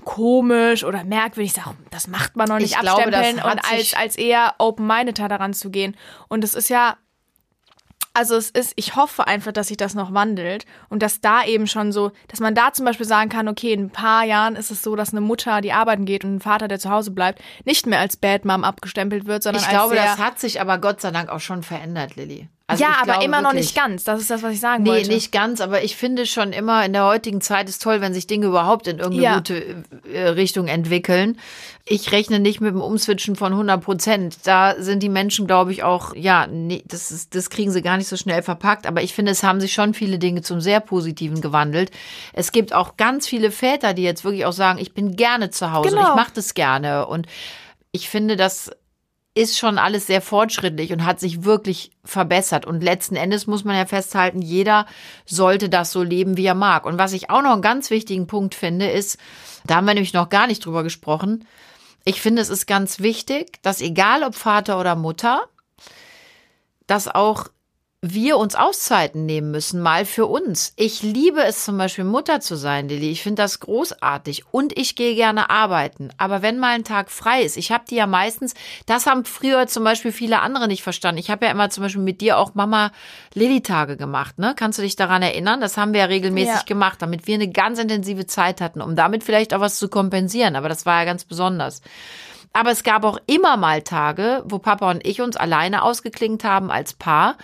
komisch 0.04 0.84
oder 0.84 1.02
merkwürdig. 1.02 1.52
Ich 1.56 1.62
sage, 1.64 1.76
das 1.90 2.06
macht 2.06 2.36
man 2.36 2.48
noch 2.48 2.58
nicht 2.58 2.70
ich 2.70 2.78
abstempeln 2.78 3.34
glaube, 3.34 3.50
und 3.50 3.72
als, 3.72 3.94
als 3.94 4.16
eher 4.16 4.54
open-mindeder 4.58 5.26
daran 5.26 5.54
zu 5.54 5.70
gehen. 5.70 5.96
Und 6.28 6.44
es 6.44 6.54
ist 6.54 6.68
ja, 6.68 6.96
also 8.14 8.36
es 8.36 8.50
ist, 8.50 8.72
ich 8.76 8.96
hoffe 8.96 9.26
einfach, 9.26 9.52
dass 9.52 9.68
sich 9.68 9.76
das 9.76 9.94
noch 9.94 10.12
wandelt 10.12 10.66
und 10.88 11.02
dass 11.02 11.20
da 11.20 11.44
eben 11.44 11.66
schon 11.66 11.92
so, 11.92 12.12
dass 12.28 12.40
man 12.40 12.54
da 12.54 12.72
zum 12.72 12.84
Beispiel 12.84 13.06
sagen 13.06 13.30
kann, 13.30 13.48
okay, 13.48 13.72
in 13.72 13.86
ein 13.86 13.90
paar 13.90 14.24
Jahren 14.24 14.56
ist 14.56 14.70
es 14.70 14.82
so, 14.82 14.96
dass 14.96 15.12
eine 15.12 15.20
Mutter, 15.20 15.60
die 15.60 15.72
arbeiten 15.72 16.04
geht 16.04 16.24
und 16.24 16.36
ein 16.36 16.40
Vater, 16.40 16.68
der 16.68 16.78
zu 16.78 16.90
Hause 16.90 17.10
bleibt, 17.10 17.40
nicht 17.64 17.86
mehr 17.86 18.00
als 18.00 18.16
Bad 18.16 18.44
Mom 18.44 18.64
abgestempelt 18.64 19.26
wird, 19.26 19.42
sondern 19.42 19.62
ich 19.62 19.68
als 19.68 19.76
glaube, 19.76 19.94
das 19.94 20.18
hat 20.18 20.38
sich 20.38 20.60
aber 20.60 20.78
Gott 20.78 21.00
sei 21.00 21.10
Dank 21.10 21.28
auch 21.28 21.40
schon 21.40 21.62
verändert, 21.62 22.16
Lilly. 22.16 22.48
Also 22.70 22.84
ja, 22.84 22.96
aber 23.00 23.24
immer 23.24 23.38
wirklich, 23.38 23.42
noch 23.42 23.52
nicht 23.54 23.74
ganz. 23.74 24.04
Das 24.04 24.20
ist 24.20 24.28
das, 24.28 24.42
was 24.42 24.52
ich 24.52 24.60
sagen 24.60 24.82
nee, 24.82 24.90
wollte. 24.90 25.08
Nee, 25.08 25.14
nicht 25.14 25.32
ganz, 25.32 25.62
aber 25.62 25.82
ich 25.84 25.96
finde 25.96 26.26
schon 26.26 26.52
immer 26.52 26.84
in 26.84 26.92
der 26.92 27.06
heutigen 27.06 27.40
Zeit 27.40 27.66
ist 27.66 27.82
toll, 27.82 28.02
wenn 28.02 28.12
sich 28.12 28.26
Dinge 28.26 28.44
überhaupt 28.44 28.86
in 28.86 28.98
irgendeine 28.98 29.22
ja. 29.22 29.36
gute 29.36 29.84
äh, 30.12 30.28
Richtung 30.28 30.68
entwickeln. 30.68 31.38
Ich 31.86 32.12
rechne 32.12 32.40
nicht 32.40 32.60
mit 32.60 32.74
dem 32.74 32.82
Umswitchen 32.82 33.36
von 33.36 33.52
100 33.52 33.82
Prozent. 33.82 34.36
Da 34.44 34.74
sind 34.78 35.02
die 35.02 35.08
Menschen, 35.08 35.46
glaube 35.46 35.72
ich, 35.72 35.82
auch, 35.82 36.14
ja, 36.14 36.46
nee, 36.46 36.84
das, 36.86 37.10
ist, 37.10 37.34
das 37.34 37.48
kriegen 37.48 37.70
sie 37.70 37.80
gar 37.80 37.96
nicht 37.96 38.08
so 38.08 38.18
schnell 38.18 38.42
verpackt. 38.42 38.86
Aber 38.86 39.02
ich 39.02 39.14
finde, 39.14 39.32
es 39.32 39.42
haben 39.42 39.62
sich 39.62 39.72
schon 39.72 39.94
viele 39.94 40.18
Dinge 40.18 40.42
zum 40.42 40.60
sehr 40.60 40.80
Positiven 40.80 41.40
gewandelt. 41.40 41.90
Es 42.34 42.52
gibt 42.52 42.74
auch 42.74 42.98
ganz 42.98 43.26
viele 43.26 43.50
Väter, 43.50 43.94
die 43.94 44.02
jetzt 44.02 44.24
wirklich 44.24 44.44
auch 44.44 44.52
sagen, 44.52 44.78
ich 44.78 44.92
bin 44.92 45.16
gerne 45.16 45.48
zu 45.48 45.72
Hause, 45.72 45.88
genau. 45.88 46.10
ich 46.10 46.16
mache 46.16 46.32
das 46.34 46.52
gerne. 46.52 47.06
Und 47.06 47.26
ich 47.92 48.10
finde, 48.10 48.36
dass 48.36 48.70
ist 49.38 49.56
schon 49.56 49.78
alles 49.78 50.08
sehr 50.08 50.20
fortschrittlich 50.20 50.92
und 50.92 51.04
hat 51.04 51.20
sich 51.20 51.44
wirklich 51.44 51.92
verbessert. 52.04 52.66
Und 52.66 52.82
letzten 52.82 53.14
Endes 53.14 53.46
muss 53.46 53.64
man 53.64 53.76
ja 53.76 53.86
festhalten, 53.86 54.42
jeder 54.42 54.84
sollte 55.26 55.68
das 55.68 55.92
so 55.92 56.02
leben, 56.02 56.36
wie 56.36 56.46
er 56.46 56.56
mag. 56.56 56.84
Und 56.84 56.98
was 56.98 57.12
ich 57.12 57.30
auch 57.30 57.42
noch 57.42 57.52
einen 57.52 57.62
ganz 57.62 57.90
wichtigen 57.90 58.26
Punkt 58.26 58.56
finde, 58.56 58.90
ist, 58.90 59.16
da 59.64 59.76
haben 59.76 59.86
wir 59.86 59.94
nämlich 59.94 60.12
noch 60.12 60.28
gar 60.28 60.48
nicht 60.48 60.66
drüber 60.66 60.82
gesprochen, 60.82 61.46
ich 62.04 62.20
finde, 62.20 62.40
es 62.42 62.48
ist 62.48 62.66
ganz 62.66 63.00
wichtig, 63.00 63.62
dass 63.62 63.80
egal 63.80 64.22
ob 64.22 64.34
Vater 64.34 64.80
oder 64.80 64.96
Mutter, 64.96 65.44
dass 66.86 67.06
auch 67.06 67.48
wir 68.00 68.36
uns 68.38 68.54
Auszeiten 68.54 69.26
nehmen 69.26 69.50
müssen, 69.50 69.80
mal 69.80 70.04
für 70.04 70.26
uns. 70.26 70.72
Ich 70.76 71.02
liebe 71.02 71.42
es 71.42 71.64
zum 71.64 71.76
Beispiel 71.78 72.04
Mutter 72.04 72.38
zu 72.38 72.54
sein, 72.54 72.88
Lilly. 72.88 73.10
Ich 73.10 73.24
finde 73.24 73.42
das 73.42 73.58
großartig 73.58 74.44
und 74.52 74.78
ich 74.78 74.94
gehe 74.94 75.16
gerne 75.16 75.50
arbeiten. 75.50 76.10
Aber 76.16 76.40
wenn 76.40 76.60
mal 76.60 76.76
ein 76.76 76.84
Tag 76.84 77.10
frei 77.10 77.42
ist, 77.42 77.56
ich 77.56 77.72
habe 77.72 77.84
die 77.90 77.96
ja 77.96 78.06
meistens, 78.06 78.54
das 78.86 79.06
haben 79.06 79.24
früher 79.24 79.66
zum 79.66 79.82
Beispiel 79.82 80.12
viele 80.12 80.40
andere 80.42 80.68
nicht 80.68 80.84
verstanden. 80.84 81.18
Ich 81.18 81.28
habe 81.28 81.46
ja 81.46 81.50
immer 81.50 81.70
zum 81.70 81.82
Beispiel 81.82 82.02
mit 82.02 82.20
dir 82.20 82.38
auch 82.38 82.54
Mama 82.54 82.92
Lilly-Tage 83.34 83.96
gemacht. 83.96 84.38
Ne? 84.38 84.54
Kannst 84.56 84.78
du 84.78 84.82
dich 84.82 84.94
daran 84.94 85.22
erinnern? 85.22 85.60
Das 85.60 85.76
haben 85.76 85.92
wir 85.92 86.00
ja 86.00 86.06
regelmäßig 86.06 86.54
ja. 86.54 86.62
gemacht, 86.66 87.02
damit 87.02 87.26
wir 87.26 87.34
eine 87.34 87.50
ganz 87.50 87.80
intensive 87.80 88.26
Zeit 88.26 88.60
hatten, 88.60 88.80
um 88.80 88.94
damit 88.94 89.24
vielleicht 89.24 89.52
auch 89.52 89.60
was 89.60 89.76
zu 89.76 89.88
kompensieren. 89.88 90.54
Aber 90.54 90.68
das 90.68 90.86
war 90.86 91.00
ja 91.00 91.04
ganz 91.04 91.24
besonders. 91.24 91.82
Aber 92.52 92.70
es 92.70 92.82
gab 92.82 93.04
auch 93.04 93.18
immer 93.26 93.56
mal 93.56 93.82
Tage, 93.82 94.42
wo 94.46 94.58
Papa 94.58 94.90
und 94.90 95.06
ich 95.06 95.20
uns 95.20 95.36
alleine 95.36 95.82
ausgeklingt 95.82 96.44
haben 96.44 96.70
als 96.70 96.92
Paar 96.92 97.36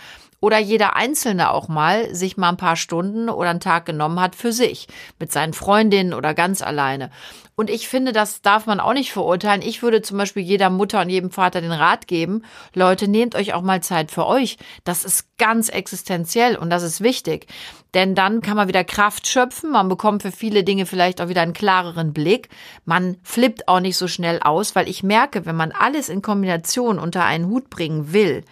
oder 0.44 0.58
jeder 0.58 0.94
Einzelne 0.94 1.50
auch 1.50 1.68
mal 1.68 2.14
sich 2.14 2.36
mal 2.36 2.50
ein 2.50 2.58
paar 2.58 2.76
Stunden 2.76 3.30
oder 3.30 3.48
einen 3.48 3.60
Tag 3.60 3.86
genommen 3.86 4.20
hat 4.20 4.36
für 4.36 4.52
sich, 4.52 4.88
mit 5.18 5.32
seinen 5.32 5.54
Freundinnen 5.54 6.12
oder 6.12 6.34
ganz 6.34 6.60
alleine. 6.60 7.10
Und 7.56 7.70
ich 7.70 7.88
finde, 7.88 8.12
das 8.12 8.42
darf 8.42 8.66
man 8.66 8.78
auch 8.78 8.92
nicht 8.92 9.10
verurteilen. 9.10 9.62
Ich 9.62 9.82
würde 9.82 10.02
zum 10.02 10.18
Beispiel 10.18 10.42
jeder 10.42 10.68
Mutter 10.68 11.00
und 11.00 11.08
jedem 11.08 11.30
Vater 11.30 11.62
den 11.62 11.72
Rat 11.72 12.06
geben, 12.06 12.42
Leute, 12.74 13.08
nehmt 13.08 13.36
euch 13.36 13.54
auch 13.54 13.62
mal 13.62 13.82
Zeit 13.82 14.10
für 14.10 14.26
euch. 14.26 14.58
Das 14.82 15.04
ist 15.04 15.38
ganz 15.38 15.70
existenziell 15.70 16.56
und 16.56 16.68
das 16.68 16.82
ist 16.82 17.00
wichtig. 17.00 17.46
Denn 17.94 18.14
dann 18.14 18.42
kann 18.42 18.56
man 18.56 18.68
wieder 18.68 18.84
Kraft 18.84 19.26
schöpfen, 19.28 19.70
man 19.70 19.88
bekommt 19.88 20.22
für 20.22 20.32
viele 20.32 20.62
Dinge 20.64 20.84
vielleicht 20.84 21.22
auch 21.22 21.28
wieder 21.28 21.42
einen 21.42 21.52
klareren 21.54 22.12
Blick. 22.12 22.48
Man 22.84 23.16
flippt 23.22 23.68
auch 23.68 23.80
nicht 23.80 23.96
so 23.96 24.08
schnell 24.08 24.40
aus, 24.40 24.74
weil 24.74 24.88
ich 24.88 25.02
merke, 25.02 25.46
wenn 25.46 25.56
man 25.56 25.72
alles 25.72 26.10
in 26.10 26.20
Kombination 26.20 26.98
unter 26.98 27.24
einen 27.24 27.46
Hut 27.46 27.70
bringen 27.70 28.12
will, 28.12 28.44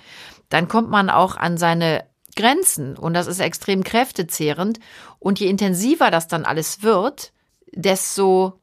dann 0.52 0.68
kommt 0.68 0.90
man 0.90 1.10
auch 1.10 1.36
an 1.36 1.56
seine 1.56 2.04
Grenzen 2.36 2.96
und 2.96 3.14
das 3.14 3.26
ist 3.26 3.40
extrem 3.40 3.84
kräftezehrend. 3.84 4.80
Und 5.18 5.40
je 5.40 5.48
intensiver 5.48 6.10
das 6.10 6.28
dann 6.28 6.44
alles 6.44 6.82
wird, 6.82 7.32
desto 7.74 8.60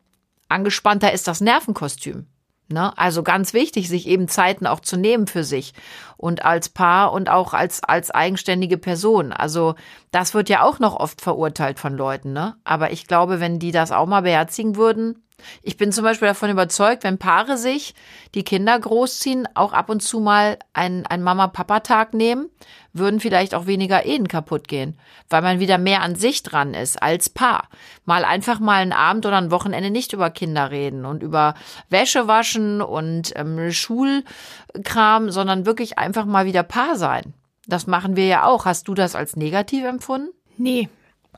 angespannter 0.49 1.11
ist 1.13 1.27
das 1.27 1.41
Nervenkostüm. 1.41 2.27
Ne? 2.71 2.95
Also 2.97 3.23
ganz 3.23 3.53
wichtig, 3.53 3.89
sich 3.89 4.07
eben 4.07 4.27
Zeiten 4.27 4.67
auch 4.67 4.79
zu 4.79 4.97
nehmen 4.97 5.25
für 5.25 5.43
sich 5.43 5.73
und 6.17 6.45
als 6.45 6.69
Paar 6.69 7.11
und 7.11 7.29
auch 7.29 7.53
als, 7.53 7.83
als 7.83 8.11
eigenständige 8.11 8.77
Person. 8.77 9.33
Also 9.33 9.73
das 10.11 10.35
wird 10.35 10.49
ja 10.49 10.63
auch 10.63 10.77
noch 10.77 10.95
oft 10.95 11.21
verurteilt 11.21 11.79
von 11.79 11.95
Leuten. 11.95 12.33
Ne? 12.33 12.55
Aber 12.63 12.91
ich 12.91 13.07
glaube, 13.07 13.39
wenn 13.39 13.57
die 13.57 13.71
das 13.71 13.91
auch 13.91 14.05
mal 14.05 14.21
beherzigen 14.21 14.75
würden, 14.75 15.23
ich 15.61 15.77
bin 15.77 15.91
zum 15.91 16.03
Beispiel 16.03 16.27
davon 16.27 16.49
überzeugt, 16.49 17.03
wenn 17.03 17.17
Paare 17.17 17.57
sich 17.57 17.95
die 18.35 18.43
Kinder 18.43 18.77
großziehen, 18.79 19.47
auch 19.55 19.73
ab 19.73 19.89
und 19.89 20.01
zu 20.01 20.19
mal 20.19 20.57
einen, 20.73 21.05
einen 21.05 21.23
Mama-Papa-Tag 21.23 22.13
nehmen, 22.13 22.49
würden 22.93 23.19
vielleicht 23.19 23.53
auch 23.55 23.65
weniger 23.65 24.05
Ehen 24.05 24.27
kaputt 24.27 24.67
gehen, 24.67 24.99
weil 25.29 25.41
man 25.41 25.59
wieder 25.59 25.77
mehr 25.77 26.01
an 26.01 26.15
sich 26.15 26.43
dran 26.43 26.73
ist 26.73 27.01
als 27.01 27.29
Paar. 27.29 27.69
Mal 28.05 28.25
einfach 28.25 28.59
mal 28.59 28.81
einen 28.81 28.93
Abend 28.93 29.25
oder 29.25 29.37
ein 29.37 29.51
Wochenende 29.51 29.89
nicht 29.89 30.13
über 30.13 30.29
Kinder 30.29 30.71
reden 30.71 31.05
und 31.05 31.23
über 31.23 31.53
Wäsche 31.89 32.27
waschen 32.27 32.81
und 32.81 33.33
ähm, 33.35 33.71
Schulkram, 33.71 35.29
sondern 35.29 35.65
wirklich 35.65 35.97
einfach 35.97 36.25
mal 36.25 36.45
wieder 36.45 36.63
Paar 36.63 36.95
sein. 36.95 37.33
Das 37.67 37.85
machen 37.85 38.15
wir 38.15 38.25
ja 38.25 38.45
auch. 38.45 38.65
Hast 38.65 38.87
du 38.87 38.95
das 38.95 39.15
als 39.15 39.35
negativ 39.35 39.85
empfunden? 39.85 40.29
Nee. 40.57 40.89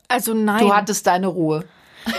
Also 0.08 0.34
nein. 0.34 0.60
Du 0.60 0.74
hattest 0.74 1.06
deine 1.06 1.26
Ruhe. 1.26 1.64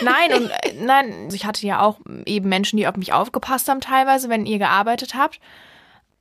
Nein, 0.02 0.34
und 0.34 0.50
äh, 0.50 0.74
nein, 0.80 1.30
ich 1.34 1.46
hatte 1.46 1.65
ja 1.65 1.82
auch 1.82 2.00
eben 2.26 2.50
Menschen, 2.50 2.78
die 2.78 2.88
auf 2.88 2.96
mich 2.96 3.13
aufgepasst 3.13 3.67
haben, 3.69 3.82
teilweise, 3.82 4.30
wenn 4.30 4.46
ihr 4.46 4.60
gearbeitet 4.60 5.15
habt. 5.15 5.39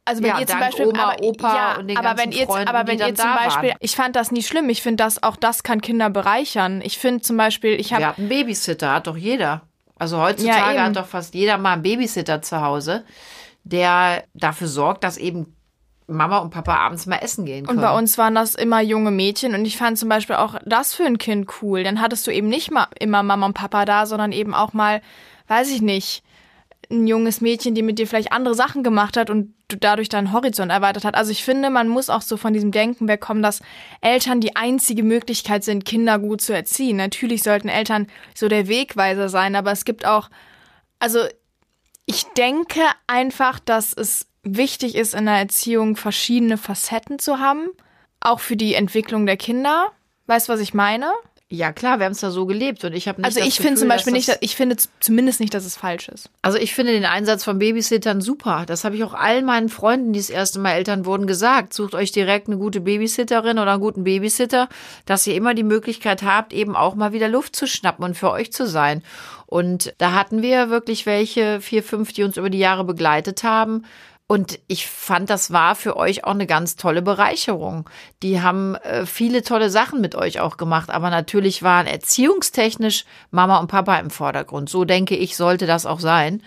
Also 0.04 0.22
wenn 0.22 0.30
ja, 0.30 0.40
ihr 0.40 0.46
zum 0.46 0.58
Beispiel, 0.58 0.86
Oma, 0.86 1.12
aber, 1.12 1.22
Opa 1.22 1.54
ja, 1.54 1.78
und 1.78 1.86
den 1.86 1.96
aber 1.96 2.18
wenn 2.18 2.32
ihr, 2.32 2.46
Freunden, 2.46 2.68
aber 2.68 2.88
wenn 2.88 2.98
ihr 2.98 3.14
zum 3.14 3.34
Beispiel, 3.34 3.70
waren. 3.70 3.78
ich 3.78 3.94
fand 3.94 4.16
das 4.16 4.32
nie 4.32 4.42
schlimm. 4.42 4.68
Ich 4.68 4.82
finde, 4.82 5.04
dass 5.04 5.22
auch 5.22 5.36
das 5.36 5.62
kann 5.62 5.80
Kinder 5.80 6.10
bereichern. 6.10 6.80
Ich 6.82 6.98
finde 6.98 7.22
zum 7.22 7.36
Beispiel, 7.36 7.78
ich 7.78 7.92
habe, 7.92 8.02
wir 8.02 8.08
hatten 8.08 8.28
Babysitter, 8.28 8.92
hat 8.92 9.06
doch 9.06 9.16
jeder. 9.16 9.62
Also 9.96 10.20
heutzutage 10.20 10.76
ja, 10.76 10.84
hat 10.86 10.96
doch 10.96 11.06
fast 11.06 11.34
jeder 11.34 11.58
mal 11.58 11.74
einen 11.74 11.82
Babysitter 11.82 12.42
zu 12.42 12.60
Hause, 12.60 13.04
der 13.62 14.24
dafür 14.34 14.66
sorgt, 14.66 15.04
dass 15.04 15.16
eben 15.16 15.54
Mama 16.06 16.38
und 16.38 16.50
Papa 16.50 16.76
abends 16.76 17.06
mal 17.06 17.18
essen 17.18 17.44
gehen 17.44 17.66
können. 17.66 17.78
Und 17.78 17.84
bei 17.84 17.96
uns 17.96 18.18
waren 18.18 18.34
das 18.34 18.54
immer 18.54 18.80
junge 18.80 19.10
Mädchen 19.10 19.54
und 19.54 19.64
ich 19.64 19.76
fand 19.76 19.98
zum 19.98 20.08
Beispiel 20.08 20.36
auch 20.36 20.56
das 20.64 20.94
für 20.94 21.04
ein 21.04 21.18
Kind 21.18 21.48
cool. 21.62 21.84
Dann 21.84 22.00
hattest 22.00 22.26
du 22.26 22.30
eben 22.30 22.48
nicht 22.48 22.70
mal 22.70 22.88
immer 22.98 23.22
Mama 23.22 23.46
und 23.46 23.54
Papa 23.54 23.84
da, 23.84 24.06
sondern 24.06 24.32
eben 24.32 24.54
auch 24.54 24.72
mal, 24.72 25.00
weiß 25.48 25.70
ich 25.70 25.82
nicht, 25.82 26.22
ein 26.90 27.06
junges 27.06 27.40
Mädchen, 27.40 27.74
die 27.74 27.82
mit 27.82 27.98
dir 27.98 28.06
vielleicht 28.06 28.32
andere 28.32 28.54
Sachen 28.54 28.82
gemacht 28.82 29.16
hat 29.16 29.30
und 29.30 29.54
du 29.68 29.76
dadurch 29.76 30.08
deinen 30.08 30.32
Horizont 30.32 30.70
erweitert 30.70 31.04
hat. 31.04 31.14
Also 31.14 31.30
ich 31.30 31.44
finde, 31.44 31.70
man 31.70 31.88
muss 31.88 32.10
auch 32.10 32.22
so 32.22 32.36
von 32.36 32.52
diesem 32.52 32.70
Denken 32.70 33.08
wegkommen, 33.08 33.42
dass 33.42 33.60
Eltern 34.00 34.40
die 34.40 34.56
einzige 34.56 35.02
Möglichkeit 35.02 35.64
sind, 35.64 35.84
Kinder 35.84 36.18
gut 36.18 36.42
zu 36.42 36.52
erziehen. 36.52 36.96
Natürlich 36.96 37.42
sollten 37.42 37.68
Eltern 37.68 38.06
so 38.34 38.48
der 38.48 38.68
Wegweiser 38.68 39.28
sein, 39.28 39.56
aber 39.56 39.72
es 39.72 39.84
gibt 39.84 40.04
auch, 40.04 40.28
also 40.98 41.20
ich 42.04 42.24
denke 42.36 42.80
einfach, 43.06 43.58
dass 43.58 43.94
es 43.94 44.26
wichtig 44.42 44.94
ist 44.94 45.14
in 45.14 45.26
der 45.26 45.36
Erziehung, 45.36 45.96
verschiedene 45.96 46.58
Facetten 46.58 47.18
zu 47.18 47.38
haben, 47.38 47.68
auch 48.20 48.40
für 48.40 48.56
die 48.56 48.74
Entwicklung 48.74 49.26
der 49.26 49.36
Kinder. 49.36 49.92
Weißt 50.26 50.48
du, 50.48 50.52
was 50.52 50.60
ich 50.60 50.74
meine? 50.74 51.12
Ja, 51.54 51.70
klar, 51.70 51.98
wir 51.98 52.06
haben 52.06 52.12
es 52.12 52.20
da 52.20 52.30
so 52.30 52.46
gelebt 52.46 52.82
und 52.82 52.94
ich 52.94 53.08
habe 53.08 53.20
nicht 53.20 53.26
Also 53.26 53.40
ich 53.40 53.56
finde 53.56 53.78
zum 53.78 53.88
Beispiel 53.88 54.14
nicht, 54.14 54.38
ich 54.40 54.56
finde 54.56 54.74
zumindest 55.00 55.38
nicht, 55.38 55.52
dass 55.52 55.66
es 55.66 55.76
falsch 55.76 56.08
ist. 56.08 56.30
Also 56.40 56.56
ich 56.56 56.72
finde 56.74 56.92
den 56.92 57.04
Einsatz 57.04 57.44
von 57.44 57.58
Babysittern 57.58 58.22
super. 58.22 58.64
Das 58.66 58.84
habe 58.84 58.96
ich 58.96 59.04
auch 59.04 59.12
allen 59.12 59.44
meinen 59.44 59.68
Freunden, 59.68 60.14
die 60.14 60.18
das 60.18 60.30
erste 60.30 60.60
Mal 60.60 60.72
Eltern 60.72 61.04
wurden, 61.04 61.26
gesagt. 61.26 61.74
Sucht 61.74 61.94
euch 61.94 62.10
direkt 62.10 62.46
eine 62.46 62.56
gute 62.56 62.80
Babysitterin 62.80 63.58
oder 63.58 63.72
einen 63.72 63.82
guten 63.82 64.04
Babysitter, 64.04 64.70
dass 65.04 65.26
ihr 65.26 65.34
immer 65.34 65.52
die 65.52 65.62
Möglichkeit 65.62 66.22
habt, 66.22 66.54
eben 66.54 66.74
auch 66.74 66.94
mal 66.94 67.12
wieder 67.12 67.28
Luft 67.28 67.54
zu 67.54 67.66
schnappen 67.66 68.02
und 68.02 68.16
für 68.16 68.30
euch 68.30 68.50
zu 68.50 68.66
sein. 68.66 69.02
Und 69.44 69.92
da 69.98 70.12
hatten 70.12 70.40
wir 70.40 70.70
wirklich 70.70 71.04
welche, 71.04 71.60
vier, 71.60 71.82
fünf, 71.82 72.14
die 72.14 72.22
uns 72.22 72.38
über 72.38 72.48
die 72.48 72.60
Jahre 72.60 72.84
begleitet 72.84 73.42
haben. 73.42 73.84
Und 74.32 74.60
ich 74.66 74.86
fand, 74.86 75.28
das 75.28 75.52
war 75.52 75.74
für 75.74 75.94
euch 75.94 76.24
auch 76.24 76.30
eine 76.30 76.46
ganz 76.46 76.76
tolle 76.76 77.02
Bereicherung. 77.02 77.90
Die 78.22 78.40
haben 78.40 78.76
äh, 78.76 79.04
viele 79.04 79.42
tolle 79.42 79.68
Sachen 79.68 80.00
mit 80.00 80.14
euch 80.14 80.40
auch 80.40 80.56
gemacht, 80.56 80.88
aber 80.88 81.10
natürlich 81.10 81.62
waren 81.62 81.86
erziehungstechnisch 81.86 83.04
Mama 83.30 83.58
und 83.58 83.66
Papa 83.66 83.98
im 83.98 84.08
Vordergrund. 84.08 84.70
So 84.70 84.86
denke 84.86 85.16
ich, 85.16 85.36
sollte 85.36 85.66
das 85.66 85.84
auch 85.84 86.00
sein. 86.00 86.42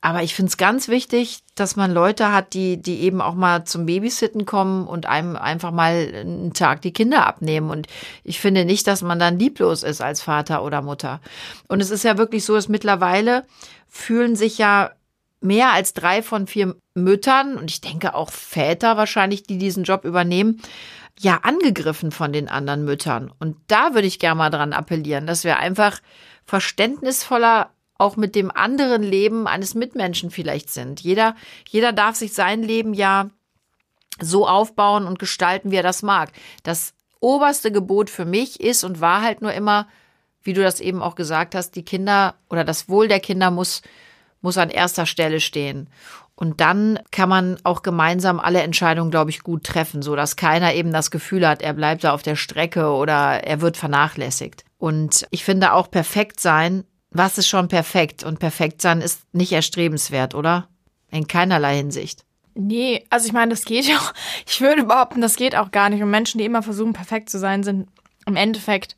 Aber 0.00 0.22
ich 0.22 0.36
finde 0.36 0.50
es 0.50 0.56
ganz 0.56 0.86
wichtig, 0.86 1.40
dass 1.56 1.74
man 1.74 1.90
Leute 1.90 2.32
hat, 2.32 2.54
die, 2.54 2.80
die 2.80 3.00
eben 3.00 3.20
auch 3.20 3.34
mal 3.34 3.64
zum 3.64 3.86
Babysitten 3.86 4.46
kommen 4.46 4.86
und 4.86 5.06
einem 5.06 5.34
einfach 5.34 5.72
mal 5.72 6.08
einen 6.14 6.52
Tag 6.52 6.82
die 6.82 6.92
Kinder 6.92 7.26
abnehmen. 7.26 7.70
Und 7.70 7.88
ich 8.22 8.38
finde 8.38 8.64
nicht, 8.64 8.86
dass 8.86 9.02
man 9.02 9.18
dann 9.18 9.40
lieblos 9.40 9.82
ist 9.82 10.00
als 10.00 10.22
Vater 10.22 10.62
oder 10.62 10.80
Mutter. 10.80 11.20
Und 11.66 11.80
es 11.80 11.90
ist 11.90 12.04
ja 12.04 12.18
wirklich 12.18 12.44
so, 12.44 12.54
dass 12.54 12.68
mittlerweile 12.68 13.44
fühlen 13.88 14.36
sich 14.36 14.58
ja 14.58 14.92
mehr 15.40 15.72
als 15.72 15.92
drei 15.92 16.22
von 16.22 16.46
vier 16.46 16.76
Müttern 16.94 17.56
und 17.56 17.70
ich 17.70 17.80
denke 17.80 18.14
auch 18.14 18.30
Väter 18.30 18.96
wahrscheinlich, 18.96 19.42
die 19.42 19.58
diesen 19.58 19.84
Job 19.84 20.04
übernehmen, 20.04 20.60
ja 21.18 21.40
angegriffen 21.42 22.10
von 22.10 22.32
den 22.32 22.48
anderen 22.48 22.84
Müttern. 22.84 23.32
Und 23.38 23.56
da 23.68 23.94
würde 23.94 24.06
ich 24.06 24.18
gerne 24.18 24.36
mal 24.36 24.50
dran 24.50 24.72
appellieren, 24.72 25.26
dass 25.26 25.44
wir 25.44 25.58
einfach 25.58 26.00
verständnisvoller 26.44 27.70
auch 27.98 28.16
mit 28.16 28.34
dem 28.34 28.50
anderen 28.50 29.02
Leben 29.02 29.46
eines 29.46 29.74
Mitmenschen 29.74 30.30
vielleicht 30.30 30.70
sind. 30.70 31.00
Jeder, 31.00 31.34
jeder 31.68 31.92
darf 31.92 32.16
sich 32.16 32.34
sein 32.34 32.62
Leben 32.62 32.92
ja 32.92 33.30
so 34.20 34.46
aufbauen 34.46 35.06
und 35.06 35.18
gestalten, 35.18 35.70
wie 35.70 35.76
er 35.76 35.82
das 35.82 36.02
mag. 36.02 36.30
Das 36.62 36.94
oberste 37.20 37.72
Gebot 37.72 38.10
für 38.10 38.24
mich 38.24 38.60
ist 38.60 38.84
und 38.84 39.00
war 39.00 39.22
halt 39.22 39.40
nur 39.40 39.52
immer, 39.52 39.88
wie 40.42 40.52
du 40.52 40.62
das 40.62 40.80
eben 40.80 41.02
auch 41.02 41.14
gesagt 41.14 41.54
hast, 41.54 41.72
die 41.72 41.84
Kinder 41.84 42.34
oder 42.50 42.64
das 42.64 42.88
Wohl 42.88 43.08
der 43.08 43.20
Kinder 43.20 43.50
muss, 43.50 43.82
muss 44.46 44.58
an 44.58 44.70
erster 44.70 45.06
Stelle 45.06 45.40
stehen. 45.40 45.88
Und 46.36 46.60
dann 46.60 47.00
kann 47.10 47.28
man 47.28 47.58
auch 47.64 47.82
gemeinsam 47.82 48.38
alle 48.38 48.62
Entscheidungen, 48.62 49.10
glaube 49.10 49.30
ich, 49.30 49.42
gut 49.42 49.64
treffen, 49.64 50.02
so 50.02 50.14
dass 50.14 50.36
keiner 50.36 50.72
eben 50.74 50.92
das 50.92 51.10
Gefühl 51.10 51.48
hat, 51.48 51.62
er 51.62 51.72
bleibt 51.72 52.04
da 52.04 52.12
auf 52.12 52.22
der 52.22 52.36
Strecke 52.36 52.90
oder 52.90 53.42
er 53.42 53.60
wird 53.60 53.76
vernachlässigt. 53.76 54.64
Und 54.78 55.26
ich 55.30 55.42
finde 55.42 55.72
auch 55.72 55.90
perfekt 55.90 56.38
sein, 56.38 56.84
was 57.10 57.38
ist 57.38 57.48
schon 57.48 57.66
perfekt? 57.66 58.22
Und 58.22 58.38
perfekt 58.38 58.80
sein 58.80 59.00
ist 59.00 59.22
nicht 59.32 59.50
erstrebenswert, 59.50 60.36
oder? 60.36 60.68
In 61.10 61.26
keinerlei 61.26 61.76
Hinsicht. 61.78 62.24
Nee, 62.54 63.04
also 63.10 63.26
ich 63.26 63.32
meine, 63.32 63.50
das 63.50 63.64
geht 63.64 63.84
ja 63.88 63.96
auch. 63.96 64.12
Ich 64.46 64.60
würde 64.60 64.84
behaupten, 64.84 65.20
das 65.20 65.34
geht 65.34 65.56
auch 65.56 65.72
gar 65.72 65.88
nicht. 65.88 66.02
Und 66.04 66.10
Menschen, 66.10 66.38
die 66.38 66.44
immer 66.44 66.62
versuchen, 66.62 66.92
perfekt 66.92 67.30
zu 67.30 67.40
sein, 67.40 67.64
sind 67.64 67.88
im 68.26 68.36
Endeffekt. 68.36 68.96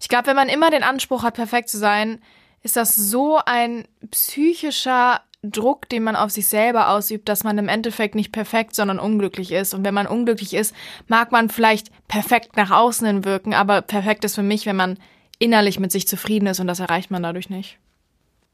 Ich 0.00 0.08
glaube, 0.08 0.28
wenn 0.28 0.36
man 0.36 0.48
immer 0.48 0.70
den 0.70 0.84
Anspruch 0.84 1.22
hat, 1.22 1.34
perfekt 1.34 1.68
zu 1.68 1.76
sein, 1.76 2.22
ist 2.66 2.76
das 2.76 2.96
so 2.96 3.38
ein 3.46 3.86
psychischer 4.10 5.20
Druck, 5.44 5.88
den 5.88 6.02
man 6.02 6.16
auf 6.16 6.32
sich 6.32 6.48
selber 6.48 6.90
ausübt, 6.90 7.28
dass 7.28 7.44
man 7.44 7.56
im 7.58 7.68
Endeffekt 7.68 8.16
nicht 8.16 8.32
perfekt, 8.32 8.74
sondern 8.74 8.98
unglücklich 8.98 9.52
ist. 9.52 9.72
Und 9.72 9.84
wenn 9.84 9.94
man 9.94 10.08
unglücklich 10.08 10.52
ist, 10.52 10.74
mag 11.06 11.30
man 11.30 11.48
vielleicht 11.48 11.92
perfekt 12.08 12.56
nach 12.56 12.72
außen 12.72 13.06
hin 13.06 13.24
wirken, 13.24 13.54
aber 13.54 13.82
perfekt 13.82 14.24
ist 14.24 14.34
für 14.34 14.42
mich, 14.42 14.66
wenn 14.66 14.74
man 14.74 14.98
innerlich 15.38 15.78
mit 15.78 15.92
sich 15.92 16.08
zufrieden 16.08 16.48
ist 16.48 16.58
und 16.58 16.66
das 16.66 16.80
erreicht 16.80 17.12
man 17.12 17.22
dadurch 17.22 17.50
nicht. 17.50 17.78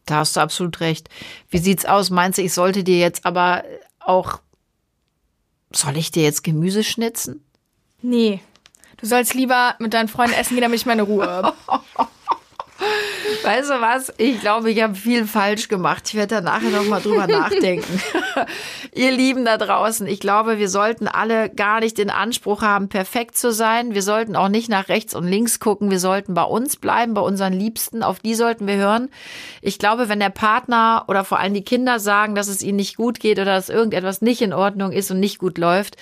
Da 0.05 0.17
hast 0.17 0.37
du 0.37 0.41
absolut 0.41 0.81
recht. 0.81 1.09
Wie 1.49 1.59
sieht's 1.59 1.87
aus? 1.87 2.11
Meinst 2.11 2.37
du, 2.37 2.43
ich 2.43 2.53
sollte 2.53 2.85
dir 2.85 2.99
jetzt 2.99 3.25
aber 3.25 3.65
auch. 3.99 4.41
Soll 5.73 5.97
ich 5.97 6.11
dir 6.11 6.23
jetzt 6.23 6.45
Gemüse 6.45 6.85
schnitzen? 6.85 7.43
Nee. 8.03 8.41
Du 8.99 9.07
sollst 9.07 9.33
lieber 9.33 9.75
mit 9.79 9.95
deinen 9.95 10.09
Freunden 10.09 10.35
essen 10.35 10.55
gehen, 10.55 10.63
damit 10.63 10.81
ich 10.81 10.87
meine 10.87 11.03
Ruhe 11.03 11.27
habe. 11.27 11.55
Weißt 13.43 13.71
du 13.71 13.81
was? 13.81 14.13
Ich 14.19 14.41
glaube, 14.41 14.71
ich 14.71 14.83
habe 14.83 14.95
viel 14.95 15.27
falsch 15.27 15.69
gemacht. 15.69 16.05
Ich 16.09 16.15
werde 16.15 16.37
da 16.37 16.41
nachher 16.41 16.71
noch 16.71 16.85
mal 16.85 17.01
drüber 17.01 17.27
nachdenken. 17.29 18.01
Ihr 18.95 19.11
Lieben 19.11 19.45
da 19.45 19.59
draußen, 19.59 20.07
ich 20.07 20.21
glaube, 20.21 20.59
wir 20.59 20.69
sollten 20.69 21.09
alle 21.09 21.51
gar 21.51 21.81
nicht 21.81 21.99
den 21.99 22.11
Anspruch 22.11 22.63
haben, 22.63 22.89
perfekt 22.89 23.37
zu 23.37 23.53
sein. 23.53 23.95
Wir 23.95 24.03
sollten 24.03 24.37
auch 24.37 24.49
nicht 24.49 24.69
nach 24.69 24.89
rechts 24.89 25.15
und 25.15 25.27
links 25.27 25.61
gucken. 25.61 25.91
Wir 25.91 25.99
sollten 25.99 26.35
bei 26.35 26.45
uns 26.45 26.77
bleiben, 26.77 27.15
bei 27.15 27.23
unseren 27.23 27.53
Liebsten. 27.53 28.03
Auf 28.03 28.21
die 28.21 28.35
sollten 28.35 28.67
wir 28.67 28.77
hören. 28.77 29.09
Ich 29.61 29.79
glaube, 29.79 30.09
wenn 30.09 30.21
der 30.21 30.31
Partner 30.31 31.05
oder 31.09 31.25
vor 31.25 31.39
allem 31.39 31.55
die 31.55 31.65
Kinder 31.65 31.99
sagen, 31.99 32.35
dass 32.35 32.49
es 32.49 32.63
ihnen 32.63 32.77
nicht 32.77 32.97
gut 32.97 33.21
geht 33.21 33.39
oder 33.39 33.55
dass 33.55 33.69
irgendetwas 33.69 34.23
nicht 34.23 34.43
in 34.43 34.53
Ordnung 34.53 34.93
ist 34.93 35.11
und 35.11 35.21
nicht 35.21 35.39
gut 35.39 35.59
läuft, 35.59 35.97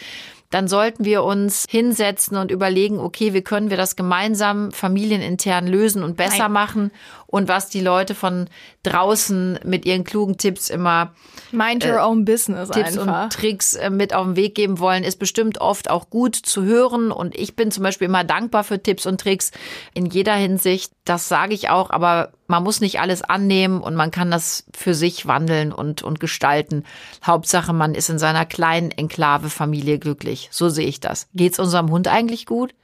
dann 0.50 0.66
sollten 0.66 1.05
wir 1.05 1.22
uns 1.22 1.64
hinsetzen 1.68 2.37
und 2.37 2.50
überlegen, 2.50 2.98
okay, 2.98 3.33
wie 3.33 3.42
können 3.42 3.70
wir 3.70 3.76
das 3.76 3.94
gemeinsam 3.94 4.72
familienintern 4.72 5.66
lösen 5.68 6.03
und 6.03 6.16
besser 6.16 6.44
Nein. 6.44 6.53
machen 6.53 6.90
und 7.30 7.46
was 7.48 7.68
die 7.68 7.80
Leute 7.80 8.14
von 8.16 8.48
draußen 8.82 9.60
mit 9.64 9.86
ihren 9.86 10.02
klugen 10.02 10.36
Tipps 10.36 10.68
immer 10.68 11.12
Mind 11.52 11.86
your 11.86 12.04
own 12.04 12.24
business 12.24 12.70
Tipps 12.70 12.98
einfach. 12.98 13.24
und 13.24 13.32
Tricks 13.32 13.74
äh, 13.74 13.88
mit 13.88 14.14
auf 14.14 14.26
den 14.26 14.36
Weg 14.36 14.56
geben 14.56 14.80
wollen, 14.80 15.04
ist 15.04 15.18
bestimmt 15.18 15.60
oft 15.60 15.90
auch 15.90 16.10
gut 16.10 16.34
zu 16.34 16.64
hören. 16.64 17.12
Und 17.12 17.36
ich 17.36 17.54
bin 17.54 17.70
zum 17.70 17.84
Beispiel 17.84 18.06
immer 18.06 18.24
dankbar 18.24 18.64
für 18.64 18.82
Tipps 18.82 19.06
und 19.06 19.20
Tricks 19.20 19.52
in 19.94 20.06
jeder 20.06 20.34
Hinsicht. 20.34 20.92
Das 21.04 21.28
sage 21.28 21.54
ich 21.54 21.68
auch, 21.68 21.90
aber 21.90 22.32
man 22.48 22.64
muss 22.64 22.80
nicht 22.80 23.00
alles 23.00 23.22
annehmen 23.22 23.80
und 23.80 23.94
man 23.94 24.10
kann 24.10 24.32
das 24.32 24.64
für 24.74 24.94
sich 24.94 25.26
wandeln 25.26 25.72
und, 25.72 26.02
und 26.02 26.18
gestalten. 26.18 26.84
Hauptsache, 27.24 27.72
man 27.72 27.94
ist 27.94 28.10
in 28.10 28.18
seiner 28.18 28.44
kleinen 28.44 28.90
Enklave 28.90 29.50
Familie 29.50 30.00
glücklich. 30.00 30.48
So 30.50 30.68
sehe 30.68 30.86
ich 30.86 30.98
das. 30.98 31.28
Geht's 31.34 31.60
unserem 31.60 31.90
Hund 31.90 32.08
eigentlich 32.08 32.46
gut? 32.46 32.74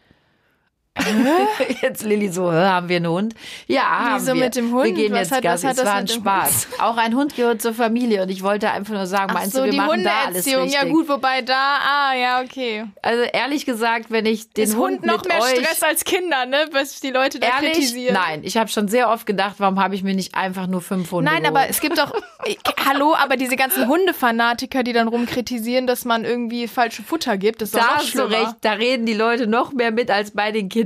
Jetzt 1.82 2.02
Lilly 2.04 2.28
so, 2.30 2.50
haben 2.52 2.88
wir 2.88 2.96
einen 2.96 3.09
Hund? 3.09 3.35
Ja, 3.66 3.82
haben 3.82 4.20
Wieso 4.22 4.35
wir. 4.35 4.44
mit 4.44 4.56
dem 4.56 4.72
Hund? 4.72 4.85
Wir 4.87 4.92
gehen 4.94 5.12
Was 5.12 5.30
jetzt 5.30 5.32
hat- 5.32 5.44
hat 5.64 5.76
Es 5.78 5.85
war 5.85 5.94
ein 5.94 6.09
Spaß. 6.09 6.68
Auch 6.80 6.96
ein 6.96 7.14
Hund 7.14 7.37
gehört 7.37 7.62
zur 7.62 7.74
Familie 7.74 8.22
und 8.22 8.28
ich 8.30 8.42
wollte 8.42 8.70
einfach 8.70 8.94
nur 8.94 9.06
sagen, 9.06 9.26
Ach 9.30 9.35
meinst 9.35 9.52
so, 9.52 9.59
du, 9.61 9.64
wir 9.66 9.70
die 9.72 9.76
machen 9.76 10.02
da 10.04 10.11
alles 10.26 10.26
Hundeerziehung. 10.46 10.62
richtig? 10.64 10.82
Ja 10.82 10.88
gut, 10.88 11.09
wobei 11.09 11.42
da, 11.42 11.54
ah, 11.54 12.14
ja, 12.14 12.40
okay. 12.42 12.85
Also 13.02 13.22
ehrlich 13.22 13.66
gesagt, 13.66 14.11
wenn 14.11 14.26
ich 14.26 14.50
den 14.50 14.64
Ist 14.64 14.76
Hund, 14.76 15.02
Hund 15.02 15.06
noch 15.06 15.24
mehr 15.26 15.40
euch 15.42 15.50
Stress 15.61 15.82
als 15.82 16.04
Kinder, 16.04 16.46
ne? 16.46 16.66
Was 16.72 17.00
die 17.00 17.11
Leute 17.11 17.38
da 17.40 17.48
ehrlich, 17.48 17.72
kritisieren. 17.72 18.14
nein, 18.14 18.40
ich 18.42 18.56
habe 18.56 18.68
schon 18.70 18.88
sehr 18.88 19.11
oft 19.11 19.26
gedacht, 19.26 19.56
warum 19.59 19.78
habe 19.80 19.94
ich 19.94 20.02
mir 20.02 20.14
nicht 20.14 20.35
einfach 20.35 20.66
nur 20.66 20.80
fünf 20.80 21.11
Hunde 21.12 21.30
Nein, 21.30 21.42
geholt? 21.42 21.56
aber 21.59 21.68
es 21.70 21.80
gibt 21.80 21.98
doch, 21.98 22.12
hallo, 22.88 23.14
aber 23.14 23.37
diese 23.37 23.56
ganzen 23.56 23.87
Hundefanatiker, 23.88 24.82
die 24.82 24.92
dann 24.92 25.09
rumkritisieren, 25.09 25.87
dass 25.87 26.04
man 26.04 26.24
irgendwie 26.24 26.68
falsche 26.68 27.02
Futter 27.02 27.37
gibt, 27.37 27.61
das 27.62 27.68
ist 27.70 27.74
doch 27.74 27.80
da 27.80 27.87
noch 27.87 27.96
hast 27.96 28.14
du 28.14 28.22
recht, 28.30 28.54
da 28.62 28.72
reden 28.72 29.06
die 29.06 29.14
Leute 29.14 29.46
noch 29.46 29.72
mehr 29.72 29.90
mit 29.92 30.11
als 30.11 30.30
bei 30.30 30.52
den 30.52 30.68
Kindern. 30.68 30.86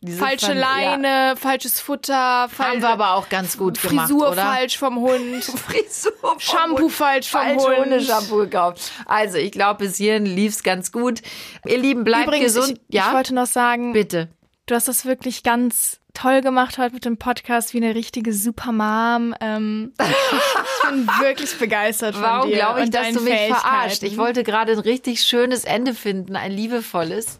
Diese 0.00 0.18
Falsche 0.18 0.46
Fan- 0.46 0.58
Leine, 0.58 1.34
falsches 1.36 1.80
Futter, 1.80 2.12
Ja, 2.12 2.42
haben 2.42 2.50
falsche 2.50 2.80
wir 2.82 2.88
aber 2.90 3.14
auch 3.14 3.28
ganz 3.28 3.56
gut 3.58 3.80
gemacht, 3.80 4.08
Frisur 4.08 4.32
falsch 4.34 4.78
vom 4.78 4.96
Hund. 5.00 5.44
Frisur 5.44 6.12
vom 6.20 6.38
Shampoo 6.40 6.82
Hund. 6.84 6.92
falsch 6.92 7.28
vom 7.30 7.40
Falsche 7.40 7.66
Hund. 7.66 7.76
Hundeshampoo 7.86 8.36
gekauft. 8.38 8.92
Also, 9.06 9.38
ich 9.38 9.52
glaube, 9.52 9.84
bis 9.84 9.96
hierhin 9.96 10.26
lief's 10.26 10.62
ganz 10.62 10.92
gut. 10.92 11.22
Ihr 11.66 11.78
Lieben, 11.78 12.04
bleibt 12.04 12.26
Übrigens, 12.28 12.54
gesund. 12.54 12.80
ich, 12.88 12.94
ja, 12.94 13.08
ich 13.08 13.14
wollte 13.14 13.34
noch 13.34 13.46
sagen, 13.46 13.92
bitte. 13.92 14.28
du 14.66 14.74
hast 14.74 14.88
das 14.88 15.04
wirklich 15.04 15.42
ganz 15.42 15.98
toll 16.12 16.40
gemacht 16.40 16.76
heute 16.76 16.94
mit 16.94 17.04
dem 17.04 17.18
Podcast, 17.18 17.72
wie 17.72 17.76
eine 17.76 17.94
richtige 17.94 18.32
Supermom. 18.32 19.32
Ähm, 19.40 19.92
ich 20.00 20.88
bin 20.90 21.06
wirklich 21.20 21.56
begeistert 21.56 22.14
von 22.14 22.24
Warum 22.24 22.50
dir 22.50 22.56
glaube 22.56 22.80
ich, 22.80 22.86
und 22.86 22.94
dass 22.96 23.12
du 23.12 23.20
mich 23.20 23.32
verarscht? 23.46 24.02
Ich 24.02 24.18
wollte 24.18 24.42
gerade 24.42 24.72
ein 24.72 24.80
richtig 24.80 25.22
schönes 25.22 25.64
Ende 25.64 25.94
finden, 25.94 26.34
ein 26.34 26.50
liebevolles. 26.50 27.38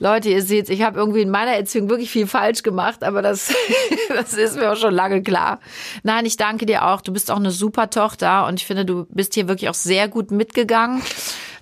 Leute, 0.00 0.28
ihr 0.28 0.42
seht, 0.42 0.70
ich 0.70 0.82
habe 0.82 0.98
irgendwie 0.98 1.22
in 1.22 1.30
meiner 1.30 1.52
Erziehung 1.52 1.90
wirklich 1.90 2.10
viel 2.10 2.26
falsch 2.26 2.62
gemacht, 2.62 3.02
aber 3.02 3.20
das, 3.22 3.52
das 4.08 4.32
ist 4.34 4.56
mir 4.56 4.72
auch 4.72 4.76
schon 4.76 4.94
lange 4.94 5.22
klar. 5.22 5.60
Nein, 6.02 6.24
ich 6.24 6.36
danke 6.36 6.66
dir 6.66 6.86
auch. 6.86 7.00
Du 7.00 7.12
bist 7.12 7.30
auch 7.30 7.36
eine 7.36 7.50
super 7.50 7.90
Tochter 7.90 8.46
und 8.46 8.60
ich 8.60 8.66
finde, 8.66 8.84
du 8.84 9.06
bist 9.10 9.34
hier 9.34 9.48
wirklich 9.48 9.68
auch 9.68 9.74
sehr 9.74 10.08
gut 10.08 10.30
mitgegangen. 10.30 11.02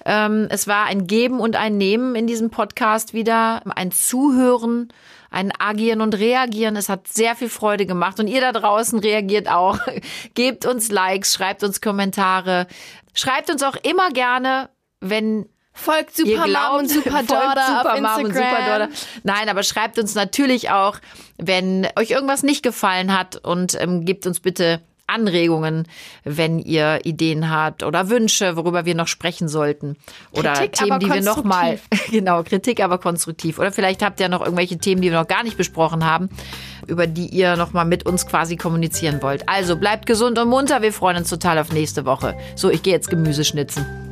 Ähm, 0.05 0.47
es 0.51 0.69
war 0.69 0.85
ein 0.85 1.07
Geben 1.07 1.41
und 1.41 1.57
ein 1.57 1.79
Nehmen 1.79 2.15
in 2.15 2.27
diesem 2.27 2.51
Podcast 2.51 3.15
wieder, 3.15 3.63
ein 3.75 3.91
Zuhören, 3.91 4.93
ein 5.31 5.53
Agieren 5.59 6.01
und 6.01 6.15
Reagieren. 6.15 6.77
Es 6.77 6.89
hat 6.89 7.09
sehr 7.09 7.35
viel 7.35 7.49
Freude 7.49 7.87
gemacht 7.87 8.21
und 8.21 8.29
ihr 8.29 8.41
da 8.41 8.53
draußen 8.53 8.99
reagiert 8.99 9.51
auch. 9.51 9.79
Gebt 10.35 10.67
uns 10.67 10.91
Likes, 10.91 11.35
schreibt 11.35 11.65
uns 11.65 11.81
Kommentare, 11.81 12.67
schreibt 13.15 13.51
uns 13.51 13.63
auch 13.63 13.77
immer 13.83 14.11
gerne, 14.11 14.69
wenn 15.01 15.47
Folgt 15.77 16.17
Supermom 16.17 16.45
glaubt, 16.45 16.79
und 16.79 16.89
Super 16.91 17.23
Daughter 17.23 17.83
auf 17.83 17.99
Instagram. 17.99 18.25
und 18.25 18.35
Superdaughter. 18.35 18.89
Nein, 19.23 19.49
aber 19.49 19.63
schreibt 19.63 19.99
uns 19.99 20.15
natürlich 20.15 20.71
auch, 20.71 20.99
wenn 21.37 21.87
euch 21.97 22.11
irgendwas 22.11 22.43
nicht 22.43 22.63
gefallen 22.63 23.17
hat 23.17 23.37
und 23.37 23.81
ähm, 23.81 24.05
gebt 24.05 24.27
uns 24.27 24.41
bitte 24.41 24.81
Anregungen, 25.07 25.87
wenn 26.25 26.59
ihr 26.59 27.01
Ideen 27.05 27.51
habt 27.51 27.83
oder 27.83 28.09
Wünsche, 28.09 28.57
worüber 28.57 28.85
wir 28.87 28.95
noch 28.95 29.07
sprechen 29.07 29.49
sollten. 29.49 29.97
Oder 30.33 30.55
Kritik, 30.55 30.73
Themen, 30.73 30.99
die 30.99 31.13
wir 31.13 31.23
noch 31.23 31.45
mal, 31.45 31.79
genau, 32.11 32.43
Kritik, 32.43 32.83
aber 32.83 32.99
konstruktiv. 32.99 33.59
Oder 33.59 33.71
vielleicht 33.71 34.03
habt 34.03 34.19
ihr 34.19 34.29
noch 34.29 34.41
irgendwelche 34.41 34.79
Themen, 34.79 35.03
die 35.03 35.11
wir 35.11 35.21
noch 35.21 35.29
gar 35.29 35.45
nicht 35.45 35.57
besprochen 35.57 36.05
haben, 36.05 36.29
über 36.87 37.07
die 37.07 37.29
ihr 37.29 37.57
noch 37.57 37.73
mal 37.73 37.85
mit 37.85 38.05
uns 38.05 38.27
quasi 38.27 38.57
kommunizieren 38.57 39.23
wollt. 39.23 39.49
Also 39.49 39.77
bleibt 39.77 40.07
gesund 40.07 40.39
und 40.39 40.49
munter. 40.49 40.83
Wir 40.83 40.93
freuen 40.93 41.19
uns 41.19 41.31
total 41.31 41.59
auf 41.59 41.73
nächste 41.73 42.05
Woche. 42.05 42.37
So, 42.57 42.71
ich 42.71 42.83
gehe 42.83 42.93
jetzt 42.93 43.09
Gemüse 43.09 43.45
schnitzen. 43.45 44.06